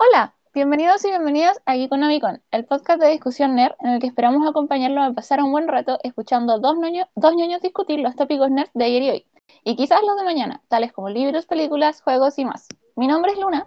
Hola, 0.00 0.32
bienvenidos 0.54 1.04
y 1.04 1.08
bienvenidas 1.08 1.60
a 1.66 1.72
Geekonomicon, 1.72 2.40
el 2.52 2.64
podcast 2.64 3.00
de 3.00 3.08
discusión 3.08 3.56
nerd 3.56 3.72
en 3.80 3.90
el 3.90 4.00
que 4.00 4.06
esperamos 4.06 4.48
acompañarlos 4.48 5.04
a 5.04 5.12
pasar 5.12 5.42
un 5.42 5.50
buen 5.50 5.66
rato 5.66 5.98
escuchando 6.04 6.60
dos, 6.60 6.76
ñoños, 6.78 7.08
dos 7.16 7.34
ñoños 7.34 7.60
discutir 7.62 7.98
los 7.98 8.14
tópicos 8.14 8.48
nerds 8.48 8.70
de 8.74 8.84
ayer 8.84 9.02
y 9.02 9.10
hoy, 9.10 9.26
y 9.64 9.74
quizás 9.74 9.98
los 10.06 10.16
de 10.16 10.22
mañana, 10.22 10.62
tales 10.68 10.92
como 10.92 11.08
libros, 11.08 11.46
películas, 11.46 12.00
juegos 12.00 12.38
y 12.38 12.44
más. 12.44 12.68
Mi 12.94 13.08
nombre 13.08 13.32
es 13.32 13.40
Luna. 13.40 13.66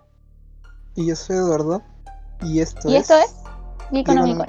Y 0.95 1.05
yo 1.05 1.17
soy 1.17 1.35
Eduardo. 1.35 1.81
Y 2.43 2.61
esto 2.61 2.89
y 2.89 2.95
es. 2.95 3.11
esto 3.11 3.15
es 3.17 3.35
Geekonomicon. 3.91 4.47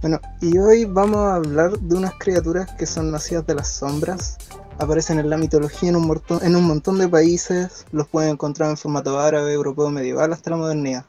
Bueno, 0.00 0.18
y 0.40 0.56
hoy 0.56 0.86
vamos 0.86 1.18
a 1.18 1.34
hablar 1.34 1.72
de 1.72 1.94
unas 1.94 2.14
criaturas 2.14 2.72
que 2.72 2.86
son 2.86 3.10
nacidas 3.10 3.46
de 3.46 3.54
las 3.54 3.68
sombras. 3.68 4.38
Aparecen 4.78 5.18
en 5.18 5.30
la 5.30 5.38
mitología 5.38 5.88
en 5.88 5.96
un, 5.96 6.66
montón, 6.66 6.98
de 6.98 7.08
países. 7.08 7.86
Los 7.92 8.08
pueden 8.08 8.32
encontrar 8.32 8.68
en 8.68 8.76
formato 8.76 9.18
árabe, 9.18 9.54
europeo, 9.54 9.88
medieval, 9.88 10.32
hasta 10.34 10.50
la 10.50 10.56
modernidad. 10.56 11.04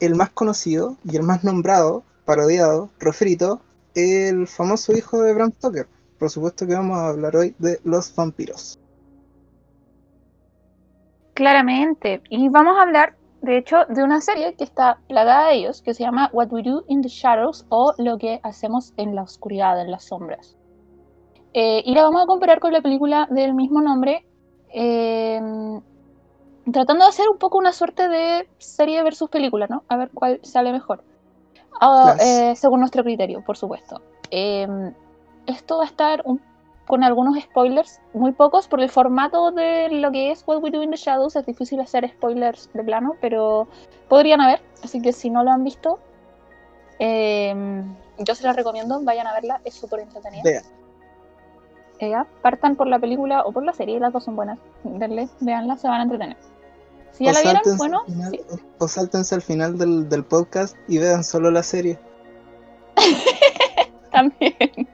El 0.00 0.16
más 0.16 0.30
conocido 0.30 0.96
y 1.04 1.16
el 1.16 1.22
más 1.22 1.44
nombrado, 1.44 2.02
parodiado, 2.24 2.90
refrito, 2.98 3.60
el 3.94 4.48
famoso 4.48 4.92
hijo 4.92 5.22
de 5.22 5.32
Bram 5.34 5.52
Stoker. 5.52 5.86
Por 6.18 6.30
supuesto 6.30 6.66
que 6.66 6.74
vamos 6.74 6.98
a 6.98 7.08
hablar 7.10 7.36
hoy 7.36 7.54
de 7.58 7.80
los 7.84 8.12
vampiros. 8.14 8.78
Claramente. 11.34 12.22
Y 12.28 12.48
vamos 12.48 12.76
a 12.76 12.82
hablar, 12.82 13.14
de 13.40 13.56
hecho, 13.56 13.84
de 13.88 14.02
una 14.02 14.20
serie 14.20 14.54
que 14.54 14.64
está 14.64 14.98
plagada 15.06 15.46
de 15.46 15.54
ellos, 15.54 15.80
que 15.82 15.94
se 15.94 16.02
llama 16.02 16.28
What 16.32 16.48
We 16.50 16.64
Do 16.64 16.84
in 16.88 17.02
the 17.02 17.08
Shadows 17.08 17.66
o 17.68 17.94
Lo 17.98 18.18
que 18.18 18.40
hacemos 18.42 18.92
en 18.96 19.14
la 19.14 19.22
oscuridad, 19.22 19.80
en 19.80 19.92
las 19.92 20.04
sombras. 20.04 20.57
Eh, 21.54 21.82
y 21.84 21.94
la 21.94 22.02
vamos 22.02 22.22
a 22.22 22.26
comparar 22.26 22.60
con 22.60 22.72
la 22.72 22.80
película 22.82 23.26
del 23.30 23.54
mismo 23.54 23.80
nombre, 23.80 24.24
eh, 24.72 25.40
tratando 26.72 27.04
de 27.04 27.08
hacer 27.08 27.28
un 27.28 27.38
poco 27.38 27.58
una 27.58 27.72
suerte 27.72 28.08
de 28.08 28.48
serie 28.58 29.02
versus 29.02 29.30
película, 29.30 29.66
¿no? 29.68 29.82
A 29.88 29.96
ver 29.96 30.10
cuál 30.12 30.40
sale 30.42 30.72
mejor. 30.72 31.02
Claro. 31.80 32.18
eh, 32.20 32.54
según 32.56 32.80
nuestro 32.80 33.02
criterio, 33.04 33.42
por 33.44 33.56
supuesto. 33.56 34.00
Eh, 34.30 34.66
esto 35.46 35.78
va 35.78 35.84
a 35.84 35.86
estar 35.86 36.22
un- 36.24 36.42
con 36.86 37.04
algunos 37.04 37.38
spoilers, 37.40 38.00
muy 38.14 38.32
pocos, 38.32 38.66
por 38.66 38.80
el 38.80 38.88
formato 38.90 39.50
de 39.52 39.88
lo 39.90 40.10
que 40.10 40.30
es 40.30 40.42
What 40.46 40.62
We 40.62 40.70
Do 40.70 40.82
in 40.82 40.90
the 40.90 40.96
Shadows. 40.96 41.36
Es 41.36 41.46
difícil 41.46 41.80
hacer 41.80 42.08
spoilers 42.08 42.70
de 42.72 42.82
plano, 42.82 43.12
pero 43.20 43.68
podrían 44.08 44.40
haber. 44.40 44.60
Así 44.82 45.00
que 45.00 45.12
si 45.12 45.30
no 45.30 45.44
lo 45.44 45.50
han 45.50 45.64
visto, 45.64 45.98
eh, 46.98 47.54
yo 48.18 48.34
se 48.34 48.44
la 48.44 48.52
recomiendo. 48.54 49.00
Vayan 49.02 49.26
a 49.26 49.34
verla, 49.34 49.60
es 49.64 49.74
súper 49.74 50.00
entretenida. 50.00 50.42
Vean. 50.44 50.64
Eh, 52.00 52.14
partan 52.42 52.76
por 52.76 52.86
la 52.86 52.98
película 52.98 53.42
o 53.42 53.52
por 53.52 53.64
la 53.64 53.72
serie, 53.72 53.98
las 53.98 54.12
dos 54.12 54.24
son 54.24 54.36
buenas. 54.36 54.58
Denle, 54.84 55.28
veanla, 55.40 55.76
se 55.76 55.88
van 55.88 56.00
a 56.00 56.02
entretener. 56.04 56.36
Si 57.12 57.24
ya 57.24 57.30
o, 57.30 57.34
la 57.34 57.40
vieron, 57.42 57.76
bueno, 57.76 58.04
final, 58.04 58.30
sí. 58.30 58.40
o 58.78 58.86
sáltense 58.86 59.34
al 59.34 59.42
final 59.42 59.76
del, 59.76 60.08
del 60.08 60.24
podcast 60.24 60.76
y 60.86 60.98
vean 60.98 61.24
solo 61.24 61.50
la 61.50 61.62
serie. 61.62 61.98
también. 64.10 64.88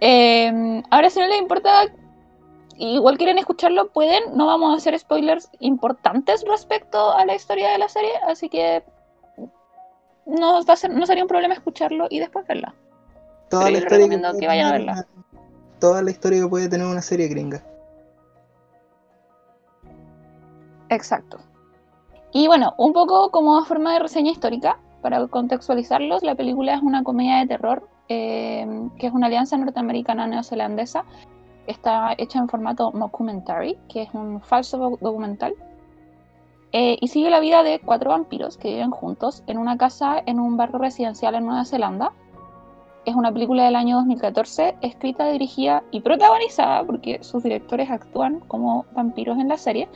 Eh, 0.00 0.82
ahora, 0.90 1.10
si 1.10 1.20
no 1.20 1.26
les 1.26 1.38
importa, 1.38 1.70
igual 2.76 3.16
quieren 3.16 3.38
escucharlo, 3.38 3.88
pueden. 3.88 4.36
No 4.36 4.46
vamos 4.46 4.74
a 4.74 4.76
hacer 4.76 4.98
spoilers 4.98 5.50
importantes 5.60 6.44
respecto 6.48 7.12
a 7.12 7.24
la 7.24 7.34
historia 7.34 7.70
de 7.70 7.78
la 7.78 7.88
serie, 7.88 8.12
así 8.28 8.48
que 8.48 8.84
no, 10.26 10.64
va 10.64 10.74
a 10.74 10.76
ser, 10.76 10.90
no 10.90 11.06
sería 11.06 11.24
un 11.24 11.28
problema 11.28 11.54
escucharlo 11.54 12.06
y 12.10 12.18
después 12.18 12.46
verla. 12.46 12.74
Toda 13.48 13.64
Pero 13.64 13.72
la 13.72 13.78
yo 13.78 13.84
historia 13.84 13.98
recomiendo 13.98 14.28
puede 14.28 14.40
que 14.40 14.46
vayan 14.46 14.66
a 14.66 14.72
verla. 14.72 15.06
Toda 15.78 16.02
la 16.02 16.10
historia 16.10 16.42
que 16.42 16.48
puede 16.48 16.68
tener 16.68 16.86
una 16.86 17.02
serie 17.02 17.28
gringa. 17.28 17.62
Exacto. 20.88 21.38
Y 22.32 22.46
bueno, 22.46 22.74
un 22.76 22.92
poco 22.92 23.30
como 23.30 23.64
forma 23.64 23.94
de 23.94 24.00
reseña 24.00 24.30
histórica, 24.30 24.78
para 25.02 25.26
contextualizarlos, 25.28 26.22
la 26.22 26.34
película 26.34 26.74
es 26.74 26.82
una 26.82 27.02
comedia 27.04 27.38
de 27.38 27.46
terror 27.46 27.88
eh, 28.08 28.66
que 28.98 29.06
es 29.06 29.12
una 29.12 29.26
alianza 29.26 29.56
norteamericana-neozelandesa. 29.56 31.04
Está 31.66 32.14
hecha 32.18 32.38
en 32.38 32.48
formato 32.48 32.92
mockumentary, 32.92 33.78
que 33.88 34.02
es 34.02 34.14
un 34.14 34.40
falso 34.40 34.78
doc- 34.78 35.00
documental. 35.00 35.54
Eh, 36.72 36.98
y 37.00 37.08
sigue 37.08 37.30
la 37.30 37.40
vida 37.40 37.62
de 37.62 37.80
cuatro 37.80 38.10
vampiros 38.10 38.56
que 38.56 38.68
viven 38.68 38.90
juntos 38.90 39.42
en 39.46 39.58
una 39.58 39.76
casa 39.78 40.22
en 40.26 40.40
un 40.40 40.56
barrio 40.56 40.78
residencial 40.78 41.34
en 41.34 41.46
Nueva 41.46 41.64
Zelanda. 41.64 42.12
Es 43.06 43.14
una 43.14 43.32
película 43.32 43.64
del 43.64 43.76
año 43.76 43.96
2014, 43.98 44.78
escrita, 44.80 45.28
dirigida 45.28 45.84
y 45.92 46.00
protagonizada, 46.00 46.84
porque 46.84 47.22
sus 47.22 47.40
directores 47.44 47.88
actúan 47.88 48.40
como 48.40 48.84
vampiros 48.96 49.38
en 49.38 49.46
la 49.48 49.56
serie, 49.56 49.88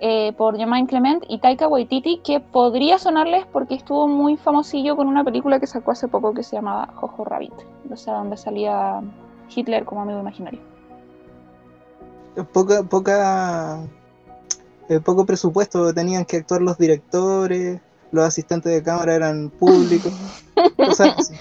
eh, 0.00 0.32
por 0.32 0.56
Jermaine 0.56 0.88
Clement 0.88 1.24
y 1.28 1.38
Taika 1.38 1.68
Waititi, 1.68 2.18
que 2.24 2.40
podría 2.40 2.98
sonarles 2.98 3.46
porque 3.46 3.76
estuvo 3.76 4.08
muy 4.08 4.36
famosillo 4.36 4.96
con 4.96 5.06
una 5.06 5.22
película 5.22 5.60
que 5.60 5.68
sacó 5.68 5.92
hace 5.92 6.08
poco 6.08 6.34
que 6.34 6.42
se 6.42 6.56
llamaba 6.56 6.92
Jojo 6.96 7.24
Rabbit, 7.24 7.54
o 7.88 7.96
sea, 7.96 8.14
donde 8.14 8.36
salía 8.36 9.00
Hitler 9.54 9.84
como 9.84 10.02
amigo 10.02 10.18
imaginario. 10.18 10.60
Poca, 12.52 12.82
poca, 12.82 13.84
eh, 14.88 14.98
poco 14.98 15.24
presupuesto 15.24 15.94
tenían 15.94 16.24
que 16.24 16.38
actuar 16.38 16.62
los 16.62 16.78
directores, 16.78 17.80
los 18.10 18.24
asistentes 18.24 18.72
de 18.72 18.82
cámara 18.82 19.14
eran 19.14 19.50
públicos. 19.50 20.12
cosas 20.76 21.14
así. 21.16 21.34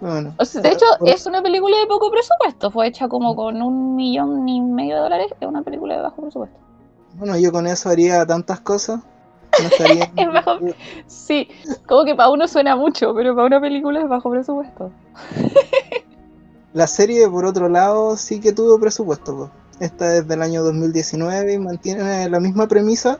Bueno, 0.00 0.34
O 0.38 0.44
sea, 0.44 0.62
de 0.62 0.70
hecho, 0.70 0.86
es 1.04 1.26
una 1.26 1.42
película 1.42 1.76
de 1.78 1.86
poco 1.86 2.10
presupuesto, 2.10 2.70
fue 2.70 2.86
hecha 2.86 3.08
como 3.08 3.36
con 3.36 3.60
un 3.60 3.96
millón 3.96 4.48
y 4.48 4.60
medio 4.60 4.96
de 4.96 5.00
dólares, 5.02 5.26
es 5.38 5.46
una 5.48 5.62
película 5.62 5.96
de 5.96 6.02
bajo 6.02 6.22
presupuesto. 6.22 6.58
bueno, 7.16 7.36
yo 7.38 7.52
con 7.52 7.66
eso 7.66 7.88
haría 7.90 8.24
tantas 8.26 8.60
cosas. 8.60 9.00
No 9.60 9.66
estaría 9.66 10.04
Es 10.16 10.26
bajo- 10.32 10.58
Sí, 11.06 11.48
como 11.86 12.04
que 12.04 12.14
para 12.14 12.30
uno 12.30 12.48
suena 12.48 12.76
mucho, 12.76 13.12
pero 13.14 13.34
para 13.34 13.46
una 13.48 13.60
película 13.60 14.00
es 14.00 14.08
bajo 14.08 14.30
presupuesto. 14.30 14.90
La 16.72 16.86
serie, 16.86 17.28
por 17.28 17.44
otro 17.44 17.68
lado, 17.68 18.16
sí 18.16 18.40
que 18.40 18.52
tuvo 18.52 18.78
presupuesto. 18.78 19.36
po. 19.36 19.50
Esta 19.80 20.16
es 20.16 20.28
del 20.28 20.40
año 20.40 20.62
2019 20.62 21.54
y 21.54 21.58
mantiene 21.58 22.28
la 22.30 22.38
misma 22.38 22.68
premisa, 22.68 23.18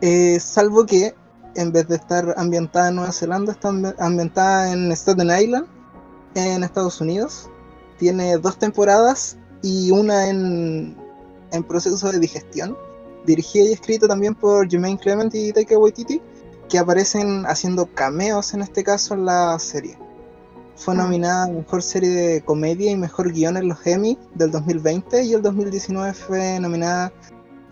eh, 0.00 0.38
salvo 0.40 0.86
que 0.86 1.14
en 1.54 1.72
vez 1.72 1.88
de 1.88 1.96
estar 1.96 2.34
ambientada 2.36 2.88
en 2.88 2.96
Nueva 2.96 3.12
Zelanda, 3.12 3.52
está 3.52 3.68
ambi- 3.70 3.94
ambientada 3.98 4.72
en 4.72 4.90
Staten 4.92 5.30
Island, 5.40 5.66
en 6.34 6.62
Estados 6.64 7.00
Unidos. 7.00 7.48
Tiene 7.98 8.36
dos 8.38 8.58
temporadas 8.58 9.36
y 9.62 9.90
una 9.90 10.28
en, 10.28 10.96
en 11.52 11.62
proceso 11.64 12.10
de 12.10 12.18
digestión. 12.18 12.76
Dirigida 13.26 13.64
y 13.64 13.72
escrita 13.72 14.08
también 14.08 14.34
por 14.34 14.68
Jermaine 14.68 14.98
Clement 14.98 15.32
y 15.34 15.52
Taika 15.52 15.78
Waititi, 15.78 16.20
que 16.68 16.78
aparecen 16.78 17.44
haciendo 17.46 17.86
cameos 17.86 18.54
en 18.54 18.62
este 18.62 18.82
caso 18.82 19.14
en 19.14 19.26
la 19.26 19.58
serie. 19.58 19.96
Fue 20.74 20.94
Ah. 20.94 20.96
nominada 20.96 21.44
a 21.44 21.48
Mejor 21.48 21.82
Serie 21.82 22.10
de 22.10 22.40
Comedia 22.42 22.90
y 22.90 22.96
Mejor 22.96 23.30
Guión 23.30 23.56
en 23.58 23.68
los 23.68 23.86
Emmy 23.86 24.18
del 24.34 24.50
2020 24.50 25.22
y 25.22 25.34
el 25.34 25.42
2019 25.42 26.14
fue 26.14 26.58
nominada 26.58 27.12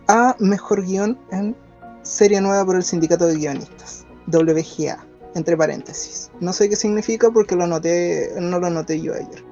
a 0.06 0.36
Mejor 0.38 0.84
Guión 0.84 1.18
en 1.32 1.56
Serie 2.02 2.40
Nueva 2.40 2.64
por 2.64 2.76
el 2.76 2.82
Sindicato 2.82 3.26
de 3.26 3.36
Guionistas, 3.36 4.06
WGA, 4.26 5.06
entre 5.34 5.56
paréntesis. 5.56 6.30
No 6.40 6.52
sé 6.52 6.68
qué 6.68 6.76
significa 6.76 7.30
porque 7.30 7.56
lo 7.56 7.64
anoté, 7.64 8.30
no 8.40 8.58
lo 8.58 8.66
anoté 8.66 9.00
yo 9.00 9.14
ayer. 9.14 9.44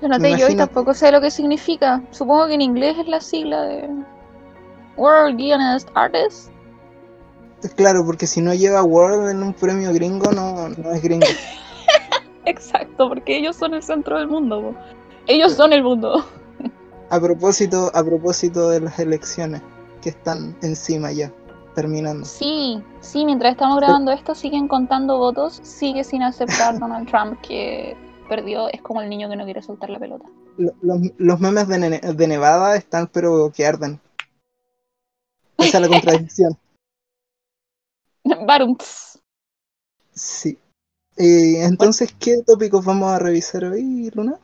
Lo 0.00 0.08
noté 0.08 0.36
yo 0.36 0.48
y 0.48 0.56
tampoco 0.56 0.92
sé 0.92 1.10
lo 1.10 1.20
que 1.20 1.30
significa. 1.30 2.02
Supongo 2.10 2.48
que 2.48 2.54
en 2.54 2.60
inglés 2.60 2.98
es 2.98 3.08
la 3.08 3.20
sigla 3.20 3.62
de 3.62 3.88
World 4.96 5.36
Guionist 5.38 5.88
Artist. 5.94 6.50
Claro, 7.76 8.04
porque 8.04 8.26
si 8.26 8.42
no 8.42 8.52
lleva 8.52 8.82
World 8.82 9.30
en 9.30 9.42
un 9.42 9.54
premio 9.54 9.92
gringo, 9.94 10.30
no, 10.30 10.68
no 10.68 10.92
es 10.92 11.02
gringo. 11.02 11.26
Exacto, 12.44 13.08
porque 13.08 13.38
ellos 13.38 13.56
son 13.56 13.72
el 13.72 13.82
centro 13.82 14.18
del 14.18 14.28
mundo. 14.28 14.60
po. 14.60 14.74
Ellos 15.26 15.54
son 15.54 15.72
el 15.72 15.82
mundo. 15.82 16.22
A 17.08 17.18
propósito, 17.18 17.90
a 17.94 18.04
propósito 18.04 18.68
de 18.68 18.80
las 18.80 18.98
elecciones 18.98 19.62
que 20.04 20.10
están 20.10 20.54
encima 20.60 21.10
ya, 21.12 21.32
terminando. 21.74 22.26
Sí, 22.26 22.80
sí, 23.00 23.24
mientras 23.24 23.52
estamos 23.52 23.78
grabando 23.78 24.12
esto 24.12 24.34
siguen 24.34 24.68
contando 24.68 25.16
votos. 25.16 25.60
Sigue 25.64 26.04
sin 26.04 26.22
aceptar 26.22 26.78
Donald 26.78 27.08
Trump 27.08 27.40
que 27.40 27.96
perdió. 28.28 28.68
Es 28.68 28.82
como 28.82 29.00
el 29.00 29.08
niño 29.08 29.30
que 29.30 29.36
no 29.36 29.44
quiere 29.46 29.62
soltar 29.62 29.88
la 29.88 29.98
pelota. 29.98 30.26
Lo- 30.58 30.74
Los, 30.82 30.98
los 31.16 31.40
memes 31.40 31.66
de, 31.68 31.78
de 32.00 32.26
Nevada 32.28 32.76
están 32.76 33.06
pero 33.08 33.50
que 33.50 33.66
arden. 33.66 33.98
Esa 35.56 35.78
es 35.78 35.82
la 35.82 35.88
contradicción. 36.00 36.58
Barum. 38.46 38.76
tss. 38.76 39.18
Sí. 40.12 40.58
Eh, 41.16 41.64
entonces, 41.64 42.14
¿qué 42.18 42.42
tópicos 42.46 42.84
vamos 42.84 43.10
a 43.10 43.18
revisar 43.18 43.64
hoy, 43.64 44.10
Luna? 44.14 44.38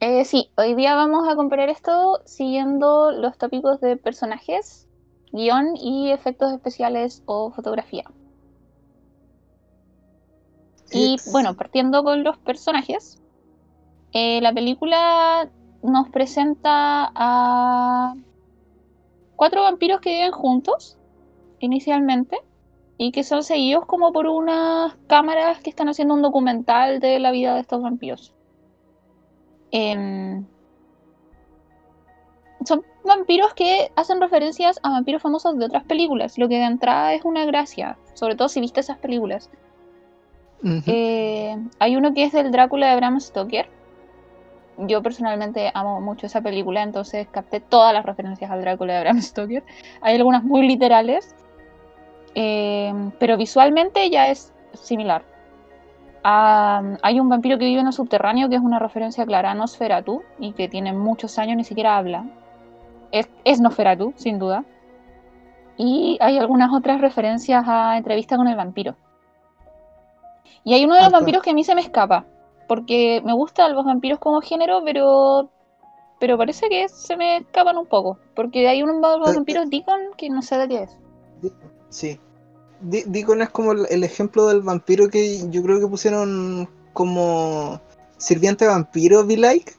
Eh, 0.00 0.24
sí, 0.26 0.52
hoy 0.56 0.74
día 0.74 0.94
vamos 0.94 1.28
a 1.28 1.36
comparar 1.36 1.70
esto 1.70 2.20
siguiendo 2.26 3.12
los 3.12 3.38
tópicos 3.38 3.80
de 3.80 3.96
personajes, 3.96 4.88
guion 5.32 5.76
y 5.76 6.10
efectos 6.12 6.52
especiales 6.52 7.22
o 7.26 7.50
fotografía. 7.52 8.04
Y 10.92 11.16
bueno, 11.32 11.56
partiendo 11.56 12.04
con 12.04 12.24
los 12.24 12.38
personajes, 12.38 13.22
Eh, 14.12 14.40
la 14.42 14.52
película 14.54 15.52
nos 15.82 16.10
presenta 16.10 17.12
a 17.14 18.16
cuatro 19.36 19.62
vampiros 19.62 20.00
que 20.00 20.10
viven 20.10 20.32
juntos 20.32 20.98
inicialmente 21.60 22.38
y 22.98 23.12
que 23.12 23.24
son 23.24 23.44
seguidos 23.44 23.86
como 23.86 24.12
por 24.12 24.26
unas 24.28 24.96
cámaras 25.08 25.60
que 25.62 25.70
están 25.70 25.88
haciendo 25.88 26.14
un 26.14 26.22
documental 26.22 27.00
de 27.00 27.20
la 27.20 27.32
vida 27.32 27.54
de 27.54 27.62
estos 27.62 27.82
vampiros. 27.82 28.35
Em, 29.78 30.46
son 32.64 32.82
vampiros 33.04 33.52
que 33.52 33.92
hacen 33.94 34.22
referencias 34.22 34.80
a 34.82 34.88
vampiros 34.88 35.20
famosos 35.20 35.58
de 35.58 35.66
otras 35.66 35.84
películas, 35.84 36.38
lo 36.38 36.48
que 36.48 36.56
de 36.56 36.64
entrada 36.64 37.12
es 37.12 37.26
una 37.26 37.44
gracia, 37.44 37.98
sobre 38.14 38.36
todo 38.36 38.48
si 38.48 38.60
viste 38.60 38.80
esas 38.80 38.96
películas. 38.96 39.50
Eh, 40.86 41.54
hay 41.78 41.96
uno 41.96 42.14
que 42.14 42.24
es 42.24 42.32
del 42.32 42.52
Drácula 42.52 42.88
de 42.88 42.96
Bram 42.96 43.20
Stoker. 43.20 43.68
Yo 44.78 45.02
personalmente 45.02 45.70
amo 45.74 46.00
mucho 46.00 46.24
esa 46.24 46.40
película, 46.40 46.82
entonces 46.82 47.28
capté 47.30 47.60
todas 47.60 47.92
las 47.92 48.06
referencias 48.06 48.50
al 48.50 48.62
Drácula 48.62 48.94
de 48.94 49.00
Bram 49.00 49.20
Stoker. 49.20 49.62
Hay 50.00 50.16
algunas 50.16 50.42
muy 50.42 50.66
literales, 50.66 51.34
eh, 52.34 52.94
pero 53.18 53.36
visualmente 53.36 54.08
ya 54.08 54.28
es 54.30 54.54
similar. 54.72 55.35
Ah, 56.28 56.82
hay 57.02 57.20
un 57.20 57.28
vampiro 57.28 57.56
que 57.56 57.66
vive 57.66 57.80
en 57.80 57.86
el 57.86 57.92
subterráneo 57.92 58.48
que 58.48 58.56
es 58.56 58.60
una 58.60 58.80
referencia 58.80 59.24
clara 59.24 59.52
a 59.52 59.54
Nosferatu 59.54 60.24
y 60.40 60.54
que 60.54 60.68
tiene 60.68 60.92
muchos 60.92 61.38
años, 61.38 61.56
ni 61.56 61.62
siquiera 61.62 61.96
habla. 61.96 62.24
Es, 63.12 63.28
es 63.44 63.60
Nosferatu, 63.60 64.12
sin 64.16 64.40
duda. 64.40 64.64
Y 65.76 66.18
hay 66.20 66.36
algunas 66.38 66.72
otras 66.72 67.00
referencias 67.00 67.62
a 67.68 67.96
entrevista 67.96 68.36
con 68.36 68.48
el 68.48 68.56
vampiro. 68.56 68.96
Y 70.64 70.74
hay 70.74 70.84
uno 70.84 70.96
de 70.96 71.02
los 71.02 71.12
vampiros 71.12 71.44
que 71.44 71.50
a 71.50 71.54
mí 71.54 71.62
se 71.62 71.76
me 71.76 71.80
escapa, 71.80 72.26
porque 72.66 73.22
me 73.24 73.32
gustan 73.32 73.72
los 73.72 73.84
vampiros 73.84 74.18
como 74.18 74.40
género, 74.40 74.82
pero 74.84 75.48
pero 76.18 76.36
parece 76.36 76.68
que 76.68 76.88
se 76.88 77.16
me 77.16 77.36
escapan 77.36 77.78
un 77.78 77.86
poco, 77.86 78.18
porque 78.34 78.66
hay 78.66 78.82
unos 78.82 79.00
vampiros 79.00 79.70
Deacon 79.70 80.00
que 80.16 80.28
no 80.28 80.42
sé 80.42 80.58
de 80.58 80.66
qué 80.66 80.82
es. 80.82 80.98
Sí. 81.88 82.18
Deacon 82.80 83.42
es 83.42 83.50
como 83.50 83.72
el 83.72 84.04
ejemplo 84.04 84.46
del 84.46 84.62
vampiro 84.62 85.08
que 85.08 85.48
yo 85.50 85.62
creo 85.62 85.80
que 85.80 85.86
pusieron 85.86 86.68
como 86.92 87.80
sirviente 88.18 88.66
vampiro, 88.66 89.26
be 89.26 89.36
like. 89.36 89.72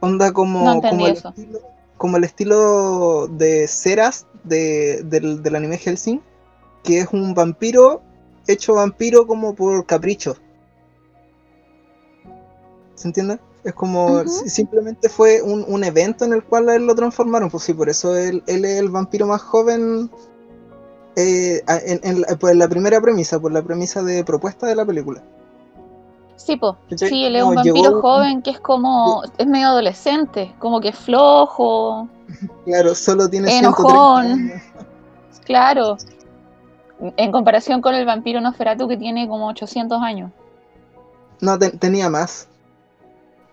Onda 0.00 0.32
como, 0.32 0.80
como, 0.80 1.06
el 1.06 1.12
estilo, 1.14 1.60
como, 1.96 2.16
el 2.16 2.24
estilo, 2.24 3.26
de 3.28 3.66
Ceras 3.66 4.26
del, 4.44 5.42
del 5.42 5.56
anime 5.56 5.76
Helsing, 5.76 6.20
que 6.84 7.00
es 7.00 7.08
un 7.12 7.34
vampiro 7.34 8.02
hecho 8.46 8.74
vampiro 8.74 9.26
como 9.26 9.54
por 9.54 9.84
capricho. 9.86 10.36
¿Se 12.94 13.08
entiende? 13.08 13.38
Es 13.64 13.74
como 13.74 14.26
simplemente 14.26 15.08
fue 15.08 15.42
un, 15.42 15.84
evento 15.84 16.24
en 16.24 16.32
el 16.32 16.42
cual 16.42 16.68
a 16.68 16.76
él 16.76 16.86
lo 16.86 16.94
transformaron. 16.94 17.50
Pues 17.50 17.64
sí, 17.64 17.74
por 17.74 17.88
eso 17.88 18.16
él, 18.16 18.42
es 18.46 18.64
el 18.64 18.88
vampiro 18.88 19.26
más 19.26 19.42
joven 19.42 20.10
eh, 21.20 21.64
en, 21.66 22.22
por 22.38 22.54
la 22.54 22.68
primera 22.68 23.00
premisa, 23.00 23.40
por 23.40 23.50
la 23.50 23.60
premisa 23.60 24.04
de 24.04 24.22
propuesta 24.22 24.68
de 24.68 24.76
la 24.76 24.86
película. 24.86 25.20
Sí, 26.36 26.56
po. 26.56 26.76
sí, 26.96 27.24
él 27.24 27.34
es 27.34 27.42
un 27.42 27.56
vampiro 27.56 28.00
joven 28.00 28.40
que 28.40 28.50
es 28.50 28.60
como, 28.60 29.24
es 29.36 29.46
medio 29.48 29.66
adolescente, 29.66 30.54
como 30.58 30.80
que 30.80 30.92
flojo. 30.92 32.08
Claro, 32.64 32.94
solo 32.94 33.28
tiene 33.28 33.58
enojón. 33.58 34.52
Claro, 35.46 35.96
en 37.00 37.32
comparación 37.32 37.80
con 37.80 37.94
el 37.94 38.04
vampiro 38.04 38.38
Nosferatu 38.40 38.86
que 38.86 38.98
tiene 38.98 39.26
como 39.26 39.48
800 39.48 40.00
años. 40.02 40.30
No, 41.40 41.58
tenía 41.58 42.10
más. 42.10 42.46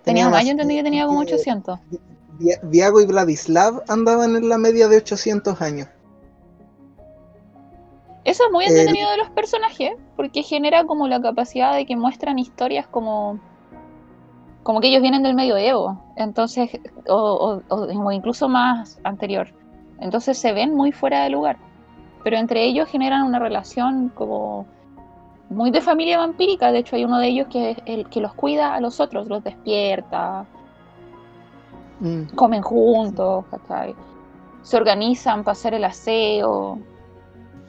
Tenía, 0.04 0.30
más, 0.30 0.44
yo 0.44 0.52
entendí 0.52 0.76
que 0.76 0.84
tenía 0.84 1.08
como 1.08 1.22
800. 1.22 1.80
Viago 2.64 3.02
y 3.02 3.06
Vladislav 3.06 3.82
andaban 3.88 4.36
en 4.36 4.50
la 4.50 4.58
media 4.58 4.90
de 4.90 4.98
800 4.98 5.62
años. 5.62 5.88
Eso 8.25 8.45
es 8.45 8.51
muy 8.51 8.66
entretenido 8.66 9.10
de 9.12 9.18
los 9.18 9.30
personajes, 9.30 9.94
porque 10.16 10.44
genera 10.44 10.83
como 10.83 11.07
la 11.07 11.22
capacidad 11.22 11.74
de 11.75 11.86
que 11.86 11.95
muestran 11.95 12.39
historias 12.39 12.88
como 12.88 13.39
como 14.63 14.81
que 14.81 14.88
ellos 14.88 15.04
vienen 15.04 15.22
del 15.22 15.36
medioevo, 15.36 16.01
entonces, 16.18 16.72
o, 17.07 17.62
o 17.69 18.12
incluso 18.12 18.50
más 18.50 19.00
anterior. 19.04 19.48
Entonces 20.00 20.39
se 20.39 20.54
ven 20.54 20.74
muy 20.74 20.92
fuera 20.92 21.24
de 21.24 21.30
lugar 21.30 21.57
pero 22.25 22.38
entre 22.38 22.66
ellos 22.66 22.89
generan 22.89 23.22
una 23.22 23.38
relación 23.38 24.10
como 24.10 24.66
muy 25.51 25.69
de 25.69 25.80
familia 25.80 26.18
vampírica. 26.18 26.72
De 26.72 26.80
hecho, 26.80 26.95
hay 26.95 27.06
uno 27.06 27.19
de 27.19 27.27
ellos 27.27 27.48
que 27.51 27.69
es 27.69 27.77
el 27.86 28.10
que 28.10 28.19
los 28.19 28.33
cuida 28.33 28.74
a 28.74 28.81
los 28.81 29.00
otros, 29.00 29.27
los 29.27 29.44
despierta, 29.44 30.44
mm. 32.00 32.33
comen 32.33 32.63
juntos, 32.63 33.45
se 34.63 34.75
organizan 34.75 35.44
para 35.44 35.51
hacer 35.51 35.75
el 35.75 35.83
aseo. 35.83 36.80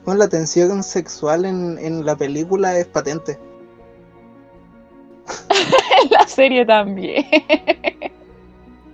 Bueno, 0.07 0.19
la 0.19 0.29
tensión 0.29 0.83
sexual 0.83 1.43
en, 1.43 1.77
en 1.79 2.05
la 2.05 2.15
película 2.15 2.77
es 2.77 2.85
patente. 2.87 3.37
en 5.49 6.09
la 6.11 6.25
serie 6.25 6.65
también. 6.65 7.25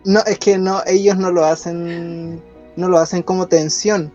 no, 0.06 0.22
es 0.26 0.40
que 0.40 0.58
no, 0.58 0.82
ellos 0.88 1.16
no 1.16 1.30
lo 1.30 1.46
hacen, 1.46 2.42
no 2.76 2.90
lo 2.90 2.98
hacen 2.98 3.22
como 3.22 3.48
tensión 3.48 4.12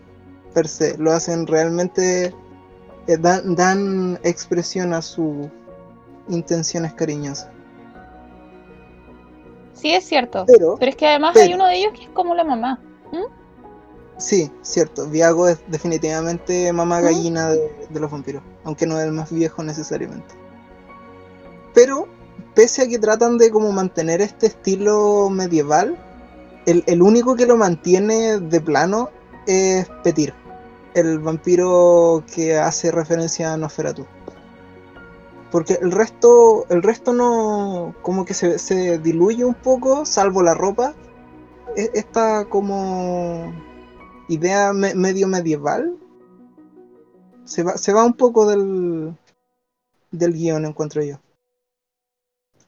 per 0.52 0.66
se, 0.66 0.98
lo 0.98 1.12
hacen 1.12 1.46
realmente, 1.46 2.34
eh, 3.06 3.16
dan, 3.16 4.18
expresión 4.24 4.92
a 4.92 5.00
sus 5.00 5.46
intenciones 6.28 6.94
cariñosas. 6.94 7.48
Sí, 9.72 9.92
es 9.92 10.02
cierto. 10.02 10.46
Pero, 10.48 10.76
es 10.80 10.96
que 10.96 11.06
además 11.06 11.36
hay 11.36 11.54
uno 11.54 11.66
de 11.66 11.76
ellos 11.76 11.92
que 11.92 12.02
es 12.02 12.10
como 12.10 12.34
la 12.34 12.42
mamá. 12.42 12.80
Sí, 14.18 14.50
cierto. 14.62 15.06
Viago 15.06 15.48
es 15.48 15.58
definitivamente 15.68 16.72
mamá 16.72 17.00
gallina 17.00 17.50
de, 17.50 18.00
los 18.00 18.10
vampiros, 18.10 18.42
aunque 18.64 18.86
no 18.86 18.98
es 18.98 19.06
el 19.06 19.12
más 19.12 19.32
viejo 19.32 19.62
necesariamente. 19.62 20.34
Pero, 21.72 22.08
pese 22.54 22.82
a 22.82 22.88
que 22.88 22.98
tratan 22.98 23.38
de 23.38 23.50
como 23.50 23.70
mantener 23.70 24.20
este 24.20 24.46
estilo 24.48 25.30
medieval, 25.30 25.96
el, 26.66 26.82
el 26.86 27.00
único 27.00 27.36
que 27.36 27.46
lo 27.46 27.56
mantiene 27.56 28.40
de 28.40 28.60
plano 28.60 29.10
es 29.46 29.88
Petir, 30.02 30.34
el 30.94 31.20
vampiro 31.20 32.24
que 32.34 32.58
hace 32.58 32.90
referencia 32.90 33.52
a 33.52 33.56
Nosferatu. 33.56 34.04
Porque 35.50 35.78
el 35.80 35.92
resto, 35.92 36.66
el 36.68 36.82
resto 36.82 37.12
no, 37.12 37.94
como 38.02 38.24
que 38.24 38.34
se, 38.34 38.98
diluye 38.98 39.44
un 39.44 39.54
poco, 39.54 40.04
salvo 40.04 40.42
la 40.42 40.54
ropa. 40.54 40.94
E, 41.76 41.90
esta 41.94 42.44
como 42.44 43.52
idea 44.28 44.72
medio 44.72 45.28
medieval 45.28 45.96
se 47.44 47.62
va, 47.62 47.76
se 47.78 47.92
va 47.92 48.04
un 48.04 48.14
poco 48.14 48.46
del, 48.46 49.16
del 50.10 50.32
guion, 50.32 50.66
encuentro 50.66 51.02
yo. 51.02 51.18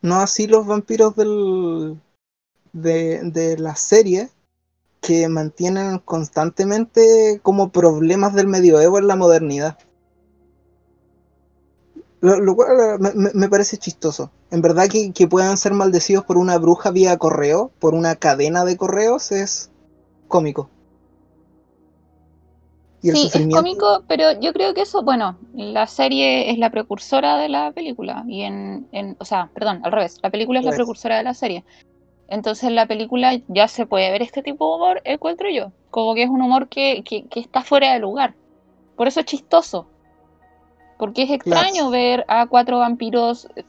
No 0.03 0.17
así 0.17 0.47
los 0.47 0.67
vampiros 0.67 1.15
del, 1.17 2.01
de, 2.73 3.21
de 3.23 3.59
la 3.59 3.77
serie, 3.77 4.31
que 5.01 5.29
mantienen 5.29 5.99
constantemente 5.99 7.41
como 7.43 7.71
problemas 7.71 8.35
del 8.35 8.47
medioevo 8.47 8.99
en 8.99 9.07
la 9.07 9.17
modernidad. 9.17 9.79
Lo, 12.21 12.55
cual 12.55 12.99
me, 13.35 13.49
parece 13.49 13.79
chistoso. 13.79 14.31
En 14.51 14.61
verdad 14.61 14.89
que, 14.89 15.27
puedan 15.27 15.57
ser 15.57 15.73
maldecidos 15.73 16.25
por 16.25 16.37
una 16.37 16.59
bruja 16.59 16.91
vía 16.91 17.17
correo, 17.17 17.71
por 17.79 17.95
una 17.95 18.15
cadena 18.17 18.67
de 18.67 18.77
correos, 18.77 19.33
es 19.33 19.71
cómico. 20.29 20.69
Sí, 23.01 23.31
es 23.33 23.47
cómico, 23.55 24.05
pero 24.07 24.39
yo 24.41 24.53
creo 24.53 24.75
que 24.75 24.83
eso, 24.83 25.03
bueno, 25.03 25.39
la 25.55 25.87
serie 25.87 26.51
es 26.51 26.59
la 26.59 26.71
precursora 26.71 27.39
de 27.39 27.49
la 27.49 27.73
película. 27.73 28.25
Y 28.29 28.43
en, 28.43 28.89
en 28.93 29.17
o 29.19 29.25
sea, 29.25 29.51
perdón, 29.55 29.81
al 29.85 29.93
revés, 29.93 30.19
la 30.23 30.31
película 30.31 30.61
es 30.61 30.67
la 30.67 30.73
precursora 30.73 31.17
de 31.17 31.25
la 31.25 31.35
serie. 31.35 31.65
Entonces 32.31 32.65
en 32.65 32.77
la 32.77 32.87
película 32.87 33.39
ya 33.49 33.67
se 33.67 33.87
puede 33.87 34.11
ver 34.13 34.23
este 34.23 34.43
tipo 34.43 34.69
de 34.69 34.77
humor, 34.77 35.03
encuentro 35.05 35.51
yo. 35.51 35.73
Como 35.91 36.15
que 36.15 36.23
es 36.23 36.31
un 36.31 36.41
humor 36.41 36.69
que, 36.69 37.03
está 37.35 37.63
fuera 37.63 37.93
de 37.93 37.99
lugar. 37.99 38.35
Por 38.97 39.09
eso 39.09 39.21
es 39.21 39.27
chistoso. 39.27 39.87
Porque 40.97 41.25
es 41.25 41.31
extraño 41.31 41.91
ver 41.91 42.25
a 42.29 42.47
cuatro 42.47 42.79
vampiros 42.79 43.49
eh, 43.57 43.65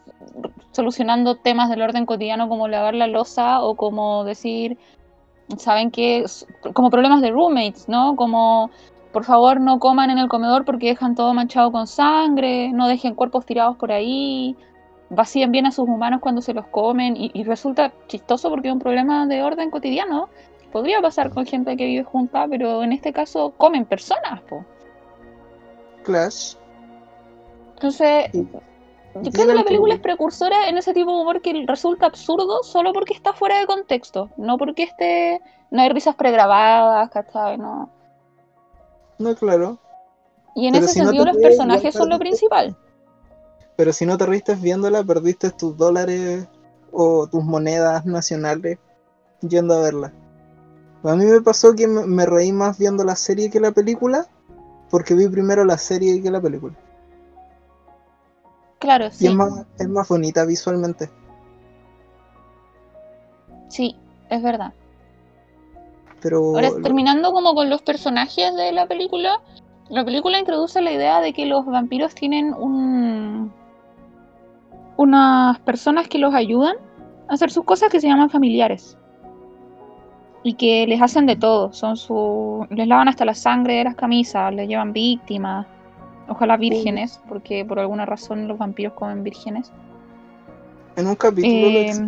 solucionando 0.72 1.36
temas 1.36 1.70
del 1.70 1.82
orden 1.82 2.06
cotidiano 2.06 2.48
como 2.50 2.68
lavar 2.68 2.94
la 2.94 3.08
losa 3.08 3.64
o 3.64 3.76
como 3.76 4.26
decir, 4.26 4.78
¿saben 5.58 5.90
qué? 5.90 6.24
Como 6.74 6.92
problemas 6.92 7.22
de 7.22 7.32
roommates, 7.32 7.90
¿no? 7.90 8.16
Como, 8.16 8.70
por 9.12 9.25
favor, 9.25 9.60
no 9.60 9.80
coman 9.80 10.10
en 10.10 10.18
el 10.18 10.30
comedor 10.30 10.63
porque 10.65 10.88
dejan 10.88 11.15
todo 11.15 11.34
manchado 11.34 11.72
con 11.72 11.88
sangre, 11.88 12.72
no 12.72 12.88
dejen 12.88 13.15
cuerpos 13.15 13.46
tirados 13.46 13.75
por 13.77 13.91
ahí, 13.91 14.56
vacían 15.10 15.51
bien 15.51 15.65
a 15.65 15.72
sus 15.72 15.88
humanos 15.88 16.22
cuando 16.22 16.41
se 16.41 16.53
los 16.53 16.65
comen 16.68 17.15
y, 17.18 17.44
resulta 17.44 17.91
chistoso 18.08 18.50
porque 18.50 18.70
es 18.70 18.74
un 18.74 18.80
problema 18.80 19.27
de 19.27 19.44
orden 19.44 19.70
cotidiano. 19.70 20.30
Podría 20.72 21.01
pasar 21.01 21.32
con 21.32 21.46
gente 21.46 21.75
que 21.75 21.86
vive 21.86 22.03
junta, 22.06 22.48
pero 22.50 22.82
en 22.82 22.94
este 22.94 23.12
caso 23.12 23.53
comen 23.58 23.86
personas, 23.86 24.41
po. 24.44 24.63
Clash. 26.03 26.56
Entonces, 27.74 28.32
Yo 28.34 29.32
creo 29.32 29.48
que 29.48 29.53
la 29.53 29.63
película 29.63 29.96
es 29.96 30.00
precursora 30.00 30.70
en 30.70 30.77
ese 30.77 30.94
tipo 30.94 31.12
de 31.13 31.22
humor 31.22 31.41
que 31.41 31.65
resulta 31.68 32.06
absurdo 32.06 32.63
solo 32.63 32.94
porque 32.94 33.13
está 33.13 33.34
fuera 33.34 33.60
de 33.60 33.65
contexto, 33.65 34.30
no 34.38 34.58
porque 34.58 34.84
esté. 34.84 35.41
No 35.72 35.82
hay 35.82 35.89
risas 35.89 36.15
pregrabadas, 36.15 37.10
¿cachai? 37.10 37.58
No. 37.58 37.89
No, 39.22 39.36
claro. 39.36 39.80
Y 40.56 40.68
en 40.68 40.75
ese 40.75 40.90
sentido, 40.90 41.25
los 41.25 41.38
personajes 41.38 41.94
son 41.94 42.10
lo 42.10 42.20
principal. 42.20 42.75
Pero 43.78 43.94
si 43.94 44.06
no 44.06 44.18
te 44.18 44.25
riste 44.25 44.56
viéndola, 44.56 45.04
perdiste 45.04 45.51
tus 45.51 45.78
dólares 45.78 46.48
o 46.92 47.28
tus 47.28 47.44
monedas 47.44 48.06
nacionales 48.06 48.78
yendo 49.42 49.75
a 49.75 49.82
verla. 49.82 50.13
A 51.04 51.16
mí 51.16 51.25
me 51.25 51.42
pasó 51.42 51.74
que 51.74 51.88
me 51.88 52.25
reí 52.25 52.51
más 52.51 52.78
viendo 52.78 53.04
la 53.04 53.16
serie 53.16 53.50
que 53.50 53.60
la 53.60 53.72
película, 53.72 54.28
porque 54.90 55.16
vi 55.16 55.28
primero 55.28 55.66
la 55.66 55.78
serie 55.78 56.22
que 56.22 56.30
la 56.30 56.42
película. 56.42 56.75
Claro, 58.80 59.10
sí. 59.10 59.25
Y 59.25 59.28
es 59.30 59.34
más, 59.34 59.66
es 59.80 59.88
más 59.88 60.08
bonita 60.08 60.46
visualmente. 60.46 61.10
Sí, 63.70 63.96
es 64.30 64.44
verdad. 64.44 64.74
Pero 66.22 66.38
Ahora, 66.56 66.70
terminando 66.84 67.32
como 67.32 67.54
con 67.56 67.70
los 67.70 67.82
personajes 67.82 68.56
de 68.56 68.72
la 68.72 68.86
película, 68.86 69.40
la 69.90 70.06
película 70.06 70.40
introduce 70.40 70.82
la 70.82 70.92
idea 70.92 71.20
de 71.22 71.34
que 71.34 71.46
los 71.46 71.66
vampiros 71.66 72.13
tienen 72.16 72.54
un 72.54 73.51
unas 74.98 75.60
personas 75.62 76.08
que 76.08 76.20
los 76.20 76.34
ayudan 76.34 76.75
a 77.28 77.34
hacer 77.34 77.50
sus 77.50 77.63
cosas 77.66 77.90
que 77.90 78.00
se 78.00 78.08
llaman 78.08 78.30
familiares 78.30 78.98
y 80.44 80.54
que 80.56 80.86
les 80.88 81.01
hacen 81.01 81.25
de 81.25 81.36
todo, 81.36 81.74
son 81.74 81.98
su 81.98 82.68
les 82.70 82.88
lavan 82.88 83.08
hasta 83.08 83.25
la 83.25 83.34
sangre 83.34 83.75
de 83.75 83.84
las 83.86 83.96
camisas, 83.96 84.54
les 84.54 84.68
llevan 84.68 84.94
víctimas, 84.94 85.66
ojalá 86.28 86.58
vírgenes, 86.58 87.20
porque 87.28 87.66
por 87.66 87.80
alguna 87.80 88.06
razón 88.06 88.48
los 88.48 88.58
vampiros 88.58 88.94
comen 88.94 89.24
vírgenes. 89.24 89.72
En 90.96 91.08
un 91.08 91.16
capítulo 91.16 91.70
lo 91.70 91.80
Eh, 91.80 91.90
ex- 91.90 92.01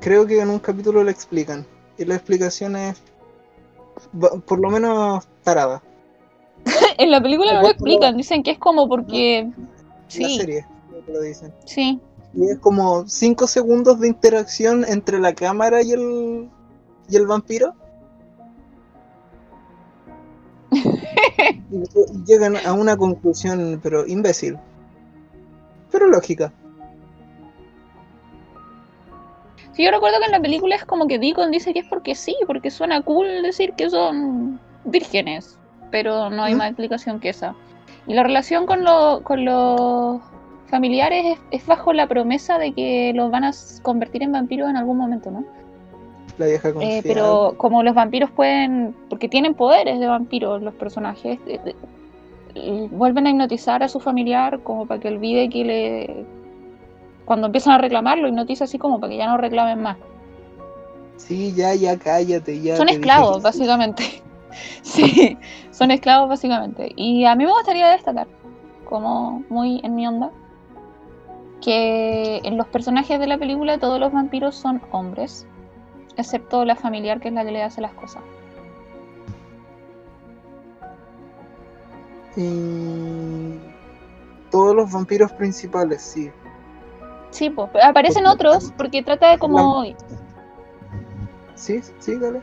creo 0.00 0.26
que 0.26 0.40
en 0.40 0.50
un 0.50 0.58
capítulo 0.58 1.04
lo 1.04 1.10
explican 1.10 1.64
y 1.98 2.04
la 2.04 2.14
explicación 2.16 2.76
es 2.76 3.00
por 4.46 4.60
lo 4.60 4.70
menos 4.70 5.28
tarada. 5.42 5.82
en 6.98 7.10
la 7.10 7.22
película 7.22 7.54
no 7.54 7.62
lo 7.62 7.68
explican, 7.68 8.16
dicen 8.16 8.42
que 8.42 8.52
es 8.52 8.58
como 8.58 8.88
porque 8.88 9.38
En 9.38 9.52
la 9.52 9.68
sí, 10.08 10.36
serie 10.36 10.66
lo 11.06 11.20
dicen. 11.20 11.52
sí, 11.64 12.00
Y 12.34 12.50
es 12.50 12.58
como 12.58 13.06
5 13.06 13.46
segundos 13.46 14.00
de 14.00 14.08
interacción 14.08 14.84
entre 14.86 15.18
la 15.18 15.34
cámara 15.34 15.82
y 15.82 15.92
el 15.92 16.48
y 17.08 17.16
el 17.16 17.26
vampiro. 17.26 17.74
y 20.70 22.24
llegan 22.24 22.56
a 22.64 22.72
una 22.72 22.96
conclusión, 22.96 23.80
pero 23.82 24.06
imbécil. 24.06 24.58
Pero 25.90 26.06
lógica. 26.06 26.52
Sí, 29.72 29.84
yo 29.84 29.90
recuerdo 29.90 30.18
que 30.18 30.26
en 30.26 30.32
la 30.32 30.40
película 30.40 30.74
es 30.74 30.84
como 30.84 31.06
que 31.06 31.18
Deacon 31.18 31.50
dice 31.50 31.72
que 31.72 31.80
es 31.80 31.86
porque 31.86 32.14
sí, 32.14 32.34
porque 32.46 32.70
suena 32.70 33.02
cool 33.02 33.42
decir 33.42 33.72
que 33.74 33.88
son 33.88 34.58
vírgenes, 34.84 35.58
pero 35.90 36.28
no 36.30 36.42
hay 36.42 36.54
¿Mm? 36.54 36.58
más 36.58 36.68
explicación 36.68 37.20
que 37.20 37.28
esa. 37.30 37.54
Y 38.06 38.14
la 38.14 38.22
relación 38.22 38.66
con, 38.66 38.84
lo- 38.84 39.20
con 39.22 39.44
los 39.44 40.20
familiares 40.68 41.24
es, 41.26 41.38
es 41.60 41.66
bajo 41.66 41.92
la 41.92 42.06
promesa 42.06 42.58
de 42.58 42.72
que 42.72 43.12
los 43.14 43.30
van 43.30 43.44
a 43.44 43.50
convertir 43.82 44.22
en 44.22 44.32
vampiros 44.32 44.68
en 44.70 44.76
algún 44.76 44.96
momento, 44.98 45.30
¿no? 45.30 45.44
La 46.38 46.46
vieja 46.46 46.72
Eh, 46.80 47.02
pero 47.02 47.54
como 47.56 47.82
los 47.82 47.94
vampiros 47.94 48.30
pueden, 48.30 48.94
porque 49.08 49.28
tienen 49.28 49.54
poderes 49.54 50.00
de 50.00 50.06
vampiros 50.06 50.62
los 50.62 50.74
personajes, 50.74 51.38
eh, 51.46 51.60
eh, 51.64 51.74
y 52.54 52.88
vuelven 52.88 53.26
a 53.26 53.30
hipnotizar 53.30 53.82
a 53.82 53.88
su 53.88 54.00
familiar 54.00 54.60
como 54.60 54.86
para 54.86 55.00
que 55.00 55.08
olvide 55.08 55.48
que 55.48 55.64
le... 55.64 56.39
Cuando 57.30 57.46
empiezan 57.46 57.74
a 57.74 57.78
reclamarlo, 57.78 58.26
hipnotiza 58.26 58.64
así 58.64 58.76
como 58.76 58.98
para 58.98 59.12
que 59.12 59.18
ya 59.18 59.28
no 59.28 59.36
reclamen 59.36 59.80
más. 59.80 59.98
Sí, 61.16 61.54
ya, 61.54 61.76
ya, 61.76 61.96
cállate, 61.96 62.60
ya. 62.60 62.76
son 62.76 62.88
dije 62.88 62.98
esclavos, 62.98 63.40
básicamente. 63.40 64.20
sí, 64.82 65.38
son 65.70 65.92
esclavos, 65.92 66.28
básicamente. 66.28 66.92
Y 66.96 67.26
a 67.26 67.36
mí 67.36 67.44
me 67.44 67.52
gustaría 67.52 67.88
destacar, 67.90 68.26
como 68.84 69.44
muy 69.48 69.80
en 69.84 69.94
mi 69.94 70.08
onda, 70.08 70.32
que 71.60 72.40
en 72.42 72.56
los 72.56 72.66
personajes 72.66 73.20
de 73.20 73.28
la 73.28 73.38
película 73.38 73.78
todos 73.78 74.00
los 74.00 74.12
vampiros 74.12 74.56
son 74.56 74.82
hombres, 74.90 75.46
excepto 76.16 76.64
la 76.64 76.74
familiar 76.74 77.20
que 77.20 77.28
es 77.28 77.34
la 77.34 77.44
que 77.44 77.52
le 77.52 77.62
hace 77.62 77.80
las 77.80 77.92
cosas. 77.92 78.24
Y 82.36 83.56
todos 84.50 84.74
los 84.74 84.90
vampiros 84.90 85.30
principales, 85.34 86.02
sí. 86.02 86.32
Sí, 87.30 87.50
pues 87.50 87.68
aparecen 87.82 88.24
Porque- 88.24 88.46
otros 88.46 88.72
porque 88.76 89.02
trata 89.02 89.30
de 89.30 89.38
como 89.38 89.84
Sí, 91.54 91.80
sí, 91.98 92.16
dale. 92.18 92.40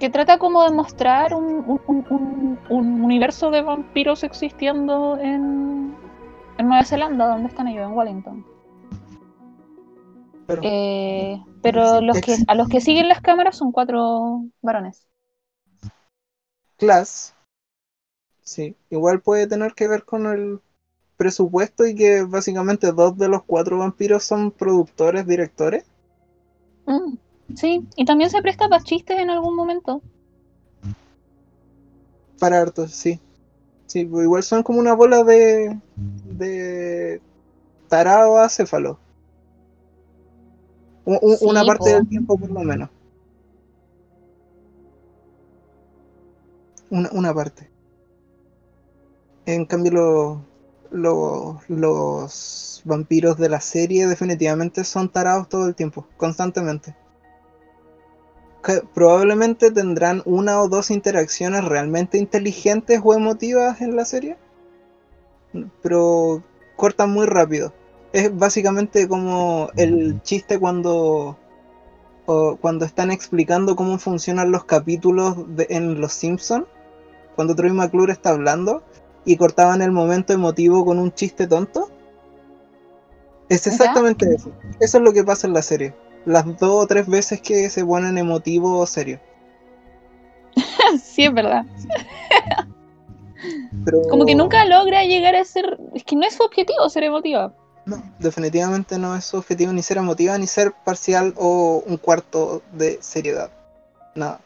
que 0.00 0.10
trata 0.10 0.38
como 0.38 0.64
de 0.64 0.70
mostrar 0.74 1.34
un, 1.34 1.44
un- 1.66 1.80
un- 1.86 2.06
un- 2.10 2.58
un 2.68 3.02
universo 3.04 3.50
de 3.50 3.62
vampiros 3.62 4.24
existiendo 4.24 5.16
en, 5.18 5.94
en 6.58 6.68
Nueva 6.68 6.84
Zelanda, 6.84 7.28
donde 7.28 7.48
están 7.48 7.68
ellos, 7.68 7.86
en 7.88 7.96
Wellington. 7.96 8.46
Pero, 10.46 10.60
Eh, 10.64 11.42
pero 11.62 12.00
los 12.02 12.20
que, 12.20 12.36
a 12.46 12.54
los 12.54 12.68
que 12.68 12.80
siguen 12.80 13.08
las 13.08 13.20
cámaras 13.22 13.56
son 13.56 13.72
cuatro 13.72 14.42
varones. 14.60 15.08
Class, 16.76 17.34
sí, 18.42 18.76
igual 18.90 19.20
puede 19.22 19.46
tener 19.46 19.74
que 19.74 19.88
ver 19.88 20.04
con 20.04 20.26
el 20.26 20.60
presupuesto 21.16 21.86
y 21.86 21.94
que 21.94 22.22
básicamente 22.22 22.92
dos 22.92 23.16
de 23.16 23.28
los 23.28 23.42
cuatro 23.44 23.78
vampiros 23.78 24.24
son 24.24 24.50
productores, 24.50 25.26
directores. 25.26 25.84
Mm, 26.86 27.16
sí, 27.56 27.86
y 27.96 28.04
también 28.04 28.30
se 28.30 28.42
presta 28.42 28.68
para 28.68 28.82
chistes 28.82 29.18
en 29.18 29.30
algún 29.30 29.56
momento. 29.56 30.02
Para 32.38 32.60
hartos, 32.60 32.92
sí. 32.92 33.20
Sí, 33.86 34.04
pues 34.04 34.24
igual 34.24 34.42
son 34.42 34.62
como 34.62 34.80
una 34.80 34.94
bola 34.94 35.22
de. 35.22 35.78
de. 35.96 37.20
tarado 37.88 38.38
acéfalo. 38.38 38.98
U- 41.06 41.18
u- 41.22 41.36
Sí, 41.36 41.44
una 41.46 41.64
parte 41.64 41.90
po. 41.90 41.96
del 41.96 42.08
tiempo 42.08 42.36
por 42.38 42.50
lo 42.50 42.60
menos. 42.60 42.90
Una, 46.90 47.10
una 47.12 47.34
parte. 47.34 47.70
En 49.46 49.64
cambio, 49.66 49.92
lo- 49.92 50.53
lo- 50.94 51.60
los 51.68 52.82
vampiros 52.84 53.36
de 53.36 53.48
la 53.48 53.60
serie 53.60 54.06
definitivamente 54.06 54.84
son 54.84 55.08
tarados 55.08 55.48
todo 55.48 55.66
el 55.66 55.74
tiempo, 55.74 56.06
constantemente. 56.16 56.94
Que 58.62 58.80
probablemente 58.94 59.70
tendrán 59.70 60.22
una 60.24 60.60
o 60.62 60.68
dos 60.68 60.90
interacciones 60.90 61.64
realmente 61.64 62.16
inteligentes 62.16 63.00
o 63.02 63.12
emotivas 63.14 63.80
en 63.80 63.96
la 63.96 64.04
serie, 64.04 64.36
pero 65.82 66.42
cortan 66.76 67.10
muy 67.10 67.26
rápido. 67.26 67.74
Es 68.12 68.34
básicamente 68.36 69.08
como 69.08 69.70
el 69.76 70.22
chiste 70.22 70.58
cuando 70.58 71.36
o 72.26 72.56
cuando 72.56 72.86
están 72.86 73.10
explicando 73.10 73.76
cómo 73.76 73.98
funcionan 73.98 74.50
los 74.50 74.64
capítulos 74.64 75.56
de- 75.56 75.66
en 75.68 76.00
Los 76.00 76.14
Simpsons, 76.14 76.66
cuando 77.34 77.54
Troy 77.54 77.72
McClure 77.72 78.12
está 78.12 78.30
hablando 78.30 78.82
y 79.24 79.36
cortaban 79.36 79.82
el 79.82 79.90
momento 79.92 80.32
emotivo 80.32 80.84
con 80.84 80.98
un 80.98 81.12
chiste 81.12 81.46
tonto. 81.46 81.90
Es 83.48 83.64
¿Ya? 83.64 83.72
exactamente 83.72 84.26
eso. 84.34 84.50
Eso 84.80 84.98
es 84.98 85.04
lo 85.04 85.12
que 85.12 85.24
pasa 85.24 85.46
en 85.46 85.52
la 85.54 85.62
serie. 85.62 85.94
Las 86.24 86.44
dos 86.58 86.84
o 86.84 86.86
tres 86.86 87.06
veces 87.06 87.40
que 87.40 87.68
se 87.70 87.84
ponen 87.84 88.16
emotivo 88.18 88.78
o 88.78 88.86
serio. 88.86 89.20
sí, 91.02 91.24
es 91.24 91.34
verdad. 91.34 91.64
Pero 93.84 94.02
Como 94.08 94.24
que 94.24 94.34
nunca 94.34 94.64
logra 94.64 95.04
llegar 95.04 95.34
a 95.36 95.44
ser. 95.44 95.78
Es 95.94 96.04
que 96.04 96.16
no 96.16 96.26
es 96.26 96.34
su 96.34 96.42
objetivo 96.42 96.88
ser 96.88 97.04
emotiva. 97.04 97.52
No, 97.86 98.02
definitivamente 98.18 98.98
no 98.98 99.14
es 99.14 99.26
su 99.26 99.36
objetivo 99.36 99.70
ni 99.72 99.82
ser 99.82 99.98
emotiva, 99.98 100.38
ni 100.38 100.46
ser 100.46 100.72
parcial 100.84 101.34
o 101.36 101.82
un 101.86 101.98
cuarto 101.98 102.62
de 102.72 102.98
seriedad. 103.02 103.50
Nada. 104.14 104.40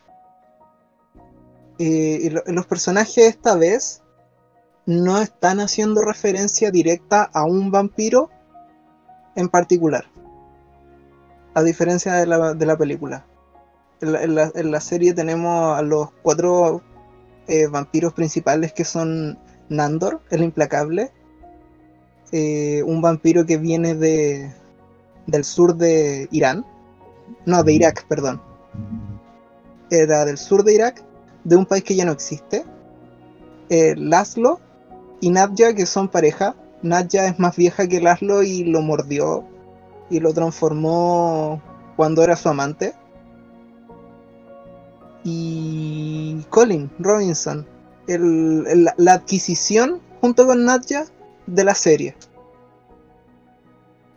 Eh, 1.79 2.19
y 2.23 2.31
lo- 2.31 2.43
los 2.47 2.67
personajes 2.67 3.19
esta 3.19 3.55
vez 3.55 4.03
no 4.89 5.19
están 5.19 5.61
haciendo 5.61 6.01
referencia 6.01 6.71
directa 6.71 7.29
a 7.35 7.45
un 7.45 7.71
vampiro 7.71 8.31
en 9.37 9.51
particular. 9.51 10.07
A 11.53 11.63
diferencia 11.63 12.15
de 12.15 12.25
la, 12.27 12.55
de 12.55 12.65
la 12.67 12.79
película. 12.79 13.27
En 14.01 14.13
la, 14.13 14.23
en 14.23 14.35
la- 14.35 14.51
en 14.55 14.71
la 14.71 14.81
serie 14.81 15.13
tenemos 15.13 15.79
a 15.79 15.83
los 15.83 16.11
cuatro 16.23 16.81
eh, 17.49 17.67
vampiros 17.67 18.15
principales 18.15 18.73
que 18.73 18.87
son 18.87 19.39
Nandor, 19.69 20.23
el 20.31 20.43
implacable, 20.43 21.13
eh, 22.33 22.83
un 22.87 23.03
vampiro 23.03 23.45
que 23.45 23.59
viene 23.59 23.95
de 23.95 24.51
del 25.27 25.45
sur 25.45 25.77
de 25.77 26.29
Irán. 26.31 26.65
No, 27.45 27.63
de 27.63 27.75
Irak, 27.75 28.07
perdón. 28.09 28.41
Era 29.91 30.25
del 30.25 30.39
sur 30.39 30.65
de 30.65 30.73
Irak, 30.75 31.05
de 31.45 31.57
un 31.57 31.67
país 31.67 31.85
que 31.85 31.95
ya 31.95 32.07
no 32.07 32.13
existe. 32.13 32.65
Eh, 33.69 33.95
Laszlo 33.99 34.61
y 35.21 35.31
Nadja, 35.31 35.75
que 35.75 35.87
son 35.87 36.09
pareja, 36.09 36.55
Nadja 36.83 37.27
es 37.27 37.39
más 37.39 37.57
vieja 37.57 37.89
que 37.89 38.01
Laszlo 38.01 38.43
y 38.43 38.65
lo 38.65 38.81
mordió 38.83 39.45
y 40.11 40.21
lo 40.21 40.33
transformó 40.33 41.61
cuando 41.97 42.23
era 42.23 42.37
su 42.37 42.49
amante. 42.49 42.95
Y 45.25 46.45
Colin 46.51 46.91
Robinson, 46.99 47.67
la 48.07 49.13
adquisición 49.13 50.01
junto 50.21 50.47
con 50.47 50.65
Nadja 50.65 51.05
de 51.47 51.65
la 51.65 51.75
serie. 51.75 52.17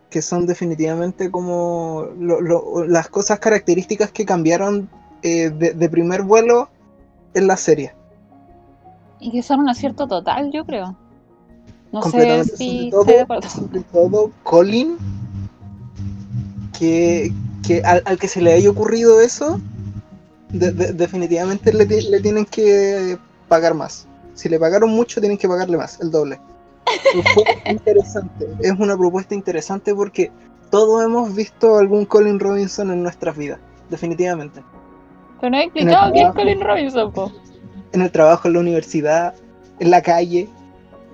Que 0.10 0.22
son 0.22 0.46
definitivamente 0.46 1.32
como 1.32 2.08
las 2.88 3.10
cosas 3.10 3.40
características 3.40 4.12
que 4.12 4.26
cambiaron 4.26 4.90
eh, 5.24 5.50
de, 5.50 5.90
primer 5.90 6.22
vuelo 6.24 6.70
en 7.34 7.48
la 7.48 7.58
serie. 7.58 7.96
Y 9.22 9.32
que 9.32 9.44
son 9.44 9.62
un 9.62 9.70
acierto 9.70 10.08
total, 10.08 10.52
yo 10.52 10.66
creo. 10.66 10.98
No 11.92 12.02
sé 12.02 12.44
si 12.44 12.90
sobre 12.90 13.26
todo, 13.26 13.42
sobre 13.44 13.82
todo 13.92 14.32
Colin, 14.44 14.98
que, 16.78 17.32
al, 17.84 18.18
que 18.18 18.28
se 18.28 18.42
le 18.42 18.54
haya 18.54 18.70
ocurrido 18.70 19.22
eso, 19.22 19.60
definitivamente 20.50 21.72
le, 21.72 21.86
tienen 21.86 22.46
que 22.46 23.18
pagar 23.48 23.76
más. 23.76 24.08
Si 24.34 24.50
le 24.50 24.58
pagaron 24.58 24.90
mucho, 24.90 25.20
tienen 25.20 25.38
que 25.38 25.48
pagarle 25.48 25.78
más, 25.78 26.00
el 26.02 26.10
doble. 26.10 26.40
interesante, 27.66 28.48
es 28.62 28.72
una 28.80 28.98
propuesta 28.98 29.36
interesante 29.36 29.94
porque 29.94 30.32
todos 30.72 31.04
hemos 31.04 31.36
visto 31.36 31.78
algún 31.78 32.06
Colin 32.06 32.40
Robinson 32.40 32.90
en 32.92 33.04
nuestras 33.04 33.38
vidas, 33.38 33.60
definitivamente. 33.90 34.64
Pero 35.40 35.52
no 35.52 35.58
he 35.58 35.64
explicado 35.66 36.12
quién 36.12 36.28
es 36.28 36.34
Colin 36.34 36.62
Robinson, 36.62 37.12
po. 37.12 37.32
En 37.94 38.02
el 38.02 38.12
trabajo, 38.12 38.48
en 38.48 38.54
la 38.54 38.60
universidad, 38.60 39.34
en 39.80 39.92
la 39.92 40.02
calle, 40.02 40.48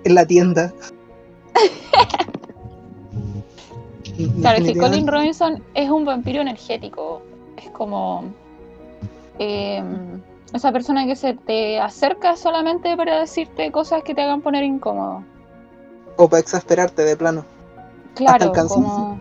en 0.04 0.16
la 0.16 0.26
tienda. 0.26 0.74
claro, 4.42 4.58
es 4.60 4.74
que 4.74 4.80
Colin 4.80 5.08
Robinson 5.08 5.64
es 5.74 5.90
un 5.90 6.06
vampiro 6.06 6.42
energético. 6.42 7.22
Es 7.58 7.70
como 7.72 8.26
em, 9.40 10.22
esa 10.54 10.72
persona 10.72 11.06
que 11.06 11.16
se 11.16 11.34
te 11.34 11.80
acerca 11.80 12.36
solamente 12.36 12.96
para 12.96 13.20
decirte 13.20 13.72
cosas 13.72 14.04
que 14.04 14.14
te 14.14 14.22
hagan 14.22 14.42
poner 14.42 14.64
incómodo. 14.64 15.24
O 16.18 16.30
para 16.30 16.42
exasperarte 16.42 17.04
de 17.04 17.18
plano. 17.18 17.46
Claro, 18.16 18.52
como 18.52 19.20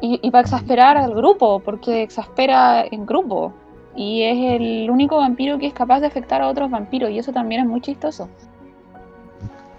y, 0.00 0.30
para 0.30 0.42
exasperar 0.42 0.96
al 0.96 1.14
grupo, 1.14 1.60
porque 1.60 2.02
exaspera 2.02 2.84
en 2.84 3.06
grupo. 3.06 3.52
Y 3.96 4.22
es 4.22 4.60
el 4.60 4.90
único 4.90 5.16
vampiro 5.16 5.58
que 5.58 5.66
es 5.66 5.72
capaz 5.72 6.00
de 6.00 6.06
afectar 6.06 6.42
a 6.42 6.48
otros 6.48 6.70
vampiros, 6.70 7.10
y 7.10 7.18
eso 7.18 7.32
también 7.32 7.62
es 7.62 7.66
muy 7.66 7.80
chistoso. 7.80 8.28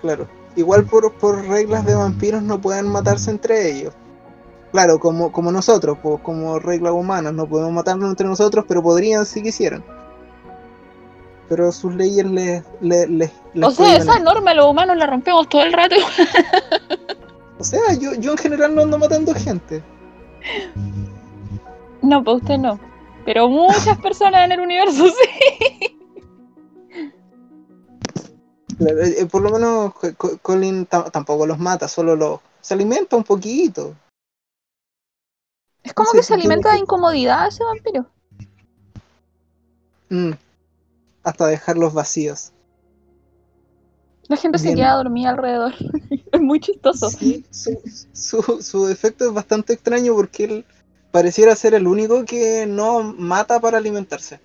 Claro. 0.02 0.28
Igual 0.56 0.86
por, 0.86 1.14
por 1.14 1.48
reglas 1.48 1.86
de 1.86 1.94
vampiros 1.94 2.42
no 2.42 2.60
pueden 2.60 2.88
matarse 2.88 3.30
entre 3.30 3.72
ellos. 3.72 3.94
Claro, 4.72 5.00
como, 5.00 5.32
como 5.32 5.52
nosotros, 5.52 5.98
pues, 6.02 6.20
como 6.22 6.58
reglas 6.60 6.94
humanas, 6.94 7.34
no 7.34 7.48
podemos 7.48 7.72
matarnos 7.72 8.10
entre 8.10 8.28
nosotros, 8.28 8.66
pero 8.68 8.82
podrían 8.82 9.26
si 9.26 9.44
quisieran. 9.44 9.84
Pero 11.48 11.72
sus 11.72 11.94
leyes 11.96 12.26
les... 12.26 12.64
les, 12.82 13.32
o 13.62 13.72
sea, 13.72 13.96
esa 13.96 14.20
norma 14.20 14.54
los 14.54 14.70
humanos 14.70 14.98
la 14.98 15.06
rompemos 15.06 15.48
todo 15.48 15.62
el 15.62 15.72
rato. 15.72 15.96
o 17.60 17.64
sea, 17.64 17.94
yo, 18.00 18.16
yo 18.16 18.32
en 18.32 18.38
general 18.38 18.76
no 18.76 18.82
ando 18.82 18.98
matando 18.98 19.34
gente. 19.34 19.84
No, 22.00 22.24
pues 22.24 22.38
usted 22.38 22.58
no. 22.60 22.80
Pero 23.28 23.50
muchas 23.50 24.00
personas 24.00 24.46
en 24.46 24.54
el 24.54 24.62
universo 24.62 25.06
sí. 25.10 25.98
Eh, 28.80 29.26
por 29.30 29.42
lo 29.42 29.52
menos 29.52 29.94
Colin 30.42 30.86
tampoco 30.86 31.46
los 31.46 31.60
mata, 31.60 31.90
solo 31.90 32.16
los 32.16 32.40
se 32.62 32.74
alimenta 32.74 33.18
un 33.18 33.26
poquito. 33.26 33.98
Es 35.84 35.94
como 35.94 36.10
que 36.14 36.24
se 36.24 36.36
alimenta 36.36 36.72
de 36.72 36.80
incomodidad 36.80 37.50
ese 37.50 37.66
vampiro. 37.66 38.06
Mm. 40.08 40.32
Hasta 41.24 41.48
dejarlos 41.48 41.94
vacíos. 41.94 42.54
La 44.30 44.38
gente 44.38 44.58
se 44.58 44.74
queda 44.74 44.94
dormida 44.94 45.32
alrededor. 45.32 45.74
es 46.32 46.40
muy 46.40 46.62
chistoso. 46.62 47.10
Sí, 47.10 47.46
su, 47.52 48.62
su, 48.62 48.88
efecto 48.88 49.26
es 49.26 49.34
bastante 49.34 49.74
extraño 49.74 50.14
porque 50.14 50.46
él 50.46 50.66
pareciera 51.12 51.56
ser 51.56 51.74
el 51.74 51.88
único 51.88 52.26
que 52.26 52.66
no 52.68 53.04
mata 53.04 53.60
para 53.60 53.78
alimentarse. 53.78 54.40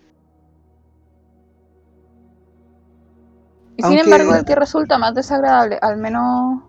Y 3.76 3.82
sin 3.82 3.98
embargo, 3.98 4.34
el 4.34 4.44
que 4.44 4.54
resulta 4.54 4.98
más 4.98 5.14
desagradable, 5.14 5.78
al 5.80 5.96
menos. 5.96 6.62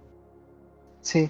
Sí, 1.01 1.29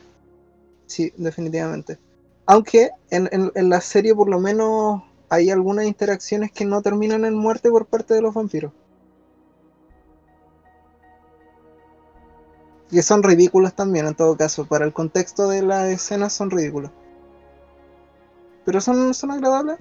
sí, 0.85 1.11
definitivamente. 1.17 1.97
Aunque 2.45 2.91
en, 3.09 3.29
en 3.31 3.69
la 3.69 3.81
serie, 3.81 4.13
por 4.13 4.29
lo 4.29 4.39
menos, 4.39 5.01
hay 5.29 5.49
algunas 5.49 5.85
interacciones 5.85 6.51
que 6.51 6.65
no 6.65 6.81
terminan 6.81 7.25
en 7.25 7.35
muerte 7.35 7.69
por 7.69 7.85
parte 7.85 8.13
de 8.13 8.21
los 8.21 8.33
vampiros. 8.33 8.71
que 12.93 13.01
son 13.01 13.23
ridículos 13.23 13.73
también 13.73 14.05
en 14.05 14.15
todo 14.15 14.37
caso, 14.37 14.65
para 14.65 14.85
el 14.85 14.93
contexto 14.93 15.49
de 15.49 15.63
la 15.63 15.89
escena 15.89 16.29
son 16.29 16.51
ridículos. 16.51 16.91
Pero 18.65 18.81
son, 18.81 19.13
son 19.13 19.31
agradables. 19.31 19.77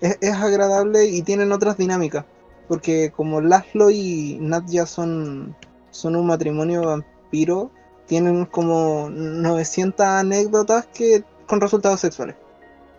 Es, 0.00 0.34
agradable 0.34 1.06
y 1.06 1.22
tienen 1.22 1.52
otras 1.52 1.76
dinámicas. 1.76 2.24
Porque 2.68 3.10
como 3.10 3.40
Laszlo 3.40 3.90
y 3.90 4.38
Nadja 4.40 4.86
son, 4.86 5.56
son 5.90 6.16
un 6.16 6.26
matrimonio 6.26 6.82
vampiro, 6.82 7.70
tienen 8.06 8.46
como 8.46 9.08
900 9.10 10.04
anécdotas 10.04 10.86
que 10.86 11.24
con 11.46 11.60
resultados 11.60 12.00
sexuales, 12.00 12.36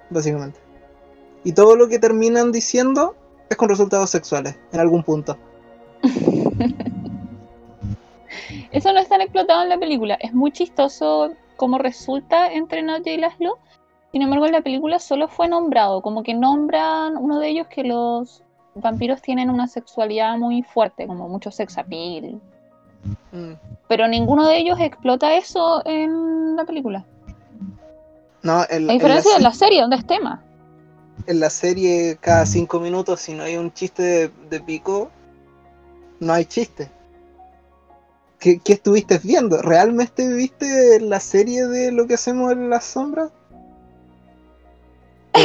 básicamente. 0.09 0.59
Y 1.43 1.53
todo 1.53 1.75
lo 1.75 1.87
que 1.87 1.99
terminan 1.99 2.51
diciendo 2.51 3.15
es 3.49 3.57
con 3.57 3.69
resultados 3.69 4.09
sexuales, 4.09 4.57
en 4.71 4.79
algún 4.79 5.03
punto. 5.03 5.37
Eso 8.71 8.91
no 8.91 8.99
es 8.99 9.07
tan 9.07 9.21
explotado 9.21 9.63
en 9.63 9.69
la 9.69 9.77
película. 9.77 10.15
Es 10.15 10.33
muy 10.33 10.51
chistoso 10.51 11.33
cómo 11.57 11.77
resulta 11.77 12.51
entre 12.51 12.81
Nadia 12.81 13.13
y 13.13 13.17
Laszlo. 13.17 13.59
Sin 14.13 14.21
embargo, 14.21 14.45
en 14.45 14.51
la 14.51 14.61
película 14.61 14.99
solo 14.99 15.27
fue 15.27 15.47
nombrado, 15.47 16.03
como 16.03 16.21
que 16.21 16.35
nombran 16.35 17.17
uno 17.17 17.39
de 17.39 17.49
ellos 17.49 17.65
que 17.67 17.83
los 17.83 18.43
vampiros 18.75 19.23
tienen 19.23 19.49
una 19.49 19.67
sexualidad 19.67 20.37
muy 20.37 20.61
fuerte, 20.61 21.07
como 21.07 21.27
mucho 21.27 21.49
sex 21.49 21.79
appeal. 21.79 22.39
Mm. 23.31 23.53
Pero 23.87 24.07
ninguno 24.07 24.47
de 24.47 24.59
ellos 24.59 24.79
explota 24.79 25.35
eso 25.35 25.81
en 25.85 26.55
la 26.55 26.63
película. 26.63 27.03
No, 28.43 28.63
en, 28.69 28.87
a 28.87 28.93
diferencia 28.93 29.35
de 29.35 29.41
la 29.41 29.51
serie, 29.51 29.81
donde 29.81 29.95
es 29.95 30.05
tema. 30.05 30.43
En 31.25 31.39
la 31.39 31.49
serie, 31.49 32.15
cada 32.21 32.45
cinco 32.45 32.79
minutos, 32.79 33.19
si 33.19 33.33
no 33.33 33.41
hay 33.41 33.57
un 33.57 33.73
chiste 33.73 34.31
de 34.47 34.59
pico, 34.61 35.09
no 36.19 36.33
hay 36.33 36.45
chiste. 36.45 36.87
¿Qué, 38.37 38.59
estuviste 38.65 39.19
viendo? 39.23 39.59
¿Realmente 39.61 40.27
viste 40.27 40.99
la 40.99 41.19
serie 41.19 41.65
de 41.65 41.91
lo 41.91 42.05
que 42.05 42.13
hacemos 42.13 42.51
en 42.51 42.69
las 42.69 42.83
sombras? 42.83 43.31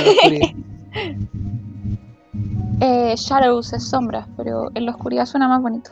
eh, 2.81 3.15
Shadows 3.17 3.73
es 3.73 3.89
sombras, 3.89 4.27
pero 4.37 4.71
en 4.75 4.87
la 4.87 4.93
oscuridad 4.93 5.27
suena 5.27 5.49
más 5.49 5.63
bonito. 5.63 5.91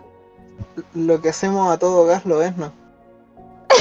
Lo 0.95 1.21
que 1.21 1.31
hacemos 1.31 1.73
a 1.73 1.79
todo 1.79 2.07
gas 2.07 2.25
lo 2.25 2.43
es, 2.43 2.57
¿no? 2.57 2.73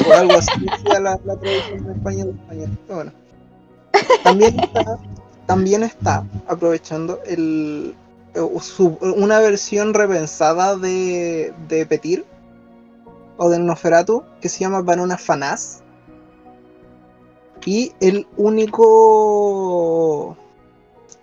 O 0.08 0.14
algo 0.14 0.38
así 0.38 0.66
la, 0.86 1.20
la 1.24 1.38
traducción 1.38 1.86
de 1.86 1.94
español 1.94 2.40
de 2.50 2.94
bueno. 2.94 3.12
También 4.24 4.60
está, 4.60 4.98
también 5.46 5.84
está 5.84 6.26
aprovechando 6.48 7.20
el, 7.26 7.96
una 8.36 9.40
versión 9.40 9.94
repensada 9.94 10.76
de, 10.76 11.54
de 11.68 11.86
Petir 11.86 12.26
o 13.38 13.50
del 13.50 13.66
Noferatu 13.66 14.24
que 14.42 14.50
se 14.50 14.60
llama 14.60 14.82
Banana 14.82 15.18
Fanás. 15.18 15.82
Y 17.66 17.94
el 18.00 18.28
único 18.38 18.86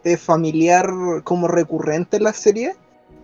eh, 0.02 0.16
familiar 0.16 0.90
como 1.22 1.46
recurrente 1.46 2.16
en 2.16 2.24
la 2.24 2.32
serie 2.32 2.74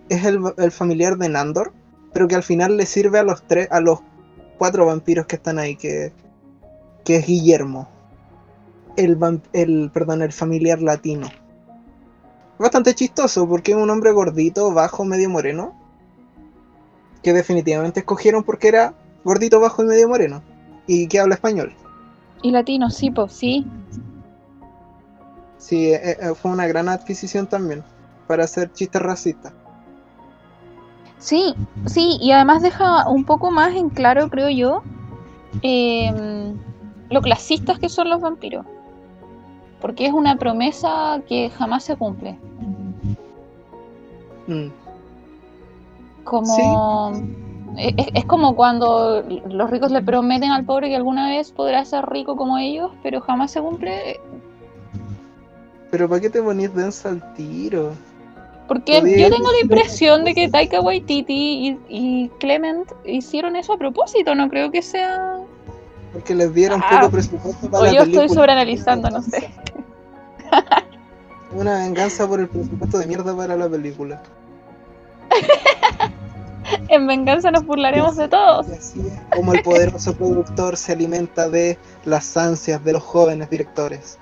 es 0.07 0.23
el, 0.23 0.71
familiar 0.71 1.17
de 1.17 1.27
Nandor, 1.27 1.73
pero 2.13 2.29
que 2.29 2.35
al 2.35 2.43
final 2.43 2.77
le 2.77 2.85
sirve 2.85 3.19
a 3.19 3.23
los 3.23 3.43
tres, 3.43 3.67
a 3.71 3.81
los 3.81 3.99
cuatro 4.57 4.85
vampiros 4.85 5.25
que 5.25 5.35
están 5.35 5.59
ahí, 5.59 5.75
que, 5.75 6.13
es 7.05 7.25
Guillermo. 7.25 7.89
El, 8.95 9.17
el, 9.53 9.91
perdón, 9.93 10.21
el 10.21 10.31
familiar 10.31 10.81
latino. 10.81 11.27
Bastante 12.57 12.93
chistoso 12.93 13.47
porque 13.47 13.71
es 13.71 13.77
un 13.77 13.89
hombre 13.89 14.11
gordito, 14.11 14.71
bajo, 14.73 15.03
medio 15.05 15.29
moreno 15.29 15.75
que 17.23 17.33
definitivamente 17.33 17.99
escogieron 18.01 18.43
porque 18.43 18.69
era 18.69 18.93
gordito, 19.23 19.59
bajo 19.59 19.83
y 19.83 19.87
medio 19.87 20.07
moreno. 20.07 20.41
Y 20.87 21.07
que 21.07 21.19
habla 21.19 21.35
español. 21.35 21.75
Y 22.41 22.51
latino, 22.51 22.89
sí, 22.89 23.11
pues 23.11 23.33
sí. 23.33 23.65
Sí, 25.57 25.91
eh, 25.91 26.17
eh, 26.19 26.33
fue 26.35 26.51
una 26.51 26.67
gran 26.67 26.87
adquisición 26.87 27.47
también 27.47 27.83
para 28.27 28.45
hacer 28.45 28.71
chistes 28.71 29.01
racistas. 29.01 29.53
Sí, 31.17 31.53
sí, 31.85 32.17
y 32.21 32.31
además 32.31 32.61
deja 32.61 33.09
un 33.09 33.25
poco 33.25 33.51
más 33.51 33.75
en 33.75 33.89
claro, 33.89 34.29
creo 34.29 34.49
yo, 34.49 34.81
em, 35.61 36.57
lo 37.09 37.21
clasistas 37.21 37.77
que 37.77 37.89
son 37.89 38.09
los 38.09 38.21
vampiros. 38.21 38.65
Porque 39.81 40.05
es 40.05 40.13
una 40.13 40.37
promesa 40.37 41.21
que 41.27 41.49
jamás 41.49 41.83
se 41.83 41.97
cumple. 41.97 42.37
Mm. 44.47 44.69
Como. 46.23 47.11
Es, 47.79 47.93
es 48.13 48.25
como 48.25 48.55
cuando 48.55 49.23
los 49.49 49.69
ricos 49.69 49.91
le 49.91 50.01
prometen 50.01 50.51
al 50.51 50.65
pobre 50.65 50.89
que 50.89 50.95
alguna 50.95 51.29
vez 51.29 51.51
podrá 51.51 51.85
ser 51.85 52.05
rico 52.07 52.35
como 52.35 52.57
ellos, 52.57 52.91
pero 53.01 53.21
jamás 53.21 53.51
se 53.51 53.61
cumple. 53.61 54.19
Pero 55.91 56.07
¿para 56.09 56.21
qué 56.21 56.29
te 56.29 56.41
ponís 56.41 56.73
densa 56.75 57.09
al 57.09 57.33
tiro? 57.33 57.93
Porque 58.67 58.93
yo 59.01 59.29
tengo 59.35 59.51
la 59.51 59.61
impresión 59.63 60.23
de 60.25 60.35
que 60.35 60.47
Taika 60.49 60.79
Waititi 60.81 61.33
y, 61.69 61.79
y 61.89 62.29
Clement 62.39 62.87
hicieron 63.03 63.55
eso 63.55 63.73
a 63.73 63.77
propósito, 63.77 64.35
no 64.35 64.47
creo 64.49 64.69
que 64.69 64.83
sea... 64.83 65.37
Porque 66.13 66.35
les 66.35 66.53
dieron 66.53 66.79
Ah, 66.83 66.99
poco 66.99 67.11
presupuesto 67.13 67.69
para 67.69 67.81
O 67.81 67.85
la 67.85 67.91
yo 67.93 67.99
película. 68.01 68.23
estoy 68.25 68.35
sobreanalizando, 68.35 69.09
no 69.09 69.21
sé. 69.23 69.49
Una 71.51 71.79
venganza 71.79 72.27
por 72.27 72.39
el 72.41 72.47
presupuesto 72.47 72.99
de 72.99 73.07
mierda 73.07 73.35
para 73.35 73.55
la 73.55 73.67
película. 73.67 74.21
En 76.89 77.07
venganza 77.07 77.51
nos 77.51 77.65
burlaremos 77.65 78.15
de 78.15 78.27
todos. 78.27 78.67
Como 79.35 79.53
el 79.53 79.61
poderoso 79.63 80.15
productor 80.15 80.77
se 80.77 80.93
alimenta 80.93 81.49
de 81.49 81.77
las 82.05 82.35
ansias 82.37 82.83
de 82.83 82.93
los 82.93 83.03
jóvenes 83.03 83.49
directores. 83.49 84.19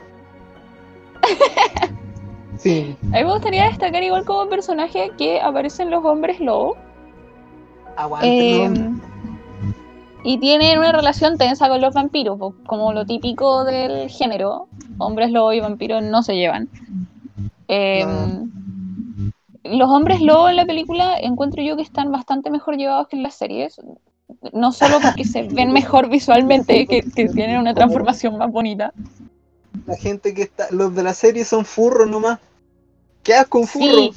Fin. 2.60 2.98
A 3.14 3.18
mí 3.18 3.24
me 3.24 3.32
gustaría 3.32 3.66
destacar 3.66 4.02
igual 4.04 4.26
como 4.26 4.50
personaje 4.50 5.12
que 5.18 5.40
aparecen 5.40 5.92
los 5.92 6.04
hombres 6.04 6.40
lobo. 6.40 6.76
Aguante, 7.96 8.66
eh, 8.66 8.72
y 10.24 10.40
tienen 10.40 10.80
una 10.80 10.92
relación 10.92 11.38
tensa 11.38 11.70
con 11.70 11.80
los 11.80 11.94
vampiros, 11.94 12.38
como 12.66 12.92
lo 12.92 13.06
típico 13.06 13.64
del 13.64 14.10
género. 14.10 14.68
Hombres 14.98 15.32
lobo 15.32 15.54
y 15.54 15.60
vampiros 15.60 16.04
no 16.04 16.22
se 16.22 16.36
llevan. 16.36 16.68
Eh, 17.68 18.06
Los 19.71 19.89
hombres 19.89 20.21
lobo 20.21 20.49
en 20.49 20.56
la 20.56 20.65
película 20.65 21.17
encuentro 21.19 21.62
yo 21.63 21.75
que 21.75 21.82
están 21.82 22.12
bastante 22.12 22.49
mejor 22.49 22.77
llevados 22.77 23.08
que 23.08 23.15
en 23.15 23.23
las 23.23 23.36
series. 23.36 23.80
No 24.53 24.71
solo 24.71 24.99
porque 25.01 25.23
se 25.23 25.43
ven 25.43 25.71
mejor 25.71 26.10
visualmente, 26.10 26.86
que, 26.86 27.01
que 27.01 27.30
tienen 27.30 27.60
una 27.60 27.73
transformación 27.73 28.38
más 28.38 28.51
bonita. 28.51 28.93
La 29.86 29.95
gente 29.95 30.34
que 30.34 30.43
está. 30.43 30.67
Los 30.71 30.93
de 30.95 31.03
la 31.03 31.13
serie 31.13 31.45
son 31.45 31.63
furros 31.65 32.10
nomás. 32.10 32.39
¿Qué 33.23 33.34
asco 33.34 33.60
un 33.60 33.67
furro? 33.67 33.86
Sí, 33.86 34.12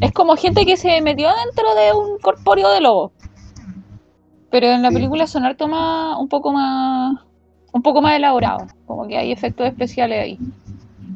es 0.00 0.12
como 0.12 0.36
gente 0.36 0.64
que 0.66 0.76
se 0.76 1.00
metió 1.00 1.28
dentro 1.44 1.74
de 1.74 1.92
un 1.92 2.18
corpóreo 2.18 2.70
de 2.70 2.80
lobo. 2.80 3.12
Pero 4.50 4.68
en 4.68 4.82
la 4.82 4.88
Sí. 4.88 4.94
película 4.94 5.26
son 5.26 5.44
harto 5.44 5.68
más, 5.68 6.18
un 6.18 6.28
poco 6.28 6.52
más, 6.52 7.18
un 7.72 7.82
poco 7.82 8.00
más 8.00 8.16
elaborado, 8.16 8.66
como 8.86 9.06
que 9.06 9.18
hay 9.18 9.32
efectos 9.32 9.66
especiales 9.66 10.22
ahí. 10.22 10.38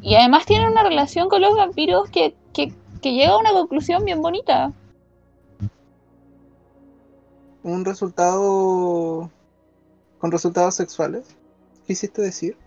Y 0.01 0.15
además 0.15 0.45
tienen 0.45 0.69
una 0.71 0.83
relación 0.83 1.29
con 1.29 1.41
los 1.41 1.55
vampiros 1.55 2.09
que, 2.09 2.35
que, 2.53 2.73
que 3.03 3.13
llega 3.13 3.33
a 3.33 3.37
una 3.37 3.51
conclusión 3.51 4.03
bien 4.05 4.21
bonita. 4.21 4.71
Un 7.61 7.85
resultado. 7.85 9.29
Con 10.17 10.31
resultados 10.31 10.73
sexuales. 10.75 11.35
¿Qué 11.85 11.93
hiciste 11.93 12.21
decir? 12.21 12.57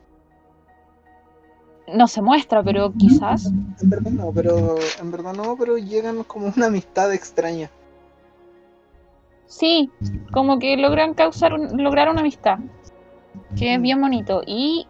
No 1.88 2.06
se 2.06 2.20
muestra, 2.20 2.62
pero 2.62 2.92
quizás. 2.92 3.46
En 3.46 3.90
verdad 3.90 4.10
no, 4.10 4.30
pero. 4.32 4.76
En 5.00 5.10
verdad 5.10 5.32
no, 5.34 5.56
pero 5.56 5.78
llegan 5.78 6.22
como 6.24 6.52
una 6.54 6.66
amistad 6.66 7.12
extraña. 7.12 7.70
Sí, 9.46 9.90
como 10.32 10.58
que 10.58 10.76
logran 10.76 11.14
causar 11.14 11.54
un- 11.54 11.82
lograr 11.82 12.08
una 12.10 12.20
amistad, 12.20 12.58
que 13.56 13.74
es 13.74 13.80
bien 13.80 14.00
bonito. 14.00 14.42
Y 14.44 14.86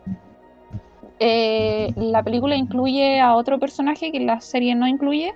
eh, 1.18 1.92
la 1.96 2.22
película 2.22 2.56
incluye 2.56 3.20
a 3.20 3.34
otro 3.34 3.58
personaje 3.58 4.12
que 4.12 4.20
la 4.20 4.40
serie 4.40 4.74
no 4.74 4.86
incluye, 4.86 5.34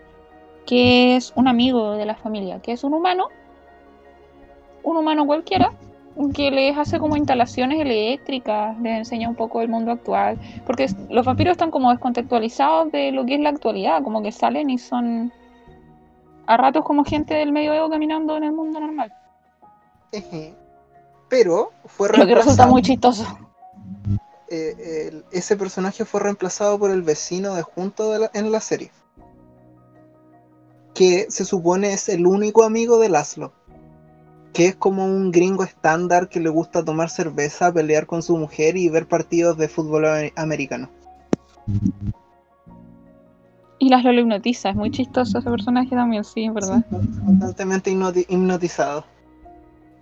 que 0.67 1.17
es 1.17 1.33
un 1.37 1.49
amigo 1.49 1.93
de 1.93 2.07
la 2.07 2.15
familia, 2.15 2.61
que 2.61 2.73
es 2.73 2.85
un 2.85 2.95
humano, 2.95 3.29
un 4.83 4.97
humano 4.97 5.27
cualquiera, 5.27 5.73
que 6.35 6.51
les 6.51 6.77
hace 6.77 6.99
como 6.99 7.17
instalaciones 7.17 7.81
eléctricas, 7.81 8.79
les 8.81 8.99
enseña 8.99 9.29
un 9.29 9.37
poco 9.37 9.63
el 9.63 9.69
mundo 9.69 9.93
actual, 9.93 10.39
porque 10.67 10.89
los 11.09 11.25
vampiros 11.25 11.53
están 11.53 11.71
como 11.71 11.91
descontextualizados 11.91 12.93
de 12.93 13.13
lo 13.13 13.25
que 13.25 13.35
es 13.37 13.41
la 13.41 13.49
actualidad, 13.51 14.03
como 14.03 14.23
que 14.23 14.33
salen 14.33 14.69
y 14.71 14.79
son 14.79 15.33
a 16.47 16.57
ratos 16.57 16.85
como 16.85 17.05
gente 17.05 17.35
del 17.35 17.53
medioevo 17.53 17.89
caminando 17.89 18.37
en 18.37 18.45
el 18.45 18.53
mundo 18.53 18.81
normal. 18.81 19.13
Pero 21.29 21.71
fue 21.87 22.09
Lo 22.09 22.27
que 22.27 22.35
resulta 22.35 22.65
reemplazado. 22.65 22.71
muy 22.71 22.83
chistoso. 22.83 23.25
Eh, 24.51 25.09
el- 25.09 25.25
ese 25.31 25.57
personaje 25.57 26.05
fue 26.05 26.21
reemplazado 26.21 26.79
por 26.79 26.91
el 26.91 27.03
vecino 27.03 27.55
de 27.55 27.63
junto 27.63 28.13
de 28.13 28.19
la- 28.19 28.31
en 28.35 28.53
la 28.53 28.61
serie. 28.61 28.91
Que 30.95 31.27
se 31.31 31.45
supone 31.45 31.93
es 31.93 32.09
el 32.09 32.27
único 32.27 32.65
amigo 32.65 32.99
de 32.99 33.09
Laszlo. 33.09 33.53
Que 34.53 34.67
es 34.67 34.75
como 34.75 35.07
un 35.07 35.31
gringo 35.31 35.63
estándar 35.63 36.29
que 36.29 36.41
le 36.41 36.49
gusta 36.49 36.85
tomar 36.85 37.09
cerveza, 37.09 37.73
pelear 37.73 38.07
con 38.07 38.23
su 38.23 38.37
mujer 38.37 38.77
y 38.77 38.89
ver 38.89 39.07
partidos 39.07 39.57
de 39.57 39.69
fútbol 39.69 40.07
amer- 40.07 40.33
americano. 40.35 40.91
Y 43.79 43.89
las 43.89 44.05
lo 44.05 44.13
hipnotiza, 44.13 44.71
es 44.71 44.77
muy 44.77 44.91
chistoso 44.91 45.39
ese 45.39 45.49
personaje 45.49 45.91
también, 45.91 46.25
sí, 46.25 46.45
es 46.45 46.53
verdad. 46.53 46.85
Constantemente 47.25 47.93
hipnoti- 47.93 48.27
hipnotizado. 48.29 49.05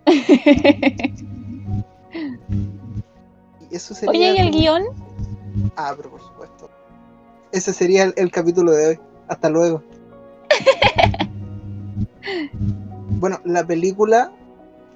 Y 3.70 3.76
eso 3.76 3.94
sería 3.94 4.10
Oye, 4.10 4.34
¿y 4.36 4.46
el 4.46 4.50
guion? 4.50 4.82
Ah, 5.76 5.94
pero 5.96 6.10
por 6.10 6.20
supuesto. 6.20 6.70
Ese 7.52 7.72
sería 7.72 8.04
el, 8.04 8.14
el 8.16 8.30
capítulo 8.30 8.72
de 8.72 8.86
hoy. 8.88 9.00
Hasta 9.28 9.48
luego. 9.48 9.82
bueno, 13.20 13.40
la 13.44 13.66
película, 13.66 14.32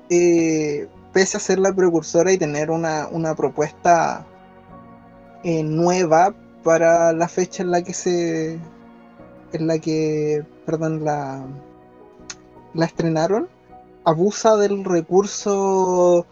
eh, 0.08 0.88
pese 1.12 1.36
a 1.36 1.40
ser 1.40 1.58
la 1.58 1.74
precursora 1.74 2.32
y 2.32 2.38
tener 2.38 2.70
una, 2.70 3.08
una 3.08 3.34
propuesta 3.34 4.26
eh, 5.44 5.62
nueva 5.62 6.34
para 6.62 7.12
la 7.12 7.28
fecha 7.28 7.62
en 7.62 7.70
la 7.70 7.82
que 7.82 7.94
se. 7.94 8.58
en 9.52 9.66
la 9.66 9.78
que. 9.78 10.44
perdón, 10.64 11.04
la. 11.04 11.44
la 12.74 12.86
estrenaron, 12.86 13.48
abusa 14.04 14.56
del 14.56 14.84
recurso 14.84 16.26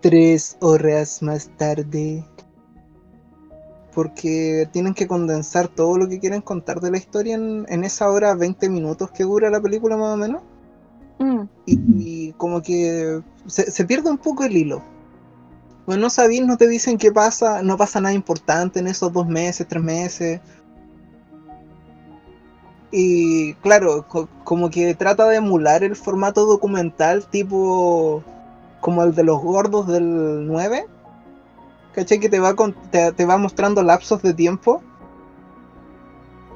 tres 0.00 0.56
horas 0.60 1.22
más 1.22 1.50
tarde 1.56 2.24
porque 3.94 4.68
tienen 4.72 4.94
que 4.94 5.08
condensar 5.08 5.68
todo 5.68 5.96
lo 5.98 6.08
que 6.08 6.20
quieren 6.20 6.40
contar 6.42 6.80
de 6.80 6.90
la 6.90 6.98
historia 6.98 7.34
en, 7.34 7.66
en 7.68 7.84
esa 7.84 8.08
hora 8.10 8.34
20 8.34 8.68
minutos 8.68 9.10
que 9.10 9.24
dura 9.24 9.50
la 9.50 9.60
película 9.60 9.96
más 9.96 10.14
o 10.14 10.16
menos. 10.16 10.42
Mm, 11.18 11.42
Y, 11.66 11.80
y 11.96 12.32
como 12.34 12.62
que 12.62 13.22
se, 13.46 13.70
se 13.70 13.84
pierde 13.84 14.10
un 14.10 14.18
poco 14.18 14.44
el 14.44 14.56
hilo. 14.56 14.82
Pues 15.86 15.98
no 15.98 16.10
sabéis, 16.10 16.46
no 16.46 16.56
te 16.56 16.68
dicen 16.68 16.98
qué 16.98 17.10
pasa, 17.10 17.62
no 17.62 17.76
pasa 17.76 18.00
nada 18.00 18.14
importante 18.14 18.78
en 18.80 18.88
esos 18.88 19.12
dos 19.12 19.26
meses, 19.26 19.66
tres 19.66 19.82
meses. 19.82 20.40
Y 22.90 23.54
claro, 23.56 24.06
co- 24.08 24.28
como 24.44 24.70
que 24.70 24.94
trata 24.94 25.26
de 25.28 25.36
emular 25.36 25.82
el 25.84 25.96
formato 25.96 26.46
documental 26.46 27.26
tipo 27.28 28.22
como 28.80 29.02
el 29.02 29.14
de 29.14 29.24
los 29.24 29.40
gordos 29.42 29.86
del 29.86 30.46
9. 30.46 30.86
¿Cachai? 31.94 32.20
Que 32.20 32.28
te 32.28 32.38
va, 32.38 32.54
con- 32.54 32.74
te, 32.90 33.12
te 33.12 33.24
va 33.24 33.38
mostrando 33.38 33.82
lapsos 33.82 34.22
de 34.22 34.34
tiempo. 34.34 34.82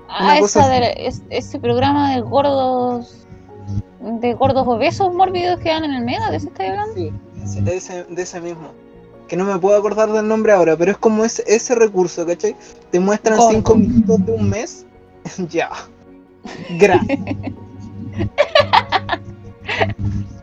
Ah, 0.08 0.38
esa 0.38 0.68
de, 0.68 0.94
es- 0.98 1.22
ese 1.30 1.58
programa 1.58 2.14
de 2.14 2.20
gordos, 2.20 3.26
de 4.00 4.34
gordos 4.34 4.66
obesos 4.66 5.12
mórbidos 5.14 5.58
que 5.60 5.70
dan 5.70 5.84
en 5.84 5.94
el 5.94 6.04
Mega, 6.04 6.30
¿de 6.30 6.36
ese 6.36 6.48
estáis 6.48 6.70
hablando? 6.70 6.94
Sí, 7.46 7.60
de 7.60 7.76
ese, 7.76 8.04
de 8.04 8.22
ese 8.22 8.40
mismo. 8.40 8.68
Que 9.26 9.36
no 9.36 9.44
me 9.44 9.58
puedo 9.58 9.76
acordar 9.78 10.12
del 10.12 10.28
nombre 10.28 10.52
ahora, 10.52 10.76
pero 10.76 10.90
es 10.92 10.98
como 10.98 11.24
ese, 11.24 11.42
ese 11.46 11.74
recurso, 11.74 12.26
¿cachai? 12.26 12.54
Te 12.90 13.00
muestran 13.00 13.38
Gordo. 13.38 13.50
5 13.52 13.74
minutos 13.76 14.26
de 14.26 14.32
un 14.32 14.48
mes. 14.50 14.84
ya. 15.48 15.70
Gracias. 16.78 17.18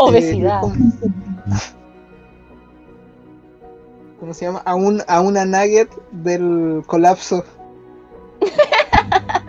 Obesidad. 0.00 0.62
Eh, 0.64 0.68
¿cómo, 4.18 4.34
se 4.34 4.46
llama? 4.46 4.62
A, 4.64 4.74
un, 4.74 5.02
a 5.06 5.20
una 5.20 5.44
nugget 5.44 5.90
del 6.10 6.82
colapso. 6.86 7.44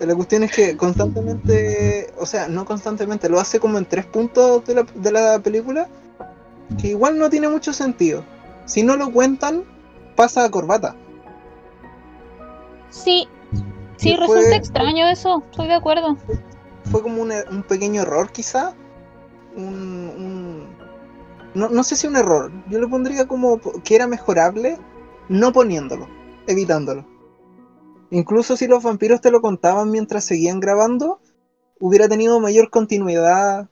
La 0.00 0.14
cuestión 0.14 0.44
es 0.44 0.52
que 0.52 0.76
constantemente, 0.76 2.12
o 2.20 2.26
sea, 2.26 2.46
no 2.48 2.64
constantemente, 2.64 3.28
lo 3.28 3.40
hace 3.40 3.58
como 3.58 3.78
en 3.78 3.84
tres 3.84 4.06
puntos 4.06 4.64
de 4.64 4.76
la, 4.76 4.86
de 4.94 5.12
la 5.12 5.40
película, 5.40 5.88
que 6.80 6.88
igual 6.88 7.18
no 7.18 7.28
tiene 7.28 7.48
mucho 7.48 7.72
sentido. 7.72 8.22
Si 8.64 8.84
no 8.84 8.96
lo 8.96 9.10
cuentan, 9.10 9.64
pasa 10.14 10.44
a 10.44 10.50
corbata. 10.50 10.94
Sí, 12.90 13.26
sí, 13.96 14.10
Y 14.10 14.16
fue- 14.16 14.36
resulta 14.36 14.56
extraño 14.56 15.08
eso, 15.08 15.42
estoy 15.50 15.66
de 15.66 15.74
acuerdo. 15.74 16.16
Fue 16.90 17.02
como 17.02 17.20
un, 17.20 17.32
un 17.50 17.62
pequeño 17.64 18.02
error 18.02 18.30
quizá, 18.30 18.74
un, 19.58 20.10
un- 20.16 20.68
no, 21.54 21.68
no 21.68 21.82
sé 21.82 21.96
si 21.96 22.06
un 22.06 22.16
error, 22.16 22.52
yo 22.68 22.78
le 22.78 22.86
pondría 22.86 23.26
como 23.26 23.60
que 23.84 23.94
era 23.94 24.06
mejorable 24.06 24.78
no 25.28 25.52
poniéndolo, 25.52 26.08
evitándolo. 26.46 27.04
Incluso 28.10 28.56
si 28.56 28.66
los 28.66 28.82
vampiros 28.82 29.20
te 29.20 29.30
lo 29.30 29.40
contaban 29.40 29.90
mientras 29.90 30.24
seguían 30.24 30.60
grabando, 30.60 31.20
hubiera 31.78 32.08
tenido 32.08 32.40
mayor 32.40 32.70
continuidad 32.70 33.68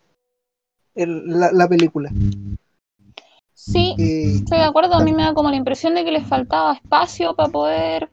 la, 0.94 1.52
la, 1.52 1.68
película. 1.68 2.10
Sí, 3.54 3.94
estoy 3.98 4.58
de 4.58 4.64
acuerdo. 4.64 4.94
A 4.94 5.02
mí 5.02 5.12
me 5.12 5.22
da 5.22 5.34
como 5.34 5.50
la 5.50 5.56
impresión 5.56 5.94
de 5.94 6.04
que 6.04 6.10
les 6.10 6.26
faltaba 6.26 6.74
espacio 6.74 7.34
para 7.34 7.50
poder 7.50 8.10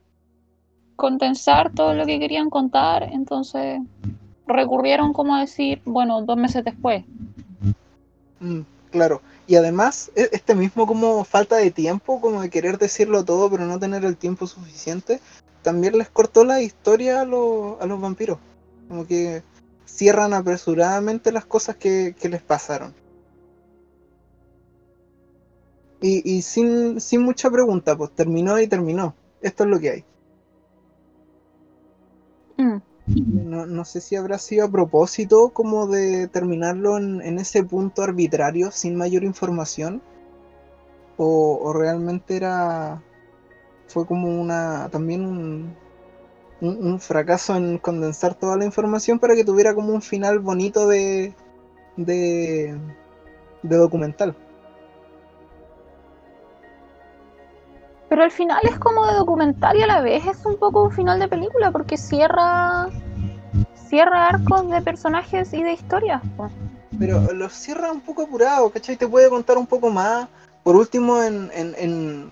condensar 0.96 1.72
todo 1.74 1.94
lo 1.94 2.06
que 2.06 2.20
querían 2.20 2.50
contar. 2.50 3.04
Entonces 3.04 3.82
recurrieron 4.48 5.14
como 5.14 5.36
a 5.36 5.42
decir, 5.42 5.82
bueno, 5.86 6.22
dos 6.22 6.38
meses 6.38 6.64
después. 6.64 7.06
Mm, 8.40 8.62
claro. 8.92 9.22
Y 9.48 9.56
además, 9.56 10.12
e, 10.16 10.30
este 10.32 10.56
mismo 10.56 10.88
como 10.88 11.24
falta 11.24 11.58
de 11.58 11.72
tiempo, 11.72 12.22
como 12.22 12.42
de 12.42 12.50
querer 12.50 12.78
decirlo 12.78 13.26
todo, 13.26 13.50
pero 13.50 13.66
no 13.66 13.80
tener 13.80 14.06
el 14.06 14.18
tiempo 14.18 14.48
suficiente, 14.48 15.20
también 15.62 15.98
les 15.98 16.10
cortó 16.10 16.44
la 16.44 16.62
historia 16.62 17.22
a, 17.22 17.26
los, 17.26 17.82
a 17.82 17.86
los 17.86 18.00
vampiros. 18.00 18.38
Como 18.88 19.08
que 19.08 19.44
cierran 19.94 20.34
apresuradamente 20.34 21.32
las 21.32 21.46
cosas 21.46 21.76
que, 21.76 22.16
les 22.22 22.42
pasaron. 22.42 22.94
Y, 26.02 26.42
sin, 26.42 27.00
mucha 27.22 27.50
pregunta, 27.50 27.96
pues 27.96 28.12
terminó 28.12 28.60
y 28.60 28.68
terminó. 28.68 29.16
Esto 29.42 29.64
es 29.64 29.70
lo 29.70 29.80
que 29.80 29.90
hay. 29.90 30.06
Mm. 32.58 32.82
No, 33.06 33.84
sé 33.84 34.00
si 34.00 34.16
habrá 34.16 34.38
sido 34.38 34.66
a 34.66 34.72
propósito 34.72 35.50
como 35.50 35.88
de 35.88 36.28
terminarlo 36.30 36.98
en, 36.98 37.38
ese 37.38 37.64
punto 37.64 38.02
arbitrario 38.02 38.72
sin 38.72 38.96
mayor 38.96 39.24
información. 39.24 40.02
O, 41.18 41.74
realmente 41.74 42.36
era. 42.36 43.04
fue 43.88 44.06
como 44.06 44.30
una. 44.42 44.90
también 44.90 45.26
un, 45.26 45.76
un, 46.62 47.00
fracaso 47.00 47.56
en 47.56 47.78
condensar 47.78 48.36
toda 48.36 48.58
la 48.58 48.66
información 48.66 49.20
para 49.20 49.36
que 49.36 49.44
tuviera 49.44 49.76
como 49.76 49.94
un 49.94 50.02
final 50.02 50.40
bonito 50.40 50.88
de, 50.88 51.36
de, 51.98 52.78
de 53.64 53.76
documental. 53.76 54.36
Pero 58.14 58.26
el 58.26 58.32
final 58.32 58.60
es 58.62 58.78
como 58.78 59.08
de 59.08 59.16
documental 59.16 59.76
y 59.76 59.82
a 59.82 59.88
la 59.88 60.00
vez 60.02 60.24
es 60.28 60.46
un 60.46 60.56
poco 60.58 60.84
un 60.84 60.92
final 60.92 61.20
de 61.20 61.28
película 61.28 61.72
porque 61.72 61.98
cierra 61.98 62.88
cierra 63.88 64.28
arcos 64.28 64.70
de 64.70 64.84
personajes 64.84 65.52
y 65.52 65.64
de 65.64 65.74
historias. 65.74 66.22
Pero 67.00 67.34
lo 67.34 67.50
cierra 67.50 67.92
un 67.92 68.02
poco 68.02 68.22
apurado, 68.22 68.70
¿cachai? 68.70 68.98
Te 68.98 69.08
puede 69.08 69.30
contar 69.30 69.58
un 69.58 69.66
poco 69.66 69.90
más. 69.90 70.28
Por 70.62 70.76
último, 70.76 71.24
en, 71.24 71.50
en 71.56 72.32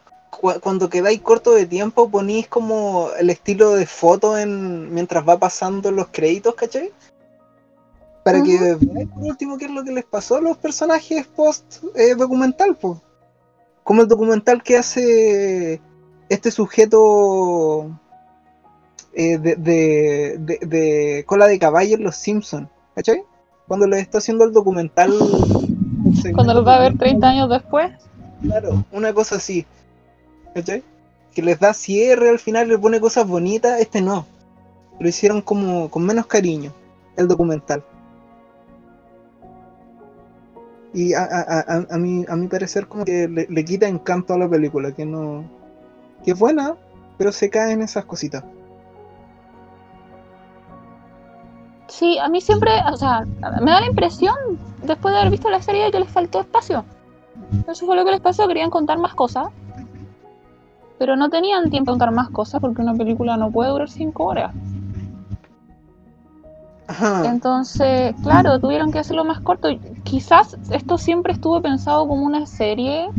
cuando 0.62 0.88
quedáis 0.88 1.20
corto 1.22 1.50
de 1.50 1.66
tiempo 1.66 2.12
ponís 2.12 2.48
como 2.48 3.10
el 3.20 3.32
estilo 3.32 3.72
de 3.72 3.88
foto 3.88 4.38
en 4.38 4.94
mientras 4.94 5.28
va 5.28 5.40
pasando 5.40 5.90
los 5.90 6.10
créditos, 6.10 6.54
¿cachai? 6.54 6.92
Para 8.24 8.44
que 8.44 8.78
veáis 8.80 9.10
por 9.10 9.24
último 9.24 9.58
qué 9.58 9.66
es 9.66 9.72
lo 9.72 9.84
que 9.84 9.94
les 9.94 10.06
pasó 10.06 10.36
a 10.36 10.42
los 10.42 10.58
personajes 10.58 11.26
post 11.26 11.84
eh, 11.96 12.14
documental, 12.14 12.78
pues. 12.80 13.00
Como 13.84 14.02
el 14.02 14.08
documental 14.08 14.64
que 14.64 14.78
hace 14.78 15.82
este 16.30 16.52
sujeto 16.52 17.90
eh, 19.14 19.38
de, 19.38 19.56
de, 19.56 20.60
de, 20.62 21.24
cola 21.26 21.48
de 21.48 21.60
caballo 21.60 21.98
en 21.98 22.04
Los 22.04 22.16
Simpsons, 22.16 22.70
¿cachai? 22.96 23.24
Cuando 23.68 23.88
le 23.88 24.00
está 24.00 24.20
haciendo 24.20 24.46
el 24.46 24.54
documental. 24.54 25.14
Cuando 26.34 26.54
lo 26.54 26.64
va 26.64 26.76
a 26.76 26.80
ver 26.80 26.98
30 26.98 27.28
años 27.28 27.50
después. 27.50 27.92
Claro, 28.42 28.86
una 28.92 29.14
cosa 29.14 29.36
así. 29.36 29.66
Que 30.54 31.42
les 31.42 31.60
da 31.60 31.74
cierre 31.74 32.30
al 32.30 32.40
final, 32.40 32.68
le 32.68 32.78
pone 32.78 33.00
cosas 33.00 33.28
bonitas, 33.28 33.80
este 33.80 34.02
no. 34.02 34.26
Lo 35.00 35.08
hicieron 35.08 35.42
como 35.42 35.90
con 35.90 36.06
menos 36.06 36.26
cariño, 36.28 36.74
el 37.18 37.28
documental. 37.28 37.84
Y 40.94 41.14
a, 41.14 41.24
a, 41.24 41.86
a, 41.90 41.98
mi, 41.98 42.26
a 42.28 42.36
mi 42.36 42.48
parecer 42.48 42.88
como 42.88 43.06
que 43.06 43.28
le, 43.28 43.66
quita 43.66 43.88
encanto 43.88 44.34
a 44.34 44.38
la 44.38 44.50
película, 44.50 44.92
que 44.92 45.06
no... 45.06 45.46
que 46.24 46.32
es 46.32 46.40
buena, 46.40 46.76
pero 47.18 47.32
se 47.32 47.50
cae 47.50 47.72
en 47.72 47.82
esas 47.82 48.06
cositas. 48.06 48.44
Sí, 51.88 52.18
a 52.18 52.28
mí 52.28 52.42
siempre, 52.42 52.72
o 52.92 52.98
sea, 52.98 53.26
me 53.62 53.72
da 53.72 53.82
la 53.82 53.88
impresión, 53.88 54.36
después 54.84 55.14
de 55.14 55.20
haber 55.20 55.32
visto 55.32 55.50
la 55.50 55.62
serie, 55.62 55.86
de 55.86 55.92
que 55.92 56.00
les 56.00 56.10
faltó 56.10 56.42
espacio. 56.42 56.84
Eso 57.70 57.86
fue 57.86 57.96
lo 57.96 58.04
que 58.04 58.12
les 58.12 58.22
pasó, 58.22 58.48
querían 58.48 58.70
contar 58.70 58.98
más 58.98 59.14
cosas 59.14 59.50
pero 61.02 61.16
no 61.16 61.32
tenían 61.32 61.72
tiempo 61.72 61.90
de 61.90 61.94
contar 61.94 62.12
más 62.12 62.30
cosas 62.30 62.62
porque 62.62 62.80
una 62.80 62.94
película 62.94 63.36
no 63.36 63.50
puede 63.50 63.72
durar 63.72 63.90
cinco 63.90 64.26
horas. 64.26 64.54
Entonces, 67.26 68.14
claro, 68.24 68.60
tuvieron 68.60 68.92
que 68.92 69.00
hacerlo 69.00 69.24
más 69.26 69.40
corto. 69.42 69.70
Quizás 70.04 70.58
esto 70.72 70.98
siempre 70.98 71.34
estuvo 71.34 71.62
pensado 71.62 72.08
como 72.08 72.26
una 72.26 72.46
serie, 72.46 73.10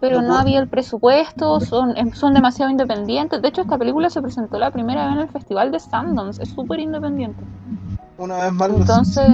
pero 0.00 0.20
no 0.20 0.36
había 0.36 0.60
el 0.60 0.68
presupuesto, 0.68 1.60
son, 1.60 1.96
em, 1.96 2.12
son 2.12 2.34
demasiado 2.34 2.70
independientes. 2.70 3.40
De 3.40 3.48
hecho, 3.48 3.62
esta 3.62 3.78
película 3.78 4.10
se 4.10 4.20
presentó 4.20 4.58
la 4.58 4.70
primera 4.70 5.06
vez 5.06 5.14
en 5.14 5.20
el 5.22 5.28
Festival 5.28 5.72
de 5.72 5.80
Sundance, 5.80 6.42
es 6.42 6.50
súper 6.50 6.80
independiente. 6.80 7.42
Una 8.18 8.36
vez 8.44 8.52
más, 8.52 8.70
entonces... 8.70 9.28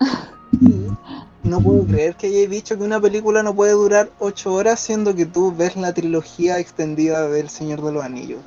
no 1.42 1.60
puedo 1.60 1.84
creer 1.86 2.14
que 2.16 2.26
hayáis 2.26 2.50
dicho 2.50 2.76
que 2.76 2.84
una 2.84 3.00
película 3.00 3.42
no 3.42 3.54
puede 3.54 3.72
durar 3.72 4.10
8 4.18 4.52
horas, 4.52 4.80
siendo 4.80 5.14
que 5.14 5.26
tú 5.26 5.54
ves 5.56 5.76
la 5.76 5.94
trilogía 5.94 6.58
extendida 6.58 7.28
del 7.28 7.48
Señor 7.48 7.82
de 7.82 7.92
los 7.92 8.04
Anillos. 8.04 8.40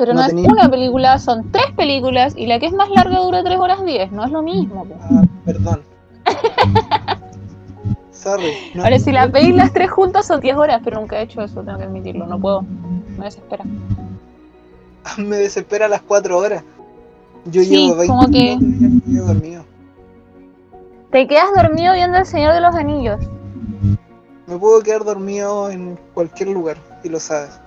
Pero 0.00 0.14
no, 0.14 0.24
es 0.24 0.32
una 0.32 0.66
película, 0.70 1.18
son 1.18 1.52
tres 1.52 1.66
películas 1.76 2.32
y 2.34 2.46
la 2.46 2.58
que 2.58 2.64
es 2.64 2.72
más 2.72 2.88
larga 2.88 3.18
dura 3.18 3.44
3 3.44 3.58
horas 3.58 3.84
10, 3.84 4.12
no 4.12 4.24
es 4.24 4.30
lo 4.30 4.40
mismo. 4.40 4.86
Ah, 4.98 5.24
perdón. 5.44 5.82
Sorry. 8.10 8.50
Ahora, 8.82 8.98
si 8.98 9.12
la 9.12 9.26
veis 9.26 9.54
las 9.54 9.74
tres 9.74 9.90
juntas 9.90 10.26
son 10.26 10.40
10 10.40 10.56
horas, 10.56 10.80
pero 10.82 11.00
nunca 11.00 11.20
he 11.20 11.24
hecho 11.24 11.42
eso, 11.42 11.60
tengo 11.62 11.76
que 11.76 11.84
admitirlo, 11.84 12.24
no 12.24 12.40
puedo. 12.40 12.62
Me 13.18 13.26
desespera. 13.26 13.62
Me 15.18 15.36
desespera 15.36 15.86
las 15.86 16.00
4 16.00 16.38
horas. 16.38 16.64
Yo 17.44 17.60
llevo 17.60 17.96
20 17.96 18.06
como 18.06 18.30
que... 18.30 18.56
dormido. 19.06 19.64
Te 21.12 21.26
quedas 21.26 21.50
dormido 21.54 21.92
viendo 21.92 22.16
El 22.16 22.24
Señor 22.24 22.54
de 22.54 22.62
los 22.62 22.74
Anillos. 22.74 23.20
Me 24.46 24.56
puedo 24.56 24.80
quedar 24.80 25.04
dormido 25.04 25.68
en 25.68 25.98
cualquier 26.14 26.48
lugar, 26.48 26.78
y 27.04 27.10
lo 27.10 27.20
sabes. 27.20 27.60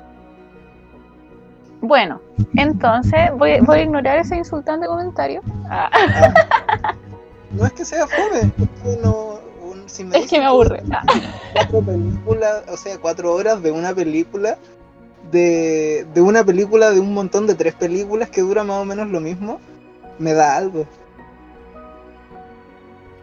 Bueno, 1.83 2.21
entonces 2.55 3.29
voy, 3.37 3.59
voy 3.59 3.79
a 3.79 3.81
ignorar 3.81 4.17
ese 4.19 4.37
insultante 4.37 4.87
comentario. 4.87 5.41
Ah. 5.69 5.89
No 7.51 7.67
es 7.67 7.73
que 7.73 7.85
sea 7.85 8.07
fome, 8.07 8.51
es 8.57 8.81
que 8.81 8.99
no. 9.03 9.37
es 10.13 10.27
que 10.27 10.39
me 10.39 10.45
aburre. 10.45 10.81
Cuatro 11.53 11.81
películas, 11.81 12.63
o 12.67 12.75
sea, 12.77 12.97
cuatro 12.97 13.31
horas 13.31 13.61
de 13.61 13.69
una 13.69 13.93
película, 13.93 14.57
de, 15.29 16.07
de 16.15 16.21
una 16.21 16.43
película 16.43 16.89
de 16.89 16.99
un 16.99 17.13
montón 17.13 17.45
de 17.45 17.53
tres 17.53 17.75
películas 17.75 18.31
que 18.31 18.41
dura 18.41 18.63
más 18.63 18.81
o 18.81 18.85
menos 18.85 19.07
lo 19.09 19.19
mismo, 19.19 19.59
me 20.17 20.33
da 20.33 20.55
algo. 20.55 20.87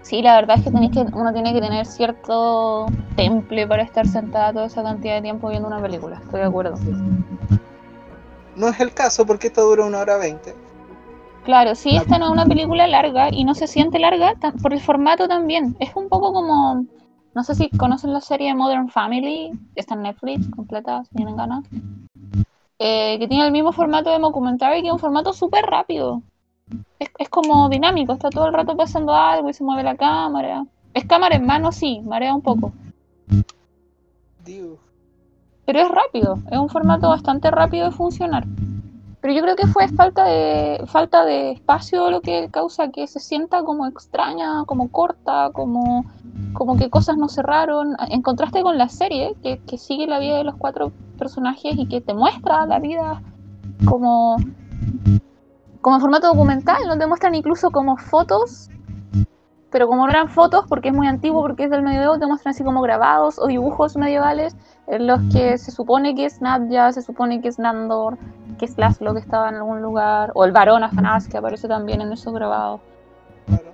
Sí, 0.03 0.23
la 0.23 0.37
verdad 0.37 0.59
es 0.59 0.65
que, 0.65 0.71
tenéis 0.71 0.93
que 0.93 1.01
uno 1.13 1.33
tiene 1.33 1.53
que 1.53 1.61
tener 1.61 1.87
cierto 1.87 2.87
temple 3.17 3.67
para 3.67 3.83
estar 3.83 4.07
sentada 4.07 4.53
toda 4.53 4.67
esa 4.67 4.85
cantidad 4.85 5.17
de 5.17 5.23
tiempo 5.23 5.49
viendo 5.49 5.67
una 5.67 5.83
película, 5.83 6.21
estoy 6.23 6.39
de 6.39 6.47
acuerdo. 6.47 6.79
No 8.57 8.69
es 8.69 8.81
el 8.81 8.93
caso 8.93 9.27
porque 9.27 9.49
esta 9.49 9.63
dura 9.63 9.85
una 9.85 10.01
hora 10.01 10.17
veinte. 10.19 10.55
Claro, 11.45 11.75
sí, 11.75 11.97
esta 11.97 12.19
no 12.19 12.27
es 12.27 12.33
una 12.33 12.47
película 12.47 12.87
larga 12.87 13.31
y 13.33 13.45
no 13.45 13.55
se 13.55 13.67
siente 13.67 13.99
larga 13.99 14.35
por 14.63 14.73
el 14.73 14.81
formato 14.81 15.27
también. 15.27 15.77
Es 15.81 15.91
un 15.95 16.09
poco 16.09 16.33
como, 16.33 16.85
no 17.35 17.45
sé 17.45 17.55
si 17.55 17.71
conocen 17.71 18.13
la 18.13 18.21
serie 18.21 18.55
Modern 18.55 18.89
Family, 18.89 19.53
está 19.75 19.95
en 19.95 20.03
Netflix, 20.03 20.49
completa, 20.55 21.03
si 21.05 21.17
tienen 21.17 21.37
ganas. 21.37 21.65
Eh, 22.79 23.19
que 23.19 23.29
tiene 23.29 23.47
el 23.47 23.53
mismo 23.53 23.73
formato 23.73 24.11
de 24.11 24.19
documentary, 24.19 24.83
que 24.83 24.89
es 24.89 24.93
un 24.93 24.99
formato 24.99 25.33
súper 25.33 25.65
rápido 25.65 26.23
es, 27.19 27.29
como 27.29 27.69
dinámico, 27.69 28.13
está 28.13 28.31
todo 28.31 28.47
el 28.47 28.53
rato 28.53 28.77
pasando 28.77 29.13
algo 29.15 29.49
y 29.49 29.55
se 29.55 29.65
mueve 29.65 29.83
la 29.83 29.97
cámara. 29.97 30.65
Es 30.95 31.05
cámara 31.05 31.37
en 31.37 31.47
mano, 31.47 31.73
sí, 31.73 32.01
marea 32.05 32.35
un 32.35 32.43
poco. 32.43 32.73
Pero 35.71 35.85
es 35.85 35.89
rápido, 35.89 36.41
es 36.51 36.59
un 36.59 36.69
formato 36.69 37.09
bastante 37.11 37.49
rápido 37.49 37.85
de 37.85 37.93
funcionar. 37.93 38.45
Pero 39.21 39.35
yo 39.35 39.41
creo 39.41 39.55
que 39.55 39.69
fue 39.69 39.87
falta 39.87 40.25
de 40.25 40.83
falta 40.89 41.25
de 41.25 41.53
espacio 41.53 42.11
lo 42.11 42.21
que 42.23 42.49
causa 42.51 42.89
que 42.89 43.07
se 43.07 43.21
sienta 43.21 43.63
como 43.63 43.87
extraña, 43.87 44.65
como 44.67 44.91
corta, 44.91 45.51
como, 45.53 46.05
como 46.55 46.77
que 46.77 46.91
cosas 46.91 47.19
no 47.19 47.29
cerraron. 47.29 47.95
En 48.09 48.21
contraste 48.21 48.65
con 48.65 48.79
la 48.79 48.89
serie, 48.89 49.37
que, 49.45 49.79
sigue 49.79 50.09
la 50.09 50.19
vida 50.19 50.39
de 50.39 50.43
los 50.43 50.57
cuatro 50.57 50.91
personajes 51.17 51.77
y 51.77 51.87
que 51.87 52.01
te 52.01 52.15
muestra 52.15 52.67
la 52.67 52.81
vida 52.81 53.23
como 53.85 54.39
como 55.83 56.01
formato 56.01 56.27
documental, 56.27 56.83
donde 56.89 57.07
muestran 57.07 57.37
incluso 57.37 57.71
como 57.71 57.97
fotos 57.97 58.71
pero 59.71 59.87
como 59.87 60.05
no 60.05 60.11
eran 60.11 60.29
fotos, 60.29 60.65
porque 60.69 60.89
es 60.89 60.95
muy 60.95 61.07
antiguo, 61.07 61.43
porque 61.43 61.65
es 61.65 61.71
del 61.71 61.83
medioevo, 61.83 62.19
te 62.19 62.27
muestran 62.27 62.51
así 62.51 62.65
como 62.65 62.83
grabados 62.83 63.39
o 63.39 63.47
dibujos 63.47 63.97
medievales 63.97 64.57
en 64.87 65.07
los 65.07 65.21
que 65.33 65.57
se 65.59 65.71
supone 65.71 66.15
que 66.15 66.25
es 66.25 66.41
Nadja, 66.41 66.93
se 66.93 67.03
supone 67.03 67.41
que 67.41 67.49
es 67.49 67.59
Nandor, 67.59 68.19
que 68.59 68.65
es 68.65 68.77
Laszlo 68.77 69.15
que 69.15 69.21
estaba 69.21 69.49
en 69.49 69.57
algún 69.57 69.81
lugar, 69.81 70.33
o 70.35 70.45
el 70.45 70.53
varón 70.53 70.83
Afanás 70.83 71.29
que 71.29 71.39
aparece 71.39 71.69
también 71.69 72.01
en 72.01 72.13
esos 72.13 72.35
grabados. 72.35 72.81
Claro. 73.47 73.73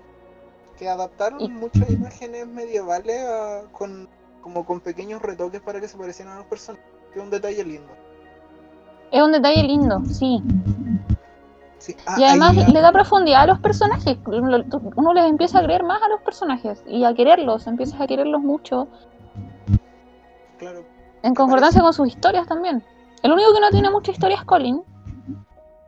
Que 0.78 0.88
adaptaron 0.88 1.52
muchas 1.54 1.90
imágenes 1.90 2.46
medievales 2.46 3.24
con, 3.72 4.08
como 4.42 4.66
con 4.66 4.80
pequeños 4.80 5.22
retoques 5.22 5.62
para 5.62 5.80
que 5.80 5.88
se 5.88 5.96
parecieran 5.96 6.34
a 6.34 6.38
los 6.38 6.46
personajes. 6.46 6.86
Que 7.12 7.18
es 7.18 7.24
un 7.24 7.30
detalle 7.30 7.64
lindo. 7.64 7.92
Es 9.10 9.22
un 9.22 9.32
detalle 9.32 9.62
lindo, 9.62 10.02
sí. 10.04 10.42
Ah, 12.06 12.16
y 12.18 12.24
además 12.24 12.56
le 12.56 12.80
da 12.80 12.92
profundidad 12.92 13.42
a 13.42 13.46
los 13.46 13.58
personajes. 13.60 14.18
Uno 14.26 15.14
les 15.14 15.24
empieza 15.24 15.58
a 15.58 15.62
creer 15.62 15.82
más 15.82 16.02
a 16.02 16.08
los 16.08 16.20
personajes 16.22 16.82
y 16.86 17.04
a 17.04 17.14
quererlos, 17.14 17.66
empiezas 17.66 18.00
a 18.00 18.06
quererlos 18.06 18.40
mucho. 18.40 18.88
Claro. 20.58 20.84
En 21.22 21.34
concordancia 21.34 21.80
con 21.80 21.92
sus 21.92 22.08
historias 22.08 22.46
también. 22.46 22.82
El 23.22 23.32
único 23.32 23.52
que 23.54 23.60
no 23.60 23.70
tiene 23.70 23.90
mucha 23.90 24.12
historia 24.12 24.36
es 24.36 24.44
Colin. 24.44 24.82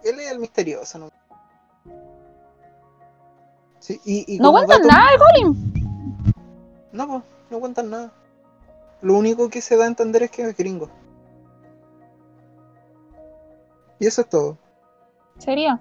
Él 0.05 0.21
es 0.21 0.31
el 0.31 0.39
misterioso, 0.39 0.99
¿no? 0.99 1.11
Sí, 3.79 4.01
y, 4.05 4.39
no 4.39 4.53
cuentan 4.53 4.83
nada 4.83 5.09
Colin. 5.19 5.73
No, 6.93 7.07
pues, 7.07 7.23
no 7.51 7.61
cuentan 7.61 7.91
nada. 7.91 8.13
Lo 9.01 9.15
único 9.15 9.49
que 9.49 9.61
se 9.61 9.77
da 9.77 9.85
a 9.85 9.89
entender 9.89 10.25
es 10.25 10.31
que 10.31 10.43
es 10.43 10.57
gringo. 10.57 10.91
Y 13.99 14.07
eso 14.07 14.23
es 14.23 14.29
todo. 14.29 14.59
¿Sería? 15.39 15.81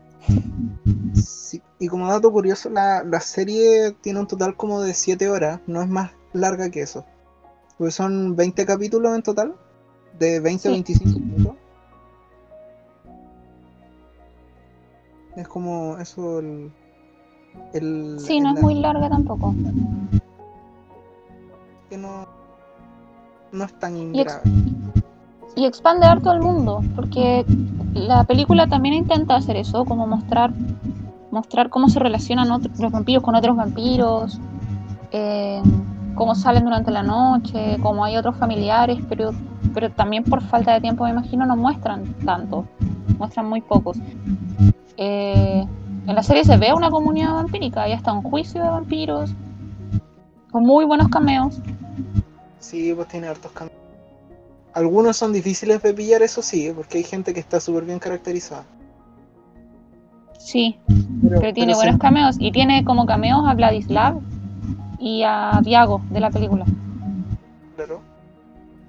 Sí, 1.13 1.62
y 1.80 1.88
como 1.88 2.08
dato 2.08 2.32
curioso, 2.32 2.70
la, 2.70 3.04
la, 3.04 3.20
serie 3.20 3.91
tiene 4.02 4.20
un 4.20 4.28
total 4.28 4.56
como 4.56 4.82
de 4.82 4.93
7 4.93 5.30
horas, 5.30 5.60
no 5.67 5.82
es 5.82 5.89
más 5.89 6.12
larga 6.34 6.70
que 6.70 6.82
eso. 6.82 7.06
Pues 7.78 7.96
son 7.96 8.36
20 8.36 8.65
capítulos 8.65 9.15
en 9.15 9.24
total, 9.24 9.56
de 10.17 10.39
20 10.39 10.67
a 10.67 10.72
25 10.72 11.20
minutos. 11.20 11.56
Es 15.36 15.48
como 15.48 15.98
eso 16.00 16.39
el... 16.39 16.72
el 17.74 18.17
sí, 18.20 18.39
no 18.39 18.56
es 18.56 18.62
muy 18.62 18.76
larga 18.76 19.10
tampoco. 19.10 19.54
Que 21.89 21.98
no, 21.98 22.28
no 23.52 23.63
es 23.63 23.80
tan 23.80 24.13
grave 24.13 24.41
y 25.58 25.65
expande 25.65 26.06
harto 26.06 26.30
al 26.30 26.39
mundo, 26.39 26.84
porque 26.96 27.43
la 27.98 28.24
película 28.24 28.68
también 28.68 28.96
intenta 28.96 29.36
hacer 29.36 29.56
eso, 29.58 29.86
como 29.86 30.08
mostrar, 30.08 30.52
mostrar 31.32 31.70
cómo 31.70 31.90
se 31.90 32.00
relacionan 32.00 32.48
los 32.48 32.92
vampiros 32.92 33.24
con 33.24 33.36
otros 33.36 33.56
vampiros, 33.56 34.40
eh, 35.12 35.62
cómo 36.16 36.36
salen 36.36 36.64
durante 36.64 36.92
la 36.92 37.04
noche, 37.04 37.78
cómo 37.82 38.04
hay 38.04 38.18
otros 38.18 38.36
familiares, 38.38 39.00
pero, 39.10 39.32
pero 39.74 39.92
también 39.92 40.24
por 40.24 40.42
falta 40.42 40.74
de 40.74 40.82
tiempo, 40.82 41.04
me 41.04 41.12
imagino, 41.12 41.46
no 41.46 41.56
muestran 41.56 42.14
tanto, 42.26 42.66
muestran 43.18 43.48
muy 43.48 43.62
pocos. 43.62 43.98
Eh, 44.98 45.66
en 46.08 46.16
la 46.16 46.24
serie 46.24 46.44
se 46.44 46.58
ve 46.58 46.74
una 46.74 46.90
comunidad 46.90 47.34
vampírica, 47.34 47.84
hay 47.84 47.94
hasta 47.94 48.14
un 48.14 48.24
juicio 48.24 48.64
de 48.64 48.70
vampiros, 48.70 49.32
con 50.52 50.64
muy 50.64 50.86
buenos 50.86 51.10
cameos. 51.10 51.60
Sí, 52.60 52.94
pues 52.96 53.08
tiene 53.08 53.28
hartos 53.28 53.52
cameos. 53.52 53.87
Algunos 54.78 55.18
son 55.18 55.34
difíciles 55.34 55.82
de 55.82 55.92
pillar, 55.92 56.22
eso 56.22 56.44
sí, 56.44 56.72
porque 56.76 57.00
hay 57.00 57.04
gente 57.04 57.34
que 57.34 57.40
está 57.40 57.60
súper 57.60 57.84
bien 57.86 57.98
caracterizada. 57.98 58.63
Sí, 60.38 60.78
pero, 61.28 61.52
tiene 61.52 61.74
buenos 61.74 61.98
cameos. 61.98 62.36
Y 62.38 62.52
tiene 62.52 62.86
como 62.86 63.08
cameos 63.08 63.42
a 63.48 63.56
Vladislav 63.56 64.20
y 65.00 65.24
a 65.24 65.62
Diago 65.63 66.04
de 66.12 66.20
la 66.20 66.30
película. 66.30 66.63
Claro. 67.76 68.02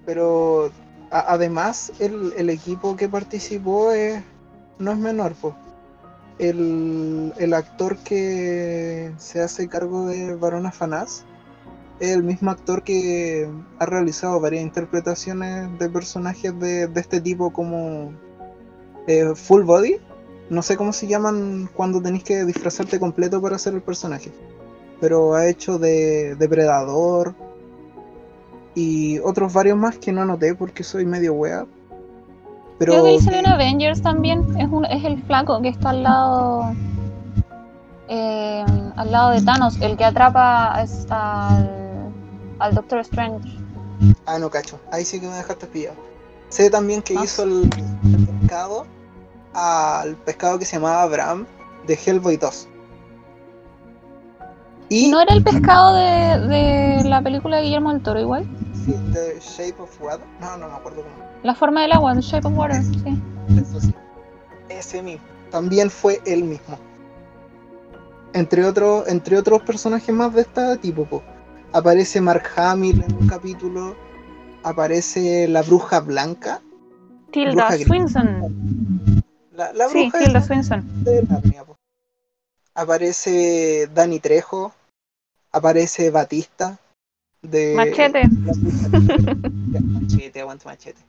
Pero 0.05 0.71
además, 1.11 1.91
el, 2.01 2.51
equipo 2.51 2.95
que 2.95 3.09
participó 3.09 3.91
es, 3.93 4.23
no 4.79 4.93
es 4.93 4.99
menor, 4.99 5.33
pues. 5.41 5.55
El, 6.39 7.33
el 7.39 7.55
actor 7.55 7.97
que 7.97 9.11
se 9.17 9.41
hace 9.41 9.69
cargo 9.69 10.07
de 10.07 10.35
Barona 10.35 10.71
Fanás 10.71 11.25
el 12.01 12.23
mismo 12.23 12.51
actor 12.51 12.83
que 12.83 13.51
ha 13.79 13.87
realizado 13.87 14.41
varias 14.41 14.63
interpretaciones 14.63 15.79
de 15.79 15.89
personajes 15.89 16.59
de, 16.59 16.91
este 16.95 17.21
tipo 17.21 17.51
como 17.51 18.13
eh, 19.07 19.33
Full 19.35 19.63
Body. 19.63 19.97
No 20.51 20.63
sé 20.63 20.77
cómo 20.77 20.93
se 20.93 21.07
llaman 21.07 21.69
cuando 21.75 22.01
tenéis 22.01 22.25
que 22.25 22.45
disfrazarte 22.45 22.99
completo 22.99 23.41
para 23.43 23.57
hacer 23.57 23.75
el 23.75 23.83
personaje. 23.83 24.33
Pero 25.01 25.35
ha 25.35 25.47
hecho 25.47 25.79
de 25.79 26.37
Depredador 26.37 27.35
y 28.75 29.19
otros 29.21 29.53
varios 29.53 29.77
más 29.77 29.99
que 29.99 30.13
no 30.13 30.23
anoté 30.23 30.55
porque 30.55 30.85
soy 30.85 31.05
medio 31.05 31.35
wea. 31.35 31.67
Pero 32.79 32.93
Creo 32.93 33.19
que 33.19 33.39
en 33.39 33.47
Avengers 33.47 34.01
también. 34.03 34.57
Es, 34.57 34.69
un, 34.69 34.85
es 34.85 35.05
el 35.05 35.21
flaco 35.25 35.61
que 35.61 35.69
está 35.69 35.91
al 35.91 36.05
lado. 36.05 36.73
Eh, 38.09 38.65
al 38.97 39.13
lado 39.13 39.31
de 39.31 39.43
Thanos, 39.43 39.81
el 39.81 39.97
que 39.97 40.05
atrapa 40.05 40.73
al 40.73 40.89
al 42.59 42.75
Doctor 42.75 43.01
Strange. 43.01 43.49
Ah, 44.27 44.39
no 44.39 44.51
cacho. 44.51 44.79
Ahí 44.93 45.05
sí 45.05 45.21
que 45.21 45.27
me 45.27 45.35
dejaste 45.35 45.67
pillado. 45.67 45.97
Sé 46.49 46.71
también 46.71 47.03
que 47.03 47.17
ah. 47.17 47.25
hizo 47.25 47.43
el, 47.45 47.69
pescado 48.41 48.87
al 49.55 50.17
pescado 50.17 50.59
que 50.59 50.65
se 50.65 50.77
llamaba 50.77 51.03
Abraham 51.03 51.47
de 51.87 51.95
Hellboy 51.95 52.37
2. 52.37 52.69
¿Y 54.91 55.11
no 55.11 55.21
era 55.21 55.35
el 55.35 55.43
pescado 55.43 55.95
de, 55.95 56.49
de, 56.49 57.05
la 57.05 57.21
película 57.21 57.59
de 57.59 57.65
Guillermo 57.65 57.93
del 57.93 58.03
Toro 58.03 58.21
igual? 58.21 58.47
Sí, 58.87 58.95
The 59.13 59.39
Shape 59.41 59.83
of 59.83 60.01
Water. 60.01 60.27
No, 60.41 60.57
no 60.57 60.69
me 60.69 60.75
acuerdo 60.75 61.03
cómo. 61.03 61.29
La 61.43 61.55
forma 61.55 61.83
del 61.83 61.93
agua, 61.93 62.15
The 62.15 62.21
Shape 62.21 62.49
of 62.49 62.57
Water, 62.57 62.83
sí. 62.83 63.23
Eso 63.61 63.81
sí. 63.81 63.95
Ese 64.69 65.03
mismo. 65.03 65.27
También 65.51 65.91
fue 65.91 66.21
él 66.25 66.45
mismo. 66.45 66.79
Entre, 68.33 68.65
otros 68.65 69.09
entre 69.09 69.37
otros 69.39 69.63
personajes 69.63 70.15
más 70.15 70.33
de 70.33 70.43
este 70.43 70.77
tipo, 70.79 71.05
pues 71.05 71.23
aparece 71.73 72.21
Mark 72.21 72.45
Hamill 72.57 73.05
en 73.07 73.15
un 73.15 73.29
capítulo, 73.29 73.97
aparece 74.63 75.49
la 75.49 75.63
bruja 75.63 76.01
blanca. 76.01 76.61
Tilda 77.31 77.77
Swinson. 77.77 79.23
La, 79.53 79.73
bruja 79.89 80.19
sí, 80.19 80.25
Tilda 80.25 80.41
Swinson. 80.41 80.85
aparece 82.75 83.89
Danny 83.93 84.21
Trejo, 84.21 84.73
aparece 85.53 86.11
Batista. 86.11 86.79
De, 87.43 87.75
machete. 87.75 88.23
machete, 89.83 90.41
aguanta 90.41 90.65
machete. 90.65 91.01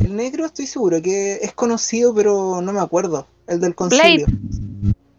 el 0.00 0.16
negro 0.16 0.44
estoy 0.46 0.66
seguro 0.66 1.00
que 1.00 1.34
es 1.36 1.54
conocido, 1.54 2.14
pero 2.14 2.60
no 2.60 2.72
me 2.72 2.80
acuerdo. 2.80 3.26
El 3.46 3.60
del 3.60 3.74
concilio. 3.74 4.26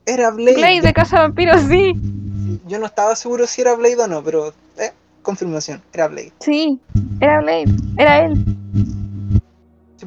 Era 0.06 0.32
Blade. 0.32 0.56
Blade 0.56 0.82
de 0.82 0.94
Casa 0.94 1.22
Vampiros, 1.22 1.62
sí 1.64 1.94
yo 2.66 2.80
no 2.80 2.86
estaba 2.86 3.16
seguro 3.16 3.48
si 3.48 3.62
era 3.62 3.76
Blade 3.76 4.02
o 4.02 4.08
no, 4.08 4.24
pero 4.24 4.54
eh, 4.78 4.92
confirmación, 5.22 5.82
era 5.94 6.08
Blade. 6.08 6.32
Sí, 6.40 6.80
era 7.20 7.42
Blade, 7.42 7.66
era 7.98 8.26
él. 8.26 8.46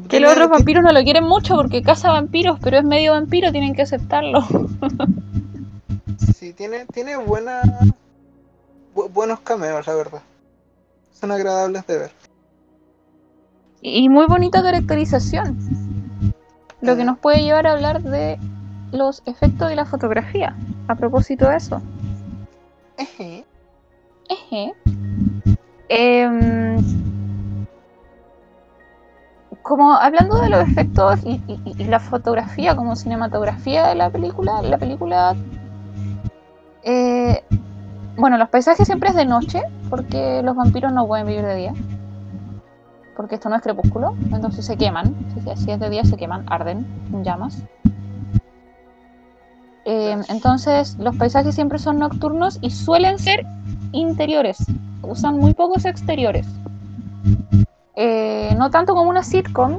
que 0.09 0.21
los 0.21 0.33
otros 0.33 0.51
vampiros 0.51 0.83
no 0.83 0.93
lo 0.93 1.03
quieren 1.03 1.25
mucho 1.25 1.57
porque 1.57 1.83
caza 1.83 2.09
vampiros, 2.11 2.59
pero 2.61 2.79
es 2.79 2.85
medio 2.85 3.13
vampiro, 3.13 3.53
tienen 3.53 3.75
que 3.75 3.83
aceptarlo. 3.83 4.47
sí, 6.37 6.53
tiene, 6.53 6.87
tiene 6.87 7.17
buena, 7.17 7.63
buenos 9.13 9.41
cameos, 9.41 9.87
la 9.87 9.95
verdad. 9.95 10.23
Son 11.13 11.31
agradables 11.31 11.87
de 11.87 11.99
ver. 11.99 12.13
Y 13.81 14.09
muy 14.09 14.27
bonita 14.27 14.63
caracterización. 14.63 15.57
Lo 16.81 16.97
que 16.97 17.05
nos 17.05 17.19
puede 17.19 17.43
llevar 17.43 17.67
a 17.67 17.73
hablar 17.73 18.03
de 18.03 18.39
los 18.93 19.23
efectos 19.27 19.69
de 19.69 19.77
la 19.77 19.87
fotografía. 19.87 20.57
A 20.89 20.95
propósito 20.95 21.49
de 21.49 21.57
eso. 21.57 21.81
Eje. 22.97 23.45
Eje. 24.29 24.75
Em, 25.89 26.77
como 29.63 29.93
hablando 29.93 30.41
de 30.41 30.49
los 30.49 30.61
efectos 30.61 31.21
y, 31.25 31.41
la 31.85 32.01
fotografía 32.01 32.75
como 32.75 32.97
cinematografía 32.97 33.89
de 33.89 33.95
la 33.95 34.11
película, 34.11 34.63
la 34.63 34.79
película, 34.79 35.37
eh, 36.83 37.45
bueno, 38.17 38.39
los 38.39 38.49
paisajes 38.49 38.87
siempre 38.87 39.11
es 39.11 39.17
de 39.17 39.25
noche, 39.25 39.63
porque 39.91 40.43
los 40.43 40.57
vampiros 40.57 40.93
no 40.93 41.07
pueden 41.07 41.27
vivir 41.27 41.45
de 41.45 41.55
día, 41.55 41.75
porque 43.17 43.35
esto 43.35 43.49
no 43.49 43.57
es 43.57 43.63
crepúsculo, 43.63 44.17
entonces 44.33 44.65
se 44.65 44.77
queman, 44.77 45.15
si 45.57 45.71
es 45.71 45.81
de 45.81 45.91
día 45.91 46.05
se 46.05 46.17
queman, 46.17 46.45
arden 46.49 46.87
en 47.13 47.25
llamas. 47.25 47.63
Em, 49.89 50.21
entonces 50.29 50.97
los 50.99 51.15
paisajes 51.15 51.55
siempre 51.55 51.79
son 51.79 52.01
nocturnos 52.01 52.59
y 52.61 52.71
suelen 52.71 53.21
ser 53.21 53.47
interiores, 53.93 54.59
usan 55.03 55.39
muy 55.39 55.55
pocos 55.55 55.85
exteriores. 55.85 56.45
Eh, 57.95 58.53
no 58.59 58.69
tanto 58.71 58.95
como 58.95 59.09
una 59.09 59.23
sitcom, 59.23 59.79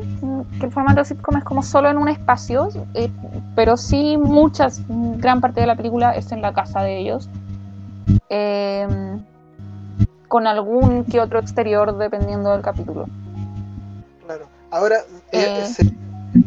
que 0.59 0.67
el 0.67 0.71
formato 0.71 1.03
sitcom 1.03 1.35
es 1.35 1.43
como 1.43 1.61
solo 1.61 1.89
en 1.89 1.97
un 1.97 2.07
espacio, 2.07 2.69
eh, 2.93 3.11
pero 3.53 3.75
sí 3.75 4.17
muchas, 4.17 4.81
gran 4.87 5.41
parte 5.41 5.59
de 5.59 5.67
la 5.67 5.75
película 5.75 6.13
es 6.13 6.31
en 6.31 6.41
la 6.41 6.53
casa 6.53 6.81
de 6.83 6.99
ellos. 6.99 7.29
Em, 8.29 9.21
con 10.29 10.47
algún 10.47 11.03
que 11.03 11.19
otro 11.19 11.39
exterior 11.39 11.97
dependiendo 11.97 12.53
del 12.53 12.61
capítulo. 12.61 13.07
Claro. 14.25 14.47
Ahora, 14.71 14.99
eh, 15.33 15.63
es 15.63 15.79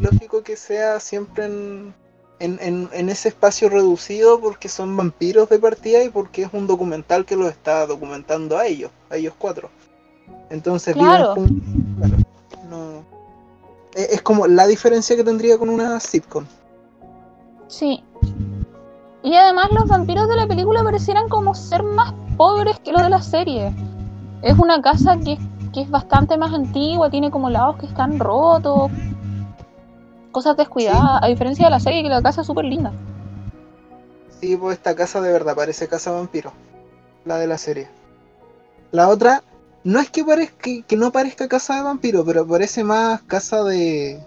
lógico 0.00 0.42
que 0.42 0.56
sea 0.56 0.98
siempre 0.98 1.44
en, 1.44 1.94
en, 2.40 3.08
ese 3.08 3.28
espacio 3.28 3.68
reducido 3.68 4.40
porque 4.40 4.68
son 4.68 4.96
vampiros 4.96 5.48
de 5.50 5.58
partida 5.58 6.02
y 6.02 6.08
porque 6.08 6.42
es 6.42 6.48
un 6.52 6.66
documental 6.66 7.24
que 7.24 7.36
los 7.36 7.48
está 7.48 7.86
documentando 7.86 8.56
a 8.56 8.66
ellos, 8.66 8.90
a 9.10 9.16
ellos 9.16 9.34
cuatro. 9.38 9.68
Entonces, 10.48 10.94
claro. 10.94 11.34
es 13.94 14.22
como 14.22 14.46
la 14.46 14.66
diferencia 14.66 15.14
que 15.16 15.22
tendría 15.22 15.58
con 15.58 15.68
una 15.68 16.00
sitcom. 16.00 16.44
Sí. 17.68 18.02
Y 19.22 19.34
además 19.34 19.68
los 19.72 19.86
vampiros 19.86 20.28
de 20.28 20.36
la 20.36 20.46
película 20.46 20.82
parecieran 20.82 21.28
como 21.28 21.54
ser 21.54 21.82
más 21.82 22.14
pobres 22.36 22.80
que 22.80 22.92
los 22.92 23.02
de 23.02 23.10
la 23.10 23.20
serie. 23.22 23.74
Es 24.42 24.58
una 24.58 24.80
casa 24.80 25.18
que, 25.18 25.38
que 25.74 25.82
es 25.82 25.90
bastante 25.90 26.38
más 26.38 26.54
antigua, 26.54 27.10
tiene 27.10 27.30
como 27.30 27.50
lados 27.50 27.76
que 27.76 27.86
están 27.86 28.18
rotos, 28.18 28.90
cosas 30.30 30.56
descuidadas, 30.56 31.22
a 31.22 31.26
diferencia 31.28 31.66
de 31.66 31.70
la 31.70 31.80
serie 31.80 32.02
que 32.02 32.08
la 32.08 32.22
casa 32.22 32.40
es 32.40 32.46
súper 32.46 32.64
linda. 32.64 32.92
Sí, 34.40 34.56
pues 34.56 34.78
esta 34.78 34.94
casa 34.94 35.20
de 35.20 35.32
verdad 35.32 35.54
parece 35.54 35.88
casa 35.88 36.12
vampiro, 36.12 36.52
la 37.24 37.38
de 37.38 37.46
la 37.46 37.58
serie. 37.58 37.88
La 38.90 39.08
otra, 39.08 39.42
no 39.84 40.00
es 40.00 40.10
que 40.10 40.24
parezca 40.24 40.70
que 40.86 40.96
no 40.96 41.12
parezca 41.12 41.48
casa 41.48 41.76
de 41.76 41.82
vampiro, 41.82 42.24
pero 42.24 42.46
parece 42.46 42.84
más 42.84 43.22
casa 43.22 43.62
de, 43.64 44.20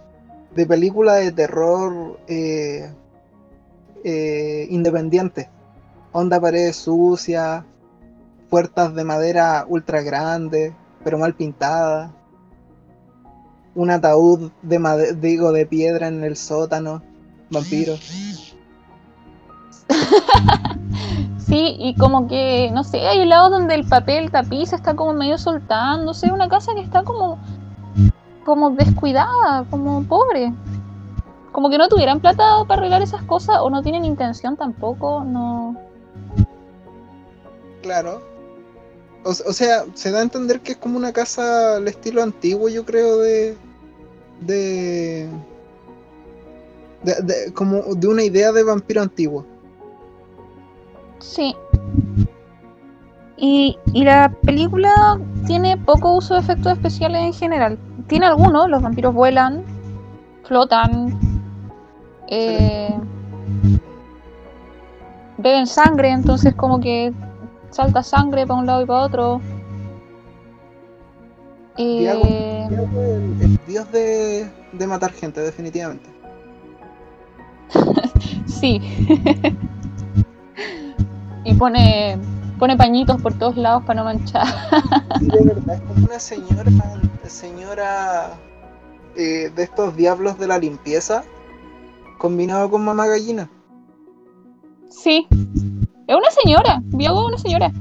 de 0.56 0.66
película 0.66 1.16
de 1.16 1.32
terror 1.32 2.20
eh, 2.28 2.92
eh, 4.04 4.68
independiente. 4.70 5.50
Onda 6.12 6.40
paredes 6.40 6.76
sucias, 6.76 7.64
puertas 8.50 8.94
de 8.94 9.04
madera 9.04 9.66
ultra 9.68 10.02
grandes, 10.02 10.74
pero 11.04 11.18
mal 11.18 11.34
pintadas 11.34 12.12
un 13.76 13.90
ataúd 13.90 14.52
de 14.62 15.16
digo 15.20 15.52
de 15.52 15.66
piedra 15.66 16.08
en 16.08 16.24
el 16.24 16.38
sótano, 16.38 17.02
vampiro. 17.50 17.96
sí, 21.38 21.76
y 21.80 21.96
como 21.96 22.28
que, 22.28 22.70
no 22.74 22.84
sé, 22.84 23.00
hay 23.08 23.22
un 23.22 23.30
lado 23.30 23.50
donde 23.50 23.76
el 23.76 23.88
papel 23.88 24.32
tapiz 24.32 24.74
está 24.74 24.96
como 24.96 25.14
medio 25.14 25.38
soltándose, 25.38 26.32
una 26.32 26.50
casa 26.50 26.74
que 26.74 26.82
está 26.82 27.04
como 27.04 27.40
como 28.44 28.72
descuidada, 28.72 29.66
como 29.70 30.04
pobre. 30.04 30.54
Como 31.52 31.70
que 31.70 31.78
no 31.78 31.88
tuvieran 31.88 32.20
plata 32.20 32.64
para 32.68 32.82
arreglar 32.82 33.02
esas 33.02 33.22
cosas 33.24 33.58
o 33.62 33.70
no 33.70 33.82
tienen 33.82 34.06
intención 34.06 34.58
tampoco, 34.58 35.24
no. 35.24 35.78
Claro. 37.82 38.22
O, 39.24 39.30
o 39.30 39.54
sea, 39.54 39.86
se 39.94 40.12
da 40.12 40.20
a 40.20 40.24
entender 40.24 40.62
que 40.62 40.74
es 40.74 40.78
como 40.78 40.98
una 40.98 41.14
casa 41.14 41.78
al 41.78 41.88
estilo 41.88 42.24
antiguo, 42.24 42.70
yo 42.70 42.86
creo, 42.86 43.20
de, 43.20 43.56
de, 44.46 45.28
de, 47.04 47.54
como 47.54 47.82
de 47.96 48.08
una 48.08 48.24
idea 48.24 48.52
de 48.52 48.64
vampiro 48.64 49.02
antiguo. 49.02 49.46
Sí. 51.20 51.56
Y, 53.38 53.78
y, 53.94 54.04
la 54.04 54.32
película 54.44 55.20
tiene 55.48 55.78
poco 55.78 56.14
uso 56.14 56.36
de 56.36 56.42
efectos 56.42 56.74
especiales 56.74 57.22
en 57.22 57.34
general. 57.34 57.78
Tiene 58.08 58.26
algunos, 58.28 58.70
los 58.70 58.82
vampiros 58.82 59.14
vuelan, 59.14 59.64
flotan, 60.44 61.20
eh, 62.28 62.96
beben 65.38 65.68
sangre, 65.68 66.10
entonces 66.10 66.54
como 66.56 66.80
que 66.80 67.14
salta 67.70 68.04
sangre 68.04 68.46
para 68.48 68.60
un 68.60 68.66
lado 68.66 68.82
y 68.82 68.86
para 68.86 69.02
otro. 69.02 69.42
Eh... 71.78 72.68
el, 72.70 73.60
dios 73.68 73.92
de, 73.92 74.50
de 74.72 74.88
matar 74.88 75.12
gente, 75.12 75.42
definitivamente. 75.42 76.10
sí. 78.46 78.80
y 81.46 81.54
pone 81.56 82.18
pone 82.60 82.78
pañitos 82.78 83.22
por 83.22 83.38
todos 83.38 83.58
lados 83.58 83.84
para 83.84 84.00
no 84.00 84.06
manchar. 84.06 84.46
sí, 85.20 85.28
de 85.28 85.44
verdad, 85.44 85.76
es 85.76 85.82
como 85.82 86.06
una 86.06 86.20
señora, 86.20 86.72
señora 87.28 88.40
eh, 89.16 89.52
de 89.54 89.64
estos 89.64 89.96
diablos 89.96 90.40
de 90.40 90.48
la 90.48 90.58
limpieza, 90.58 91.24
combinado 92.18 92.70
con 92.70 92.86
mamá 92.86 93.08
gallina. 93.08 93.50
Sí, 94.90 95.28
es 96.08 96.16
una 96.16 96.32
señora, 96.32 96.80
Viago 96.84 97.22
es 97.22 97.28
una 97.28 97.38
señora. 97.38 97.72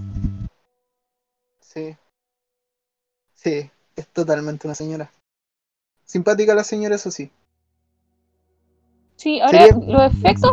Sí. 1.61 1.97
Sí, 3.35 3.71
es 3.97 4.09
totalmente 4.09 4.67
una 4.67 4.75
señora. 4.75 5.11
Simpática 6.05 6.55
la 6.55 6.65
señora, 6.65 6.97
eso 6.97 7.11
sí. 7.11 7.31
Sí, 9.17 9.41
ahora 9.41 9.69
los 9.69 10.13
efectos. 10.13 10.51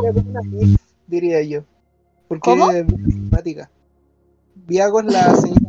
diría 1.08 1.42
yo. 1.42 1.64
Porque 2.28 2.54
es 2.54 2.88
simpática. 3.14 3.70
Viago 4.56 5.00
es 5.00 5.06
la 5.08 5.36
señora. 5.36 5.60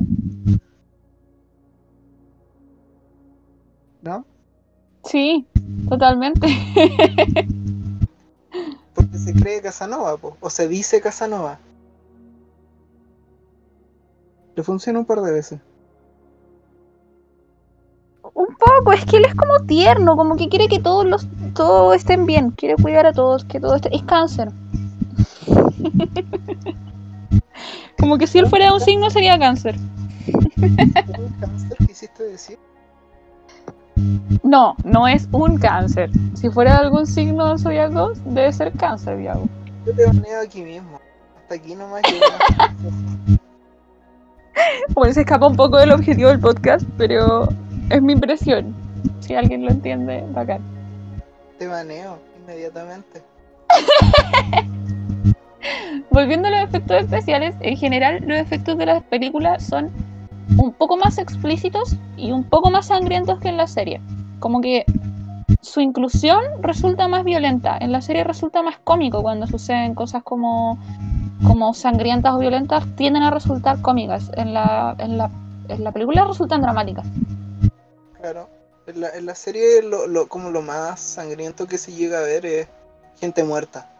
¿No? 4.03 4.25
Sí, 5.05 5.47
totalmente. 5.89 6.47
Porque 8.95 9.19
se 9.19 9.33
cree 9.33 9.63
Casanova, 9.63 10.19
o 10.41 10.51
se 10.51 10.69
dice 10.69 11.01
Casanova. 11.01 11.59
Le 14.55 14.63
funciona 14.63 14.99
un 14.99 15.07
par 15.07 15.23
de 15.23 15.33
veces. 15.33 15.61
Un 18.41 18.57
poco, 18.57 18.93
es 18.95 19.05
que 19.05 19.19
él 19.19 19.27
es 19.27 19.35
como 19.35 19.61
tierno, 19.67 20.17
como 20.17 20.35
que 20.35 20.49
quiere 20.49 20.67
que 20.67 20.79
todos 20.79 21.05
los 21.05 21.29
todos 21.55 21.95
estén 21.95 22.25
bien, 22.25 22.53
quiere 22.53 22.75
cuidar 22.77 23.05
a 23.05 23.13
todos, 23.13 23.45
que 23.45 23.61
todo 23.61 23.75
esté. 23.75 23.95
Es 23.95 24.03
cáncer. 24.05 24.51
como 27.99 28.17
que 28.17 28.27
si 28.27 28.39
él 28.39 28.47
fuera 28.47 28.73
un 28.73 28.81
signo 28.81 29.11
sería 29.11 29.39
cáncer. 29.39 29.77
un 30.57 31.35
cáncer 31.39 31.77
quisiste 31.87 32.23
decir? 32.23 32.59
No, 34.43 34.75
no 34.85 35.07
es 35.07 35.29
un 35.33 35.59
cáncer. 35.59 36.09
Si 36.33 36.49
fuera 36.49 36.79
algún 36.79 37.07
signo 37.07 37.59
zodiaco, 37.59 38.15
debe 38.25 38.55
ser 38.55 38.73
cáncer, 38.73 39.19
Viago. 39.19 39.47
Yo 39.85 39.95
te 39.95 40.07
baneo 40.07 40.41
aquí 40.43 40.63
mismo. 40.63 40.99
Hasta 41.43 41.57
aquí 41.57 41.75
nomás 41.75 42.01
Bueno, 44.95 45.13
se 45.13 45.21
escapa 45.21 45.47
un 45.47 45.57
poco 45.57 45.77
del 45.77 45.93
objetivo 45.93 46.31
del 46.31 46.41
podcast, 46.41 46.87
pero 46.97 47.47
es 47.91 48.03
mi 48.03 48.13
impresión. 48.15 48.75
Si 49.21 49.35
alguien 49.35 49.65
lo 49.65 49.71
entiende, 49.71 50.25
bacán. 50.33 50.61
Te 51.59 51.67
baneo 51.67 52.19
inmediatamente. 52.41 53.23
Volviendo 56.11 56.49
a 56.49 56.51
los 56.51 56.63
efectos 56.63 57.03
especiales, 57.03 57.55
en 57.61 57.77
general 57.77 58.23
los 58.27 58.39
efectos 58.39 58.79
de 58.79 58.87
las 58.87 59.03
películas 59.05 59.65
son 59.65 59.91
un 60.57 60.73
poco 60.73 60.97
más 60.97 61.19
explícitos 61.19 61.97
y 62.17 62.33
un 62.33 62.45
poco 62.45 62.71
más 62.71 62.87
sangrientos 62.87 63.39
que 63.41 63.49
en 63.49 63.57
la 63.57 63.67
serie. 63.67 64.01
Como 64.39 64.61
que 64.61 64.85
su 65.61 65.81
inclusión 65.81 66.41
resulta 66.63 67.09
más 67.09 67.25
violenta. 67.25 67.77
En 67.79 67.93
la 67.93 68.01
serie 68.01 68.25
resulta 68.25 68.63
más 68.63 68.79
cómico 68.83 69.23
cuando 69.23 69.47
suceden 69.47 69.95
cosas 69.95 70.23
como, 70.23 70.79
como 71.47 71.75
sangrientas 71.75 72.35
o 72.35 72.39
violentas, 72.39 72.85
tienden 72.97 73.23
a 73.23 73.31
resultar 73.31 73.81
cómicas. 73.83 74.31
En 74.37 74.55
la, 74.55 74.97
en 74.99 75.19
la, 75.19 75.31
en 75.69 75.85
la 75.85 75.93
película 75.93 76.25
resultan 76.25 76.63
dramáticas. 76.63 77.07
Claro. 78.21 78.49
En 78.87 79.01
la, 79.01 79.11
en 79.11 79.27
la 79.27 79.35
serie 79.35 79.83
lo, 79.83 80.07
lo, 80.07 80.29
como 80.29 80.51
lo 80.51 80.63
más 80.63 81.01
sangriento 81.01 81.67
que 81.67 81.79
se 81.79 81.93
llega 81.93 82.19
a 82.19 82.23
ver 82.23 82.47
es 82.47 82.69
gente 83.19 83.45
muerta. 83.45 83.91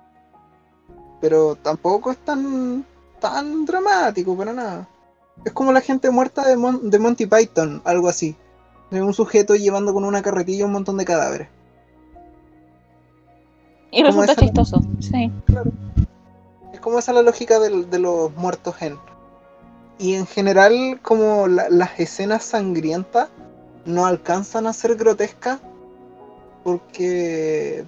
Pero 1.21 1.57
tampoco 1.57 2.11
es 2.11 2.19
tan, 2.19 2.85
tan 3.21 3.67
dramático 3.67 4.37
para 4.37 4.53
nada. 4.53 4.89
Es 5.45 5.53
como 5.53 5.73
la 5.73 5.81
gente 5.81 6.11
muerta 6.11 6.47
de, 6.47 6.57
de 6.83 6.99
Monty 6.99 7.27
Python, 7.27 7.83
algo 7.85 8.09
así. 8.09 8.37
De 8.91 9.03
un 9.03 9.15
sujeto 9.15 9.55
llevando 9.55 9.93
con 9.93 10.05
una 10.05 10.23
carretilla 10.23 10.67
un 10.67 10.73
montón 10.73 10.97
de 10.97 11.05
cadáveres. 11.05 11.49
Y 13.91 14.03
resulta 14.03 14.37
chistoso, 14.37 14.81
sí. 15.01 15.31
Claro. 15.47 15.71
Es 16.73 16.81
como 16.81 16.99
esa 16.99 17.13
la 17.13 17.23
lógica 17.23 17.59
de, 17.59 17.85
de 17.85 17.99
los 17.99 18.35
muertos 18.37 18.81
en. 18.81 18.99
Y 19.99 20.15
en 20.15 20.27
general, 20.27 20.99
como 21.03 21.47
las 21.47 22.01
escenas 22.01 22.43
sangrientas 22.43 23.29
no 23.85 24.07
alcanzan 24.07 24.67
a 24.67 24.73
ser 24.73 24.97
grotescas 24.97 25.61
porque 26.63 27.85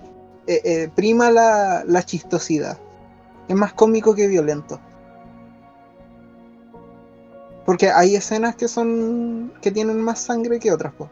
eh, 0.47 0.61
eh, 0.64 0.90
prima 0.95 1.30
la, 1.30 1.84
la, 1.86 2.03
chistosidad. 2.03 2.78
Es 3.49 3.57
más 3.57 3.72
cómico 3.72 4.14
que 4.14 4.26
violento. 4.26 4.80
Porque 7.64 7.90
hay 7.90 8.16
escenas 8.16 8.57
que 8.57 8.68
son 8.68 9.53
que 9.61 9.70
tienen 9.70 10.01
más 10.01 10.18
sangre 10.20 10.59
que 10.59 10.72
otras. 10.72 10.93
Pues. 10.95 11.11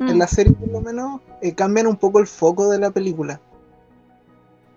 En 0.00 0.18
la 0.18 0.24
mm. 0.24 0.28
serie 0.28 0.52
por 0.52 0.68
lo 0.68 0.80
menos 0.80 1.20
eh, 1.40 1.54
cambian 1.54 1.86
un 1.86 1.96
poco 1.96 2.18
el 2.18 2.26
foco 2.26 2.68
de 2.70 2.78
la 2.78 2.90
película. 2.90 3.40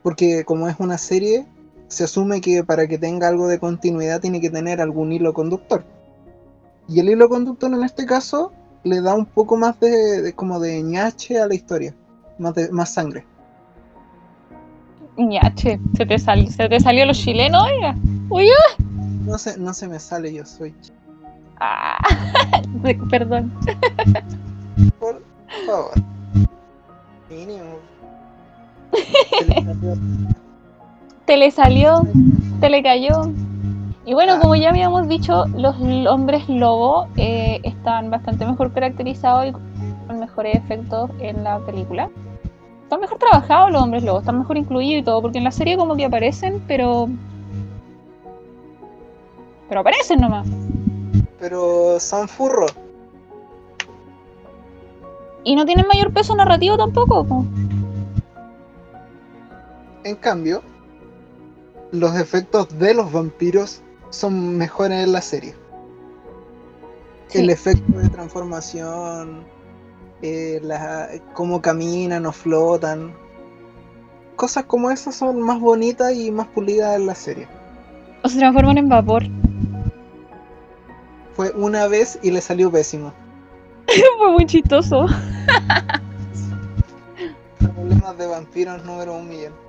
Porque 0.04 0.44
como 0.46 0.68
es 0.68 0.76
una 0.80 0.98
serie, 0.98 1.46
se 1.88 2.04
asume 2.04 2.41
que 2.41 2.64
para 2.64 2.88
que 2.88 2.98
tenga 2.98 3.28
algo 3.28 3.48
de 3.48 3.60
continuidad 3.60 4.22
tiene 4.22 4.41
que 4.41 4.50
tener 4.50 4.82
algún 4.82 5.12
hilo 5.12 5.34
conductor. 5.34 5.84
Y 6.88 7.00
el 7.00 7.10
hilo 7.10 7.30
conductor 7.30 7.74
en 7.74 7.84
este 7.84 8.06
caso 8.06 8.52
le 8.84 9.02
da 9.02 9.14
un 9.16 9.26
poco 9.26 9.56
más 9.58 9.80
de, 9.80 10.34
como 10.36 10.60
de 10.60 10.82
ñache 10.82 11.40
a 11.40 11.48
la 11.48 11.56
historia, 11.56 11.94
más, 12.38 12.54
más 12.72 12.94
sangre. 12.94 13.26
ñache, 15.18 15.80
se 15.96 16.06
te, 16.06 16.20
sal, 16.20 16.48
se 16.50 16.68
te 16.70 16.80
salió 16.80 17.06
los 17.06 17.18
chilenos, 17.18 17.64
oiga. 17.64 17.96
Uy, 18.30 18.48
No 19.26 19.38
se, 19.38 19.58
no 19.58 19.74
se 19.74 19.88
me 19.88 20.00
sale, 20.00 20.34
yo 20.34 20.46
soy. 20.46 20.74
Ah, 21.60 21.98
perdón. 23.10 23.52
Por 25.00 25.22
favor. 25.66 25.92
Mínimo. 27.30 27.78
te 31.26 31.38
le 31.38 31.52
salió, 31.52 32.02
te 32.60 32.70
le 32.70 32.84
cayó. 32.84 33.32
Y 34.06 34.14
bueno, 34.14 34.39
como 34.41 34.56
ya 34.56 34.70
habíamos 34.70 35.08
dicho, 35.08 35.45
los 35.56 35.76
hombres 36.08 36.49
lobo 36.49 37.08
eh, 37.16 37.62
están 37.64 38.10
bastante 38.10 38.45
mejor 38.45 38.74
caracterizados 38.74 39.47
y 39.47 39.51
con 39.54 40.20
mejores 40.20 40.56
efectos 40.56 41.10
en 41.20 41.43
la 41.43 41.60
película. 41.60 42.10
Están 42.84 42.99
mejor 42.99 43.18
trabajados 43.18 43.72
los 43.72 43.82
hombres 43.82 44.04
lobo, 44.04 44.20
están 44.20 44.39
mejor 44.39 44.58
incluidos 44.58 45.01
y 45.01 45.06
todo, 45.06 45.22
porque 45.22 45.38
en 45.38 45.45
la 45.45 45.51
serie 45.51 45.78
como 45.78 45.95
que 45.95 46.04
aparecen, 46.04 46.62
pero... 46.68 47.08
Pero 49.70 49.80
aparecen 49.80 50.20
nomás. 50.20 50.47
Pero 51.39 51.97
son 51.97 52.28
furros. 52.28 52.74
Y 55.45 55.56
no 55.56 55.66
tienen 55.66 55.88
mayor 55.88 56.12
peso 56.12 56.36
narrativo 56.36 56.78
tampoco. 56.78 57.45
En 60.04 60.16
cambio, 60.18 60.62
los 61.91 62.18
efectos 62.18 62.68
de 62.78 62.93
los 62.93 63.10
vampiros 63.10 63.82
son 64.14 64.57
mejores 64.57 65.03
en 65.03 65.11
la 65.11 65.22
serie. 65.22 65.55
El 67.32 67.49
efecto 67.49 67.97
de 67.97 68.09
transformación, 68.09 69.43
eh, 70.22 70.61
cómo 71.34 71.61
caminan 71.61 72.28
o 72.28 72.32
flotan. 72.32 73.16
Cosas 74.36 74.66
como 74.66 74.91
esas 74.91 75.16
son 75.16 75.41
más 75.41 75.59
bonitas 75.59 76.14
y 76.14 76.30
más 76.30 76.47
pulidas 76.47 76.95
en 76.95 77.07
la 77.07 77.16
serie. 77.16 77.47
O 78.24 78.30
se 78.30 78.38
transforman 78.38 78.78
en 78.78 78.88
vapor. 78.88 79.24
Fue 81.34 81.49
una 81.51 81.88
vez 81.88 82.20
y 82.22 82.30
le 82.30 82.41
salió 82.41 82.72
pésimo. 82.72 83.11
Fue 84.20 84.32
muy 84.32 84.45
chistoso. 84.45 85.07
Problemas 87.57 88.16
de 88.18 88.28
vampiros 88.28 88.86
número 88.86 89.16
un 89.16 89.28
millón 89.28 89.62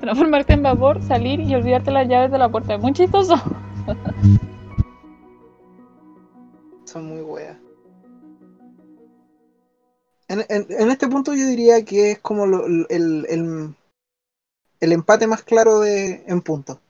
transformarte 0.00 0.52
en 0.52 0.62
vapor, 0.62 1.02
salir 1.02 1.40
y 1.40 1.54
olvidarte 1.54 1.90
las 1.90 2.08
llaves 2.08 2.30
de 2.30 2.38
la 2.38 2.48
puerta. 2.50 2.74
Es 2.74 2.80
muy 2.80 2.92
chistoso. 2.92 3.34
Son 6.84 7.06
muy 7.06 7.20
weas. 7.20 7.56
En, 10.28 10.90
este 10.90 11.08
punto 11.08 11.34
yo 11.34 11.46
diría 11.46 11.84
que 11.84 12.12
es 12.12 12.18
como 12.18 12.44
el, 12.44 12.86
el, 14.80 14.92
empate 14.92 15.26
más 15.26 15.42
claro 15.42 15.80
de 15.80 16.22
en 16.26 16.42
punto. 16.42 16.80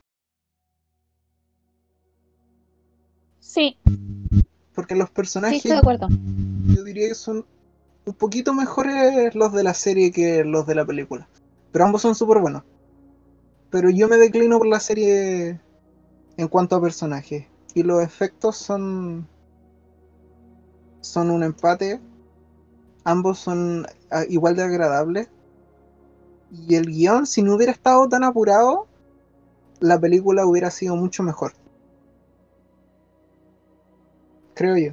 Sí. 3.39 3.79
Porque 4.75 4.97
los 4.97 5.11
personajes. 5.11 5.63
Sí, 5.63 5.69
estoy 5.69 5.73
de 5.73 5.79
acuerdo. 5.79 6.09
Yo 6.67 6.83
diría 6.83 7.09
que 7.09 7.15
son 7.15 7.47
un 8.05 8.15
poquito 8.15 8.55
mejores 8.55 9.35
los 9.37 9.53
de 9.53 9.63
la 9.63 9.75
serie 9.75 10.11
que 10.11 10.43
los 10.43 10.67
de 10.67 10.75
la 10.75 10.85
película. 10.85 11.29
Pero 11.71 11.85
ambos 11.85 12.03
son 12.03 12.17
súper 12.17 12.39
buenos 12.39 12.65
pero 13.71 13.91
yo 13.91 14.09
me 14.09 14.16
declino 14.16 14.59
por 14.59 14.66
la 14.66 14.81
serie 14.81 15.61
en 16.37 16.49
cuanto 16.49 16.77
a 16.77 16.81
personajes. 16.81 17.47
Y 17.75 17.83
los 17.83 18.03
efectos 18.03 18.57
son. 18.57 19.29
son 21.01 21.31
un 21.31 21.43
empate. 21.43 22.01
Ambos 23.05 23.39
son 23.39 23.87
ah, 24.11 24.25
igual 24.29 24.57
de 24.57 24.62
agradables. 24.62 25.29
Y 26.51 26.77
el 26.77 26.87
guion, 26.87 27.27
si 27.27 27.43
no 27.43 27.57
hubiera 27.57 27.73
estado 27.73 28.09
tan 28.09 28.25
apurado, 28.25 28.87
la 29.81 30.01
película 30.01 30.47
hubiera 30.47 30.71
sido 30.71 30.97
mucho 30.97 31.23
mejor. 31.23 31.53
Creo 34.55 34.77
yo. 34.77 34.93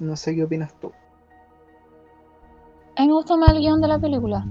No 0.00 0.16
sé 0.16 0.34
qué 0.34 0.44
opinas 0.44 0.74
tú. 0.80 0.92
A 2.96 3.02
mí 3.02 3.08
me 3.08 3.14
gusta 3.14 3.36
más 3.36 3.50
el 3.50 3.58
guion 3.60 3.80
de 3.80 3.88
la 3.88 3.98
película. 4.00 4.44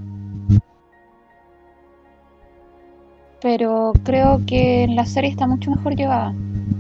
Pero 3.42 3.94
creo 4.04 4.42
que 4.46 4.88
la 4.90 5.06
serie 5.06 5.30
está 5.30 5.48
mucho 5.48 5.72
mejor 5.72 5.96
llevada, 5.96 6.34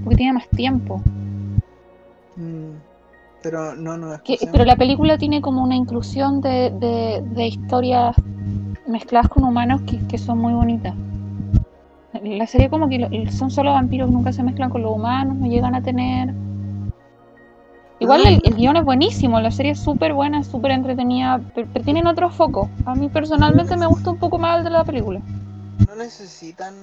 porque 0.04 0.18
tiene 0.18 0.34
más 0.34 0.48
tiempo. 0.50 1.02
Mm, 2.36 2.76
pero 3.42 3.76
no, 3.76 3.98
no 3.98 4.14
es 4.14 4.22
Pero 4.52 4.66
la 4.66 4.76
película 4.76 5.18
tiene 5.18 5.42
como 5.42 5.64
una 5.64 5.76
inclusión 5.76 6.42
de, 6.42 6.72
de, 7.22 7.48
historias 7.48 8.16
mezcladas 8.88 9.30
con 9.30 9.44
humanos 9.44 9.82
que, 10.08 10.18
son 10.18 10.40
muy 10.40 10.54
bonitas. 10.54 10.94
La 12.24 12.48
serie 12.48 12.70
como 12.70 12.90
que 12.90 13.30
son 13.32 13.50
solo 13.50 13.72
vampiros, 13.72 14.12
nunca 14.12 14.34
se 14.34 14.44
mezclan 14.44 14.70
con 14.70 14.82
los 14.82 14.92
humanos, 14.92 15.38
no 15.38 15.48
llegan 15.48 15.76
a 15.76 15.82
tener... 15.82 16.34
Igual 18.02 18.26
el, 18.26 18.42
el 18.46 18.56
guion 18.56 18.78
es 18.78 18.86
buenísimo, 18.86 19.42
la 19.42 19.52
serie 19.52 19.74
es 19.74 19.80
súper 19.80 20.14
buena, 20.14 20.42
súper 20.44 20.72
entretenida, 20.72 21.42
pero, 21.54 21.68
pero, 21.74 21.84
tienen 21.84 22.08
otro 22.08 22.30
foco. 22.30 22.70
A 22.86 22.96
mí 22.96 23.10
personalmente 23.10 23.76
me 23.76 23.88
gusta 23.88 24.12
un 24.12 24.18
poco 24.18 24.38
más 24.38 24.60
el 24.60 24.64
de 24.64 24.70
la 24.70 24.86
película 24.86 25.22
no 25.88 25.96
necesitan 25.96 26.74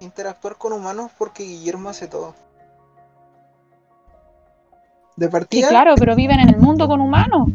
interactuar 0.00 0.56
con 0.56 0.72
humanos 0.72 1.10
porque 1.18 1.44
Guillermo 1.44 1.88
hace 1.88 2.08
todo. 2.08 2.34
De 5.16 5.28
partida. 5.28 5.68
Sí, 5.68 5.70
claro, 5.70 5.94
pero 5.96 6.16
viven 6.16 6.40
en 6.40 6.48
el 6.48 6.56
mundo 6.56 6.88
con 6.88 7.00
humanos. 7.00 7.48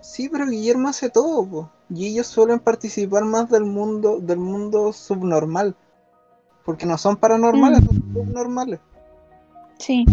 Sí, 0.00 0.28
pero 0.30 0.46
Guillermo 0.46 0.88
hace 0.88 1.10
todo, 1.10 1.70
y 1.90 2.06
ellos 2.06 2.26
suelen 2.26 2.58
participar 2.58 3.24
más 3.24 3.50
del 3.50 3.64
mundo, 3.64 4.18
del 4.20 4.38
mundo 4.38 4.92
subnormal, 4.92 5.76
porque 6.64 6.86
no 6.86 6.96
son 6.96 7.16
paranormales, 7.16 7.82
mm. 7.82 7.86
son 7.86 8.12
subnormales. 8.14 8.80
Sí. 9.78 10.06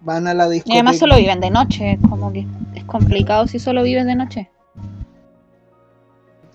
Van 0.00 0.28
a 0.28 0.34
la 0.34 0.48
discoteca. 0.48 0.74
Y 0.74 0.78
además 0.78 0.98
solo 0.98 1.16
viven 1.16 1.40
de 1.40 1.50
noche, 1.50 1.98
como 2.08 2.32
que 2.32 2.46
es 2.74 2.84
complicado 2.84 3.48
si 3.48 3.58
solo 3.58 3.82
viven 3.82 4.06
de 4.06 4.14
noche 4.14 4.50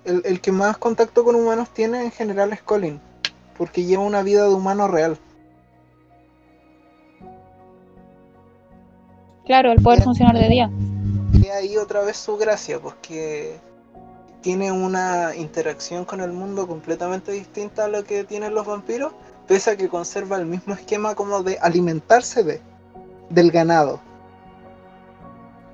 el, 0.06 0.42
que 0.42 0.52
más 0.52 0.78
contacto 0.78 1.24
con 1.24 1.36
humanos 1.36 1.70
tiene 1.70 2.04
en 2.04 2.12
general 2.12 2.54
es 2.54 2.62
Colin, 2.62 3.00
porque 3.58 3.84
lleva 3.84 4.04
una 4.04 4.24
vida 4.24 4.48
de 4.48 4.54
humano 4.54 4.88
real. 4.88 5.18
Claro, 9.46 9.72
el 9.72 9.82
poder 9.82 10.02
funcionar 10.02 10.38
de 10.38 10.48
día. 10.48 10.72
Y 11.34 11.48
ahí 11.48 11.78
otra 11.78 12.02
vez 12.02 12.18
su 12.18 12.38
gracia, 12.38 12.80
porque 12.80 13.60
tiene 14.42 14.72
una 14.72 15.36
interacción 15.36 16.06
con 16.06 16.22
el 16.22 16.32
mundo 16.32 16.68
completamente 16.68 17.32
distinta 17.32 17.86
a 17.86 17.88
lo 17.88 18.04
que 18.04 18.24
tienen 18.24 18.54
los 18.54 18.66
vampiros, 18.66 19.14
pese 19.48 19.72
a 19.72 19.78
que 19.78 19.90
conserva 19.90 20.38
el 20.38 20.46
mismo 20.46 20.74
esquema 20.74 21.16
como 21.16 21.44
de 21.44 21.58
alimentarse 21.60 22.44
de 22.44 22.62
del 23.30 23.52
ganado. 23.52 24.00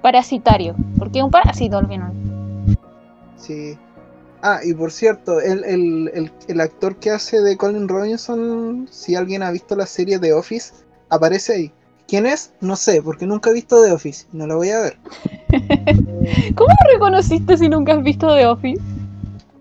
Parasitario, 0.02 0.76
porque 0.98 1.20
es 1.20 1.26
un 1.26 1.32
parásito 1.32 1.78
al 1.78 1.88
final. 1.88 2.14
Sí, 3.36 3.78
Ah, 4.42 4.62
y 4.64 4.74
por 4.74 4.92
cierto, 4.92 5.42
el, 5.42 6.32
actor 6.62 6.96
que 6.96 7.12
hace 7.12 7.42
de 7.42 7.58
Colin 7.58 7.90
Robinson, 7.90 8.88
si 8.90 9.16
alguien 9.16 9.44
ha 9.44 9.52
visto 9.52 9.76
la 9.76 9.86
serie 9.86 10.18
The 10.18 10.34
Office, 10.34 10.74
aparece 11.10 11.54
ahí. 11.54 11.72
¿Quién 12.08 12.26
es? 12.26 12.54
No 12.62 12.76
sé, 12.76 13.02
porque 13.02 13.28
nunca 13.28 13.50
he 13.50 13.54
visto 13.54 13.84
The 13.84 13.92
Office. 13.92 14.26
No 14.32 14.48
lo 14.48 14.58
voy 14.58 14.70
a 14.70 14.80
ver. 14.80 14.98
¿Cómo 16.56 16.70
lo 16.70 16.94
reconociste 16.94 17.58
si 17.58 17.68
nunca 17.68 17.94
has 17.94 18.04
visto 18.04 18.34
The 18.34 18.48
Office? 18.48 18.82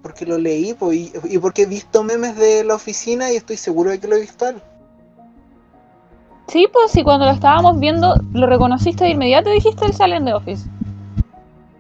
Porque 0.03 0.25
lo 0.25 0.39
leí 0.39 0.75
y, 0.93 1.39
porque 1.39 1.63
he 1.63 1.67
visto 1.67 2.05
memes 2.05 2.37
de 2.37 2.63
la 2.65 2.77
oficina 2.77 3.33
y 3.33 3.37
estoy 3.37 3.57
seguro 3.57 3.91
de 3.91 3.99
que 3.99 4.07
lo 4.07 4.17
he 4.17 4.21
visto. 4.21 4.47
Sí, 6.47 6.67
pues 6.73 6.93
sí, 6.93 7.03
cuando 7.03 7.27
lo 7.27 7.33
estábamos 7.33 7.79
viendo, 7.81 8.15
lo 8.33 8.47
reconociste 8.47 9.05
de 9.05 9.11
inmediato 9.11 9.51
y 9.51 9.55
dijiste 9.55 9.85
el 9.85 9.93
sale 9.93 10.17
en 10.17 10.25
The 10.25 10.35
Office. 10.35 10.65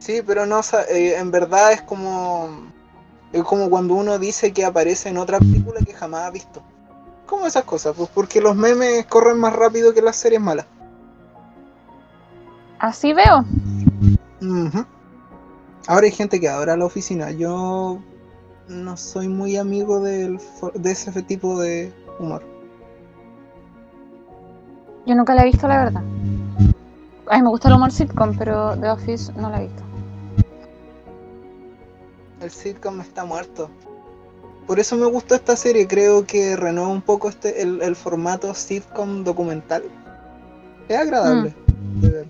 Sí, 0.00 0.20
pero 0.26 0.46
no, 0.46 0.60
eh, 0.90 1.14
en 1.16 1.30
verdad 1.30 1.72
es 1.72 1.82
como 1.82 2.68
es 3.32 3.42
como 3.44 3.68
cuando 3.68 3.94
uno 3.94 4.18
dice 4.18 4.52
que 4.52 4.64
aparece 4.64 5.08
en 5.10 5.18
otra 5.18 5.38
película 5.38 5.80
que 5.84 5.92
jamás 5.92 6.22
ha 6.22 6.30
visto. 6.30 6.62
¿Cómo 7.26 7.46
esas 7.46 7.64
cosas? 7.64 7.94
Pues 7.96 8.08
porque 8.14 8.40
los 8.40 8.56
memes 8.56 9.04
corren 9.06 9.38
más 9.38 9.54
rápido 9.54 9.92
que 9.92 10.00
las 10.00 10.16
series 10.16 10.40
malas. 10.40 10.66
Así 12.78 13.12
veo. 13.12 13.44
Ahora 15.86 16.06
hay 16.06 16.12
gente 16.12 16.40
que 16.40 16.48
adora 16.48 16.76
la 16.76 16.86
oficina. 16.86 17.30
Yo 17.32 17.98
no 18.68 18.96
soy 18.96 19.28
muy 19.28 19.56
amigo 19.56 20.00
de 20.00 20.38
ese 20.84 21.22
tipo 21.22 21.60
de 21.60 21.92
humor. 22.18 22.42
Yo 25.06 25.14
nunca 25.14 25.34
la 25.34 25.42
he 25.42 25.46
visto, 25.46 25.66
la 25.66 25.84
verdad. 25.84 26.02
A 27.30 27.36
mí 27.36 27.42
me 27.42 27.48
gusta 27.48 27.68
el 27.68 27.74
humor 27.74 27.92
sitcom, 27.92 28.36
pero 28.36 28.76
The 28.78 28.90
Office 28.90 29.32
no 29.34 29.50
la 29.50 29.62
he 29.62 29.66
visto. 29.66 29.82
El 32.40 32.50
sitcom 32.50 33.00
está 33.00 33.24
muerto. 33.24 33.70
por 34.66 34.78
eso 34.78 34.96
me 34.96 35.06
gustó 35.06 35.34
esta 35.34 35.56
serie. 35.56 35.88
Creo 35.88 36.24
que 36.26 36.56
renueva 36.56 36.88
un 36.88 37.02
poco 37.02 37.28
este 37.28 37.62
el, 37.62 37.96
formato 37.96 38.54
sitcom 38.54 39.24
documental. 39.24 39.82
Es 40.88 40.96
agradable 40.96 41.54
mm. 41.94 42.00
de 42.00 42.10
ver. 42.10 42.28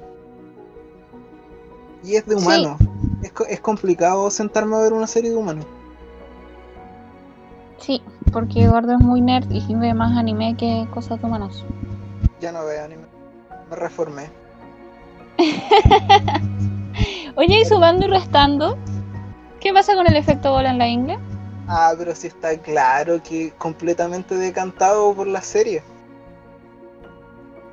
Y 2.05 2.17
es 2.17 2.27
de 2.27 2.37
humano. 2.37 2.79
Es, 3.23 3.33
es 3.49 3.61
complicado 3.61 4.31
sentarme 4.31 4.77
a 4.77 4.81
ver 4.81 4.93
una 4.93 5.07
serie 5.07 5.31
de 5.31 5.37
humanos. 5.37 5.67
Sí, 7.79 8.03
porque 8.33 8.65
Eduardo 8.65 8.93
es 8.93 9.01
muy 9.01 9.21
nerd 9.21 9.51
y 9.51 9.75
ve 9.75 9.95
más 9.95 10.17
anime 10.17 10.57
que 10.57 10.87
cosas 10.93 11.21
de 11.21 11.27
humanos. 11.27 11.65
Ya 12.41 12.53
no 12.53 12.65
veo 12.65 12.85
anime. 12.85 13.05
Me 13.71 13.77
reformé. 13.77 14.31
Oye, 17.37 17.61
y 17.61 17.65
sumando 17.65 18.07
y 18.07 18.09
restando, 18.09 18.77
¿qué 19.61 19.73
pasa 19.73 19.95
con 19.95 20.07
el 20.07 20.17
efecto 20.17 20.53
bola 20.53 20.71
en 20.71 20.79
la 20.79 20.89
ingle? 20.89 21.19
Ah, 21.67 21.95
pero 21.99 22.15
sí 22.15 22.29
está 22.29 22.57
claro 22.59 23.23
que 23.23 23.53
completamente 23.59 24.37
decantado 24.37 25.15
por 25.15 25.27
la 25.27 25.43
serie. 25.43 25.83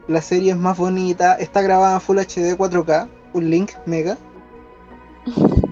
La 0.08 0.22
serie 0.22 0.52
es 0.52 0.58
más 0.58 0.78
bonita, 0.78 1.36
está 1.36 1.62
grabada 1.62 1.96
en 1.96 2.02
Full 2.02 2.20
HD 2.20 2.58
4K, 2.58 3.10
un 3.34 3.50
link 3.50 3.72
mega. 3.86 4.18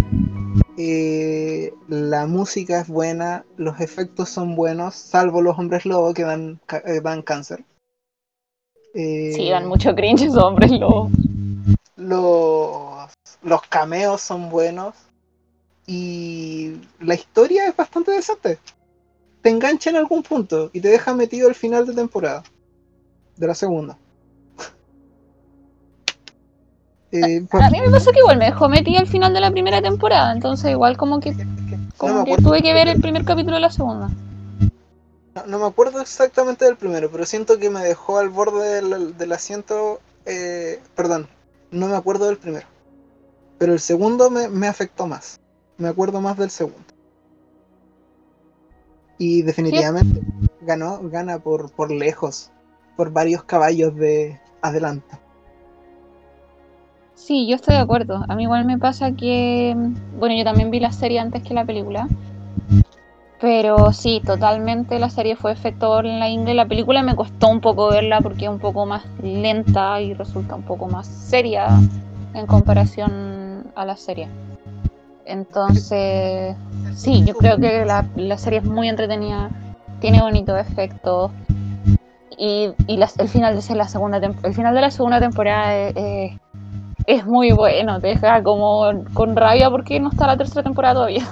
Eh, 0.76 1.72
la 1.88 2.26
música 2.26 2.80
es 2.80 2.88
buena, 2.88 3.45
los 3.57 3.80
efectos 3.80 4.30
son 4.30 4.55
buenos, 4.55 4.95
salvo 4.95 5.39
los 5.43 5.57
hombres 5.59 5.86
lobo 5.86 6.16
que 6.16 6.24
dan, 6.24 6.59
eh, 6.86 6.99
dan 6.99 7.22
cáncer. 7.22 7.64
sí, 8.95 9.49
dan 9.51 9.68
mucho 9.68 9.93
cringe 9.93 10.24
esos 10.24 10.43
hombres 10.43 10.72
lobo. 10.72 11.11
Los, 11.95 13.14
los 13.43 13.61
cameos 13.70 14.22
son 14.22 14.49
buenos 14.49 14.95
y 15.86 16.75
la 16.99 17.15
historia 17.15 17.67
es 17.67 17.75
bastante 17.75 18.11
decente. 18.11 18.59
Te 19.41 19.49
engancha 19.49 19.89
en 19.89 19.97
algún 19.97 20.23
punto 20.23 20.69
y 20.73 20.79
te 20.79 20.88
deja 20.88 21.13
metido 21.13 21.49
al 21.49 21.55
final 21.55 21.86
de 21.86 21.93
temporada. 21.93 22.43
De 23.36 23.47
la 23.47 23.55
segunda. 23.55 23.97
Eh, 27.15 27.45
a 27.51 27.69
mí 27.69 27.79
me 27.79 27.91
pasó 27.91 28.11
que 28.11 28.17
igual 28.17 28.39
me 28.39 28.45
dejó 28.45 28.67
metida 28.67 28.97
al 28.97 29.05
final 29.05 29.36
de 29.36 29.39
la 29.39 29.51
primera 29.51 29.84
temporada, 29.84 30.34
entonces 30.34 30.71
igual 30.71 30.97
como 30.97 31.19
que, 31.19 31.36
como 31.95 32.25
que 32.25 32.38
tuve 32.38 32.63
que 32.63 32.73
ver 32.73 32.88
el 32.88 32.99
primer 32.99 33.23
capítulo 33.23 33.57
de 33.57 33.61
la 33.61 33.69
segunda. 33.69 34.09
No, 35.47 35.59
me 35.59 35.65
acuerdo 35.65 35.99
exactamente 36.01 36.65
del 36.65 36.75
primero, 36.75 37.11
pero 37.11 37.25
siento 37.25 37.57
que 37.57 37.69
me 37.69 37.81
dejó 37.81 38.19
al 38.19 38.29
borde 38.29 38.81
del, 38.81 39.31
asiento. 39.31 39.99
Eh, 40.25 40.81
perdón, 40.95 41.27
no 41.71 41.88
me 41.88 41.95
acuerdo 41.95 42.27
del 42.27 42.38
primero. 42.38 42.67
Pero 43.57 43.73
el 43.73 43.79
segundo 43.79 44.29
me, 44.29 44.67
afectó 44.67 45.07
más. 45.07 45.39
Me 45.78 45.88
acuerdo 45.88 46.21
más 46.21 46.38
del 46.38 46.49
segundo. 46.49 46.84
Y 49.17 49.41
definitivamente 49.41 50.21
ganó, 50.61 50.99
gana 51.03 51.39
por, 51.39 51.71
por 51.71 51.91
lejos, 51.91 52.51
por 52.95 53.11
varios 53.11 53.43
caballos 53.43 53.95
de 53.95 54.39
adelanto. 54.61 55.17
Sí, 57.15 57.47
yo 57.47 57.55
estoy 57.55 57.76
de 57.76 57.82
acuerdo. 57.82 58.26
A 58.28 58.36
mí 58.36 58.43
igual 58.43 58.65
me 58.65 58.78
pasa 58.78 59.13
que, 59.13 59.76
bueno, 60.19 60.36
yo 60.36 60.43
también 60.43 60.71
vi 60.71 60.80
la 60.80 60.91
serie 60.91 61.19
antes 61.19 61.43
que 61.43 61.53
la 61.53 61.63
película. 61.63 62.07
Pero 63.39 63.91
sí, 63.91 64.21
totalmente 64.26 64.99
la 64.99 65.09
serie 65.09 65.36
fue 65.36 65.55
la 66.03 66.30
ingle. 66.30 66.53
La 66.53 66.67
película 66.67 67.03
me 67.03 67.15
costó 67.15 67.49
un 67.49 67.61
poco 67.61 67.89
verla 67.89 68.21
porque 68.21 68.45
es 68.45 68.49
un 68.49 68.59
poco 68.59 68.86
más 68.86 69.03
lenta 69.21 70.01
y 70.01 70.13
resulta 70.13 70.55
un 70.55 70.63
poco 70.63 70.88
más 70.88 71.07
seria 71.07 71.67
en 72.34 72.45
comparación 72.45 73.65
a 73.76 73.86
la 73.86 73.97
serie. 73.97 74.30
Entonces, 75.26 76.55
sí, 76.95 77.24
yo 77.26 77.34
creo 77.36 77.57
que 77.57 77.86
la, 77.86 78.38
serie 78.38 78.59
es 78.59 78.65
muy 78.65 78.89
entretenida, 78.89 79.49
tiene 79.99 80.21
bonitos 80.21 80.59
efectos 80.59 81.32
y, 82.38 82.74
el 82.88 83.30
final 83.30 83.59
de 83.59 83.76
la 83.76 83.88
segunda 83.88 84.17
el 84.17 84.53
final 84.53 84.76
de 84.76 84.82
la 84.82 84.91
segunda 84.91 85.19
temporada 85.19 85.74
es, 85.76 86.38
es 87.05 87.26
muy 87.26 87.51
bueno, 87.51 87.99
te 87.99 88.07
deja 88.07 88.43
como 88.43 88.91
con 89.13 89.36
rabia 89.36 89.69
porque 89.69 89.99
no 89.99 90.09
está 90.09 90.28
la 90.28 90.38
tercera 90.38 90.63
temporada 90.63 90.95
todavía. 90.95 91.26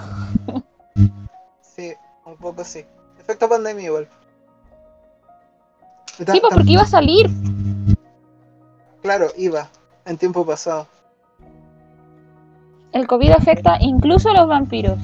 Sí, 1.61 1.93
un 2.25 2.35
poco 2.37 2.63
sí. 2.63 2.85
Efecto 3.19 3.47
pandemia 3.47 3.85
igual. 3.85 4.07
Sí, 6.17 6.25
pues 6.25 6.53
porque 6.53 6.71
iba 6.71 6.81
a 6.81 6.87
salir. 6.87 7.29
Claro, 9.01 9.27
iba, 9.37 9.69
en 10.05 10.17
tiempo 10.17 10.45
pasado. 10.45 10.87
El 12.93 13.07
COVID 13.07 13.31
afecta 13.31 13.77
incluso 13.79 14.29
a 14.29 14.33
los 14.33 14.47
vampiros. 14.47 14.99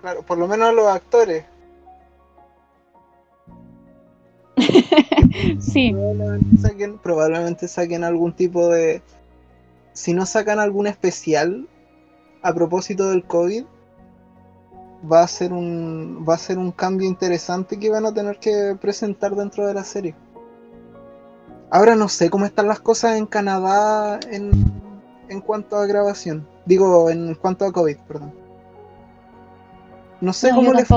Claro, 0.00 0.22
por 0.22 0.38
lo 0.38 0.48
menos 0.48 0.68
a 0.68 0.72
los 0.72 0.86
actores. 0.86 1.44
sí. 5.60 5.94
Probablemente 7.02 7.68
saquen, 7.68 8.04
algún 8.04 8.32
tipo 8.32 8.68
de. 8.68 9.02
Si 9.92 10.14
no 10.14 10.24
sacan 10.24 10.58
algún 10.58 10.86
especial 10.86 11.68
a 12.42 12.54
propósito 12.54 13.10
del 13.10 13.24
COVID, 13.24 13.64
va 15.10 15.22
a 15.22 15.28
ser 15.28 15.52
un. 15.52 16.24
va 16.26 16.34
a 16.34 16.38
ser 16.38 16.58
un 16.58 16.72
cambio 16.72 17.06
interesante 17.06 17.78
que 17.78 17.90
van 17.90 18.06
a 18.06 18.14
tener 18.14 18.38
que 18.38 18.76
presentar 18.80 19.34
dentro 19.34 19.66
de 19.66 19.74
la 19.74 19.84
serie. 19.84 20.14
Ahora 21.70 21.94
no 21.94 22.08
sé 22.08 22.30
cómo 22.30 22.46
están 22.46 22.68
las 22.68 22.80
cosas 22.80 23.16
en 23.16 23.26
Canadá 23.26 24.18
en, 24.30 24.79
en 25.30 25.40
cuanto 25.40 25.76
a 25.76 25.86
grabación. 25.86 26.46
Digo, 26.66 27.08
en 27.08 27.34
cuanto 27.36 27.64
a 27.64 27.72
COVID, 27.72 27.96
perdón. 28.06 28.34
No 30.20 30.32
sé 30.32 30.50
cómo 30.50 30.72
les. 30.74 30.88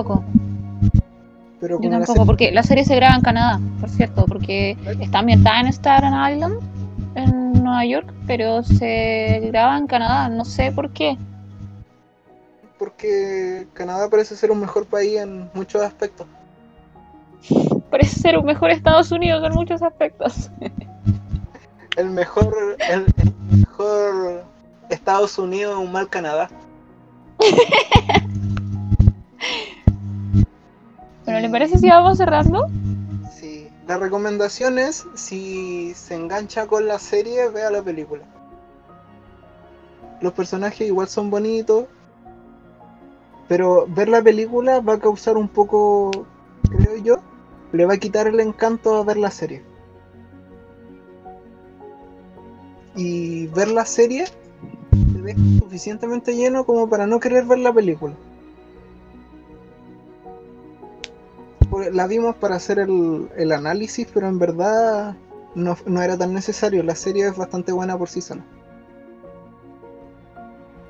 Yo 1.81 1.89
tampoco, 1.89 2.25
porque 2.25 2.51
la 2.51 2.63
serie 2.63 2.83
se 2.83 2.93
graba 2.95 3.15
en 3.15 3.21
Canadá, 3.21 3.61
por 3.79 3.89
cierto, 3.89 4.25
porque 4.25 4.75
está 4.99 5.19
ambientada 5.19 5.61
en 5.61 5.67
Staten 5.67 6.13
Island, 6.13 6.59
en 7.15 7.53
Nueva 7.53 7.85
York, 7.85 8.13
pero 8.27 8.63
se 8.63 9.39
graba 9.45 9.77
en 9.77 9.87
Canadá, 9.87 10.27
no 10.27 10.43
sé 10.43 10.73
por 10.73 10.89
qué. 10.89 11.17
Porque 12.77 13.65
Canadá 13.71 14.09
parece 14.09 14.35
ser 14.35 14.51
un 14.51 14.59
mejor 14.59 14.85
país 14.87 15.17
en 15.17 15.49
muchos 15.53 15.81
aspectos. 15.81 16.27
Parece 17.89 18.19
ser 18.19 18.37
un 18.37 18.45
mejor 18.45 18.71
Estados 18.71 19.13
Unidos 19.13 19.41
en 19.45 19.53
muchos 19.53 19.81
aspectos. 19.81 20.51
el 21.97 22.09
mejor, 22.09 22.77
el 22.89 23.05
mejor 23.49 24.43
Estados 24.89 25.37
Unidos, 25.37 25.77
un 25.77 25.91
mal 25.91 26.09
Canadá. 26.09 26.49
Bueno, 31.25 31.39
¿le 31.39 31.49
parece 31.49 31.77
si 31.77 31.87
vamos 31.87 32.17
cerrando? 32.17 32.67
Sí, 33.33 33.69
la 33.87 33.97
recomendación 33.97 34.77
es, 34.77 35.05
si 35.13 35.93
se 35.93 36.15
engancha 36.15 36.67
con 36.67 36.85
la 36.85 36.99
serie, 36.99 37.47
vea 37.47 37.71
la 37.71 37.81
película. 37.81 38.23
Los 40.19 40.33
personajes 40.33 40.85
igual 40.85 41.07
son 41.07 41.29
bonitos, 41.29 41.85
pero 43.47 43.85
ver 43.87 44.09
la 44.09 44.21
película 44.21 44.81
va 44.81 44.95
a 44.95 44.99
causar 44.99 45.37
un 45.37 45.47
poco, 45.47 46.11
creo 46.69 46.97
yo, 46.97 47.15
le 47.71 47.85
va 47.85 47.93
a 47.93 47.97
quitar 47.97 48.27
el 48.27 48.41
encanto 48.41 48.95
a 48.97 49.03
ver 49.05 49.15
la 49.15 49.31
serie. 49.31 49.63
Y 52.95 53.47
ver 53.47 53.69
la 53.69 53.85
serie 53.85 54.25
te 54.91 55.21
deja 55.21 55.39
suficientemente 55.59 56.35
lleno 56.35 56.65
como 56.65 56.89
para 56.89 57.07
no 57.07 57.19
querer 57.19 57.45
ver 57.45 57.59
la 57.59 57.73
película. 57.73 58.15
la 61.91 62.07
vimos 62.07 62.35
para 62.35 62.55
hacer 62.55 62.79
el, 62.79 63.51
análisis, 63.51 64.07
pero 64.13 64.27
en 64.27 64.39
verdad 64.39 65.15
no, 65.55 66.01
era 66.01 66.17
tan 66.17 66.33
necesario. 66.33 66.83
La 66.83 66.95
serie 66.95 67.27
es 67.27 67.37
bastante 67.37 67.71
buena 67.71 67.97
por 67.97 68.09
sí 68.09 68.21
sola. 68.21 68.43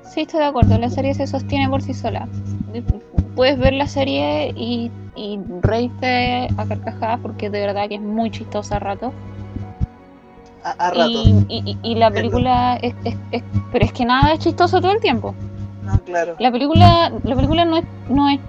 Sí, 0.02 0.22
estoy 0.22 0.40
de 0.40 0.46
acuerdo. 0.46 0.78
La 0.78 0.90
serie 0.90 1.14
se 1.14 1.26
sostiene 1.26 1.68
por 1.68 1.82
sí 1.82 1.94
sola. 1.94 2.28
Puedes 3.34 3.58
ver 3.58 3.72
la 3.72 3.88
serie 3.88 4.52
y, 4.56 4.90
y 5.16 5.40
reírte 5.60 6.48
a 6.56 6.66
carcajadas 6.66 7.20
porque 7.20 7.50
de 7.50 7.60
verdad 7.60 7.88
que 7.88 7.96
es 7.96 8.00
muy 8.00 8.30
chistosa 8.30 8.76
a 8.76 8.78
rato. 8.78 9.12
A, 10.64 10.90
rato. 10.90 11.10
Y, 11.48 11.94
la 11.94 12.10
película 12.10 12.76
es, 12.76 12.94
Pero 13.70 13.84
es 13.84 13.92
que 13.92 14.04
nada 14.06 14.32
es 14.32 14.38
chistoso 14.40 14.80
todo 14.80 14.92
el 14.92 15.00
tiempo. 15.00 15.34
No, 15.84 15.98
claro. 16.00 16.36
La 16.38 16.50
película, 16.50 17.12
la 17.22 17.34
película 17.36 17.66
no 17.66 17.76
es, 17.76 17.84
no 18.08 18.30
es 18.30 18.40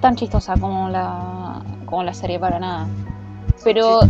tan 0.00 0.16
chistosa 0.16 0.54
como 0.58 0.88
la, 0.88 1.62
como 1.86 2.02
la 2.02 2.12
serie 2.12 2.40
para 2.40 2.58
nada. 2.58 2.88
Pero, 3.62 4.00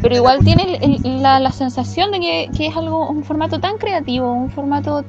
pero 0.00 0.14
igual 0.14 0.44
tiene 0.44 0.78
la, 1.02 1.40
la, 1.40 1.50
sensación 1.50 2.12
de 2.12 2.20
que, 2.20 2.66
es 2.66 2.76
algo, 2.76 3.08
un 3.08 3.24
formato 3.24 3.58
tan 3.58 3.78
creativo, 3.78 4.32
un 4.32 4.50
formato 4.50 5.04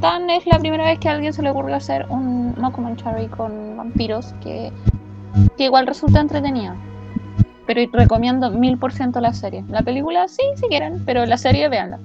tan... 0.00 0.28
Es 0.28 0.44
la 0.46 0.58
primera 0.58 0.84
vez 0.84 0.98
que 0.98 1.08
a 1.08 1.12
alguien 1.12 1.32
se 1.32 1.42
le 1.42 1.50
ocurrió 1.50 1.76
hacer 1.76 2.06
un 2.10 2.54
documentary 2.56 3.28
con 3.28 3.76
vampiros 3.76 4.34
que, 4.42 4.72
que 5.56 5.64
igual 5.64 5.86
resulta 5.86 6.20
entretenida. 6.20 6.76
Pero 7.66 7.80
recomiendo 7.92 8.50
mil 8.50 8.78
por 8.78 8.92
ciento 8.92 9.20
la 9.20 9.32
serie. 9.32 9.64
La 9.68 9.82
película 9.82 10.28
sí, 10.28 10.42
si 10.56 10.68
quieren, 10.68 11.02
pero 11.04 11.24
la 11.24 11.38
serie 11.38 11.68
véanla. 11.68 11.98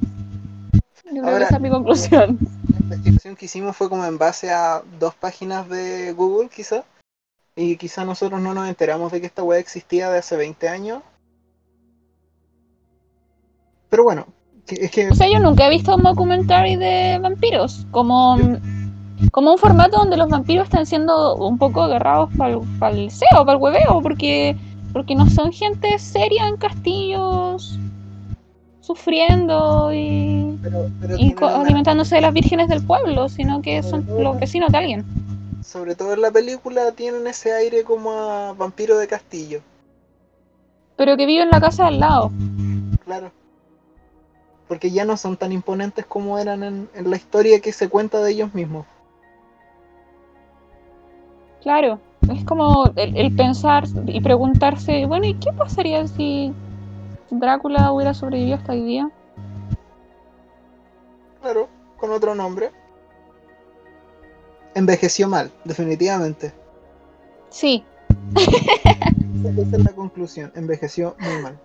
Yo 1.12 1.22
creo 1.24 1.38
que 1.38 1.44
esa 1.44 1.56
es 1.56 1.62
mi 1.62 1.70
conclusión. 1.70 2.38
La 2.70 2.96
investigación 2.96 3.36
que 3.36 3.46
hicimos 3.46 3.76
fue 3.76 3.90
como 3.90 4.06
en 4.06 4.18
base 4.18 4.52
a 4.52 4.82
dos 5.00 5.16
páginas 5.16 5.68
de 5.70 6.14
Google, 6.14 6.50
quizá 6.50 6.84
Y 7.56 7.78
quizá 7.78 8.06
nosotros 8.06 8.40
no 8.42 8.54
nos 8.54 8.68
enteramos 8.68 9.12
de 9.12 9.20
que 9.20 9.28
esta 9.28 9.44
weá 9.44 9.60
existía 9.60 10.10
de 10.10 10.20
hace 10.20 10.38
20 10.38 10.70
años. 10.70 11.02
Pero 13.90 14.04
bueno, 14.04 14.28
es 14.68 14.92
que 14.92 15.10
O 15.10 15.16
sea, 15.16 15.28
yo 15.32 15.40
nunca 15.40 15.68
he 15.68 15.70
visto 15.70 15.96
un 15.96 16.04
documentary 16.04 16.76
de 16.76 17.20
vampiros. 17.22 17.86
Como, 17.92 18.38
como 19.32 19.52
un 19.52 19.58
formato 19.58 19.98
donde 19.98 20.18
los 20.18 20.30
vampiros 20.30 20.66
están 20.66 20.86
siendo 20.86 21.36
un 21.36 21.58
poco 21.58 21.82
agarrados 21.82 22.30
para 22.38 22.94
el 22.96 23.12
SEO, 23.12 23.46
para 23.46 23.54
el 23.54 23.58
hueveo, 23.58 24.02
porque, 24.02 24.56
porque 24.94 25.16
no 25.16 25.30
son 25.30 25.52
gente 25.52 25.98
seria 26.00 26.48
en 26.48 26.58
castillos 26.58 27.78
sufriendo 28.82 29.94
y, 29.94 30.58
pero, 30.64 30.90
pero 31.00 31.14
y 31.16 31.18
tienen 31.18 31.36
co- 31.36 31.46
una- 31.48 31.62
alimentándose 31.62 32.16
de 32.16 32.22
las 32.22 32.34
vírgenes 32.34 32.68
del 32.70 32.84
pueblo, 32.84 33.30
sino 33.30 33.62
que 33.62 33.84
son 33.84 34.06
los 34.18 34.40
vecinos 34.40 34.72
de 34.72 34.78
alguien. 34.78 35.06
sobre 35.64 35.96
todo 35.96 36.14
en 36.14 36.22
la 36.22 36.32
película 36.32 36.92
tienen 36.94 37.28
ese 37.28 37.54
aire 37.54 37.84
como 37.84 38.12
a 38.12 38.54
vampiro 38.54 38.98
de 38.98 39.08
castillo, 39.08 39.62
Pero 40.96 41.16
que 41.18 41.26
viven 41.28 41.44
en 41.46 41.52
la 41.52 41.62
casa 41.62 41.88
al 41.88 42.00
lado. 42.00 42.32
claro. 43.06 43.32
Porque 44.68 44.92
ya 44.92 45.04
no 45.06 45.18
son 45.18 45.36
tan 45.38 45.52
imponentes 45.52 46.06
como 46.06 46.38
eran 46.38 46.64
en, 46.64 46.90
en 46.94 47.10
la 47.10 47.16
historia 47.16 47.60
que 47.60 47.72
se 47.72 47.90
cuenta 47.90 48.22
de 48.22 48.32
ellos 48.32 48.54
mismos. 48.54 48.86
Claro, 51.62 52.00
es 52.28 52.44
como 52.46 52.92
el, 52.96 53.16
el 53.18 53.36
pensar 53.36 53.86
y 54.08 54.22
preguntarse, 54.22 55.06
bueno, 55.06 55.26
¿y 55.26 55.36
qué 55.36 55.52
pasaría 55.54 56.08
si 56.08 56.54
Drácula 57.30 57.92
hubiera 57.92 58.14
sobrevivido 58.14 58.58
hasta 58.58 58.74
hoy 58.74 58.84
día? 58.84 59.10
Claro, 61.42 61.70
con 61.98 62.12
otro 62.12 62.36
nombre. 62.36 62.72
Envejeció 64.74 65.28
mal, 65.28 65.52
definitivamente. 65.64 66.54
Sí, 67.50 67.84
Esa 69.56 69.78
es 69.78 69.84
la 69.84 69.94
conclusión, 69.94 70.52
envejeció 70.56 71.16
muy 71.20 71.38
mal. 71.38 71.60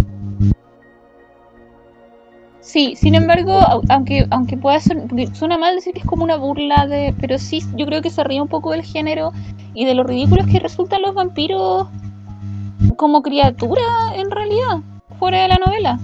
sí, 2.61 2.97
sin 2.97 3.15
embargo, 3.15 3.53
au- 3.53 3.85
aunque, 3.89 4.27
aunque 4.31 4.57
pueda 4.57 4.81
ser, 4.81 4.99
suena 5.35 5.59
mal 5.59 5.75
decir 5.77 5.93
que 5.93 6.01
es 6.01 6.07
como 6.07 6.25
una 6.25 6.37
burla 6.37 6.87
de, 6.87 7.15
pero 7.21 7.39
sí, 7.39 7.63
yo 7.77 7.87
creo 7.87 8.03
que 8.03 8.11
se 8.11 8.25
ríe 8.25 8.41
un 8.41 8.49
poco 8.49 8.73
del 8.73 8.83
género 8.83 9.33
y 9.75 9.85
de 9.85 9.95
lo 9.95 10.05
ridículos 10.05 10.47
que 10.47 10.61
resultan 10.61 11.03
los 11.03 11.15
vampiros 11.15 11.89
como 12.97 13.23
criatura 13.23 13.83
en 14.15 14.31
realidad, 14.31 14.81
fuera 15.19 15.43
de 15.43 15.49
la 15.49 15.57
novela. 15.57 15.99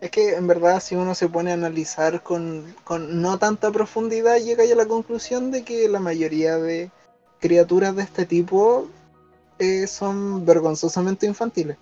Es 0.00 0.10
que 0.10 0.34
en 0.34 0.46
verdad 0.46 0.80
si 0.80 0.94
uno 0.94 1.14
se 1.14 1.28
pone 1.28 1.50
a 1.50 1.54
analizar 1.54 2.22
con, 2.22 2.74
con 2.84 3.20
no 3.20 3.38
tanta 3.38 3.72
profundidad 3.72 4.36
llega 4.36 4.64
ya 4.64 4.74
a 4.74 4.76
la 4.76 4.86
conclusión 4.86 5.50
de 5.50 5.64
que 5.64 5.88
la 5.88 5.98
mayoría 5.98 6.56
de 6.56 6.90
criaturas 7.40 7.96
de 7.96 8.02
este 8.02 8.26
tipo 8.26 8.86
eh, 9.58 9.86
son 9.86 10.44
vergonzosamente 10.44 11.26
infantiles. 11.26 11.78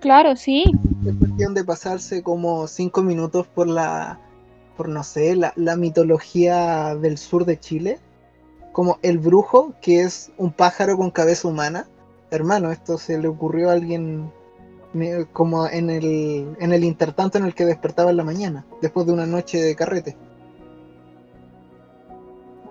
Claro, 0.00 0.36
sí, 0.36 0.64
Es 1.06 1.16
cuestión 1.16 1.54
de 1.54 1.64
pasarse 1.64 2.22
como 2.22 2.66
cinco 2.66 3.02
minutos 3.02 3.46
por 3.46 3.66
la, 3.66 4.20
por 4.76 4.88
no 4.88 5.02
sé, 5.02 5.36
la, 5.36 5.52
la 5.56 5.76
mitología 5.76 6.94
del 6.94 7.18
sur 7.18 7.44
de 7.44 7.58
Chile. 7.58 7.98
Como 8.72 8.98
el 9.02 9.18
brujo, 9.18 9.72
que 9.80 10.02
es 10.02 10.30
un 10.36 10.52
pájaro 10.52 10.96
con 10.96 11.10
cabeza 11.10 11.48
humana. 11.48 11.86
Hermano, 12.30 12.70
esto 12.70 12.98
se 12.98 13.18
le 13.18 13.28
ocurrió 13.28 13.70
a 13.70 13.72
alguien 13.72 14.30
como 15.32 15.66
en 15.66 15.90
el, 15.90 16.56
en 16.58 16.72
el 16.72 16.84
intertanto 16.84 17.38
en 17.38 17.44
el 17.44 17.54
que 17.54 17.64
despertaba 17.64 18.10
en 18.10 18.16
la 18.16 18.24
mañana, 18.24 18.64
después 18.80 19.06
de 19.06 19.12
una 19.12 19.26
noche 19.26 19.60
de 19.60 19.76
carrete. 19.76 20.16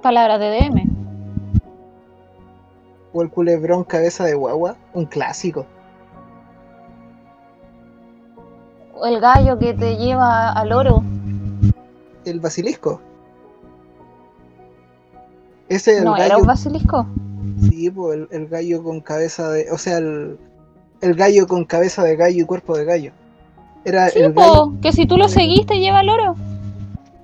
palabras 0.06 0.40
de 0.40 0.50
DM. 0.52 0.84
O 3.12 3.24
el 3.24 3.32
culebrón 3.32 3.84
cabeza 3.84 4.24
de 4.24 4.36
guagua, 4.36 4.76
un 4.94 5.06
clásico. 5.06 5.66
O 8.94 9.04
el 9.08 9.20
gallo 9.20 9.58
que 9.58 9.74
te 9.74 9.98
lleva 9.98 10.52
al 10.52 10.72
oro. 10.74 11.04
El 12.26 12.40
basilisco. 12.40 13.02
Ese 15.70 15.92
es 15.94 15.98
el 16.00 16.06
No, 16.06 16.12
gallo 16.12 16.26
era 16.26 16.38
un 16.38 16.46
basilisco. 16.46 17.08
Sí, 17.70 17.90
pues 17.90 18.18
el, 18.18 18.28
el 18.32 18.48
gallo 18.48 18.84
con 18.84 19.02
cabeza 19.02 19.50
de. 19.50 19.72
O 19.72 19.78
sea, 19.78 19.98
el, 19.98 20.38
el 21.02 21.16
gallo 21.16 21.48
con 21.48 21.66
cabeza 21.66 22.04
de 22.04 22.16
gallo 22.16 22.42
y 22.44 22.46
cuerpo 22.46 22.78
de 22.78 22.86
gallo. 22.86 23.12
Era 23.84 24.10
Sí, 24.10 24.20
el 24.20 24.34
gallo. 24.34 24.54
po, 24.72 24.74
que 24.82 24.92
si 24.92 25.06
tú 25.08 25.18
lo 25.18 25.28
seguís 25.28 25.66
te 25.66 25.80
lleva 25.80 26.00
al 26.00 26.10
oro. 26.10 26.36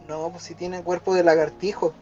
No, 0.07 0.29
pues 0.29 0.43
si 0.43 0.55
tiene 0.55 0.81
cuerpo 0.83 1.13
de 1.13 1.23
lagartijo. 1.23 1.93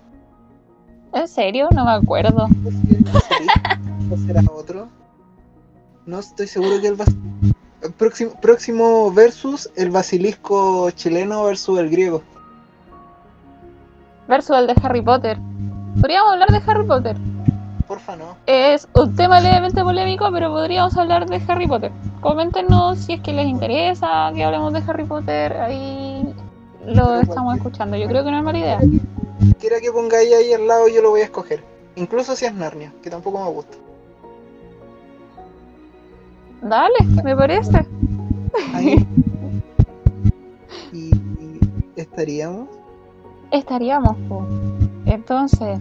¿En 1.13 1.27
serio? 1.27 1.67
No 1.73 1.85
me 1.85 1.91
acuerdo. 1.91 2.47
Pues 2.63 2.75
si 2.75 2.95
es 2.95 3.13
basilisco, 3.13 4.13
¿O 4.13 4.17
será 4.17 4.41
otro? 4.53 4.87
No 6.05 6.19
estoy 6.19 6.47
seguro 6.47 6.79
que 6.81 6.87
el 6.87 6.97
bas- 6.97 7.15
el 7.81 7.91
próximo, 7.93 8.31
próximo 8.41 9.11
versus 9.11 9.69
el 9.75 9.89
basilisco 9.91 10.89
chileno 10.91 11.43
versus 11.43 11.79
el 11.79 11.89
griego. 11.89 12.21
Verso 14.29 14.55
el 14.55 14.67
de 14.67 14.75
Harry 14.83 15.01
Potter. 15.01 15.39
Podríamos 15.99 16.33
hablar 16.33 16.49
de 16.49 16.61
Harry 16.67 16.85
Potter. 16.85 17.17
Porfa, 17.87 18.15
no. 18.15 18.37
Es 18.45 18.87
un 18.93 19.15
tema 19.15 19.39
levemente 19.39 19.83
polémico, 19.83 20.29
pero 20.31 20.51
podríamos 20.51 20.95
hablar 20.95 21.27
de 21.27 21.41
Harry 21.47 21.65
Potter. 21.65 21.91
Coméntenos 22.21 22.99
si 22.99 23.13
es 23.13 23.21
que 23.21 23.33
les 23.33 23.47
interesa 23.47 24.31
que 24.35 24.43
hablemos 24.43 24.71
de 24.71 24.83
Harry 24.87 25.05
Potter. 25.05 25.53
Ahí 25.53 26.31
lo 26.85 27.21
estamos 27.21 27.55
escuchando. 27.55 27.97
Yo 27.97 28.07
creo 28.07 28.23
que 28.23 28.29
no 28.29 28.37
es 28.37 28.43
mala 28.43 28.59
idea. 28.59 28.79
Quiera 29.59 29.81
que 29.81 29.91
pongáis 29.91 30.31
ahí 30.31 30.53
al 30.53 30.67
lado, 30.67 30.87
yo 30.87 31.01
lo 31.01 31.09
voy 31.09 31.21
a 31.21 31.23
escoger. 31.23 31.63
Incluso 31.95 32.35
si 32.35 32.45
es 32.45 32.53
Narnia, 32.53 32.93
que 33.01 33.09
tampoco 33.09 33.43
me 33.43 33.49
gusta. 33.49 33.77
Dale, 36.61 36.99
me 37.23 37.35
parece. 37.35 37.83
Ahí. 38.75 39.07
y 40.93 41.09
estaríamos. 41.95 42.79
Estaríamos, 43.51 44.15
po. 44.27 44.45
Entonces, 45.05 45.79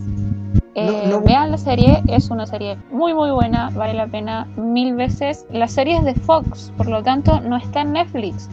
eh, 0.75 1.07
no- 1.11 1.21
vean 1.21 1.51
la 1.51 1.59
serie, 1.59 2.03
es 2.09 2.31
una 2.31 2.47
serie 2.47 2.79
muy 2.91 3.13
muy 3.15 3.31
buena, 3.31 3.71
vale 3.71 3.95
la 3.95 4.07
pena 4.07 4.47
mil 4.57 4.95
veces. 4.95 5.45
La 5.51 5.69
serie 5.69 5.99
es 5.99 6.05
de 6.05 6.15
Fox, 6.15 6.73
por 6.77 6.87
lo 6.89 7.03
tanto 7.03 7.41
no 7.41 7.57
está 7.57 7.83
en 7.83 7.93
Netflix. 7.93 8.49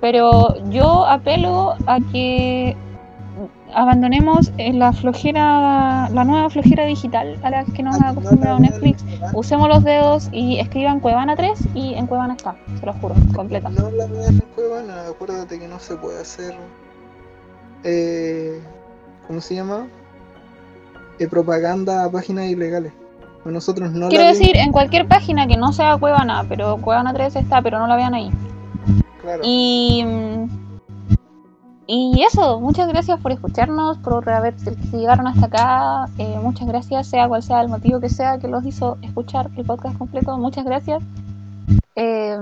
Pero 0.00 0.54
yo 0.70 1.06
apelo 1.06 1.74
a 1.86 1.98
que 2.12 2.76
abandonemos 3.74 4.50
eh, 4.56 4.72
la 4.72 4.92
flojera, 4.92 6.08
la 6.10 6.24
nueva 6.24 6.48
flojera 6.48 6.84
digital 6.86 7.38
a 7.42 7.50
la 7.50 7.64
que 7.64 7.82
nos 7.82 8.00
ha 8.00 8.08
acostumbrado 8.10 8.58
Netflix. 8.58 9.04
Usemos 9.34 9.68
los 9.68 9.84
dedos 9.84 10.28
y 10.32 10.58
escriban 10.58 11.00
Cuevana 11.00 11.36
3 11.36 11.58
y 11.74 11.94
en 11.94 12.06
Cuevana 12.06 12.34
está, 12.34 12.56
se 12.80 12.86
lo 12.86 12.92
juro, 12.94 13.14
completa. 13.34 13.68
No 13.68 13.90
la 13.90 14.06
veas 14.06 14.30
en 14.30 14.44
Cuevana, 14.54 15.08
acuérdate 15.08 15.58
que 15.58 15.68
no 15.68 15.78
se 15.78 15.96
puede 15.96 16.20
hacer. 16.22 16.54
Eh, 17.84 18.60
¿Cómo 19.26 19.40
se 19.40 19.54
llama? 19.54 19.86
Eh, 21.18 21.28
propaganda 21.28 22.04
a 22.04 22.10
páginas 22.10 22.46
ilegales. 22.46 22.92
Nosotros 23.44 23.92
no 23.92 24.08
Quiero 24.08 24.24
la 24.24 24.30
decir, 24.30 24.56
en 24.56 24.72
cualquier 24.72 25.06
página 25.06 25.46
que 25.46 25.56
no 25.56 25.72
sea 25.72 25.96
Cuevana, 25.96 26.44
pero 26.48 26.78
Cuevana 26.78 27.12
3 27.14 27.36
está, 27.36 27.62
pero 27.62 27.78
no 27.78 27.86
la 27.86 27.94
vean 27.96 28.14
ahí. 28.14 28.30
claro. 29.22 29.40
Y, 29.44 30.04
y 31.86 32.22
eso, 32.24 32.58
muchas 32.58 32.88
gracias 32.88 33.20
por 33.20 33.30
escucharnos, 33.30 33.98
por 33.98 34.28
haber 34.28 34.58
si 34.58 34.70
llegaron 34.96 35.28
hasta 35.28 35.46
acá. 35.46 36.08
eh, 36.18 36.38
muchas 36.42 36.66
gracias, 36.66 37.06
sea 37.06 37.28
cual 37.28 37.42
sea 37.44 37.60
el 37.60 37.68
motivo 37.68 38.00
que 38.00 38.08
sea 38.08 38.38
que 38.38 38.48
los 38.48 38.64
hizo 38.66 38.98
escuchar 39.02 39.48
el 39.56 39.64
podcast 39.64 39.96
completo. 39.96 40.36
Muchas 40.36 40.64
gracias. 40.64 41.00
Eh, 41.94 42.36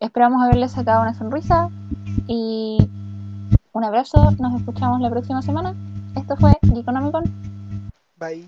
esperamos 0.00 0.42
haberles 0.42 0.72
sacado 0.72 1.02
una 1.02 1.12
sonrisa 1.12 1.68
y 2.26 2.88
un 3.72 3.84
abrazo. 3.84 4.30
Nos 4.38 4.60
escuchamos 4.60 5.00
la 5.00 5.10
próxima 5.10 5.42
semana. 5.42 5.74
Esto 6.16 6.36
fue 6.36 6.52
Geekonomicon. 6.62 7.24
Bye. 8.16 8.46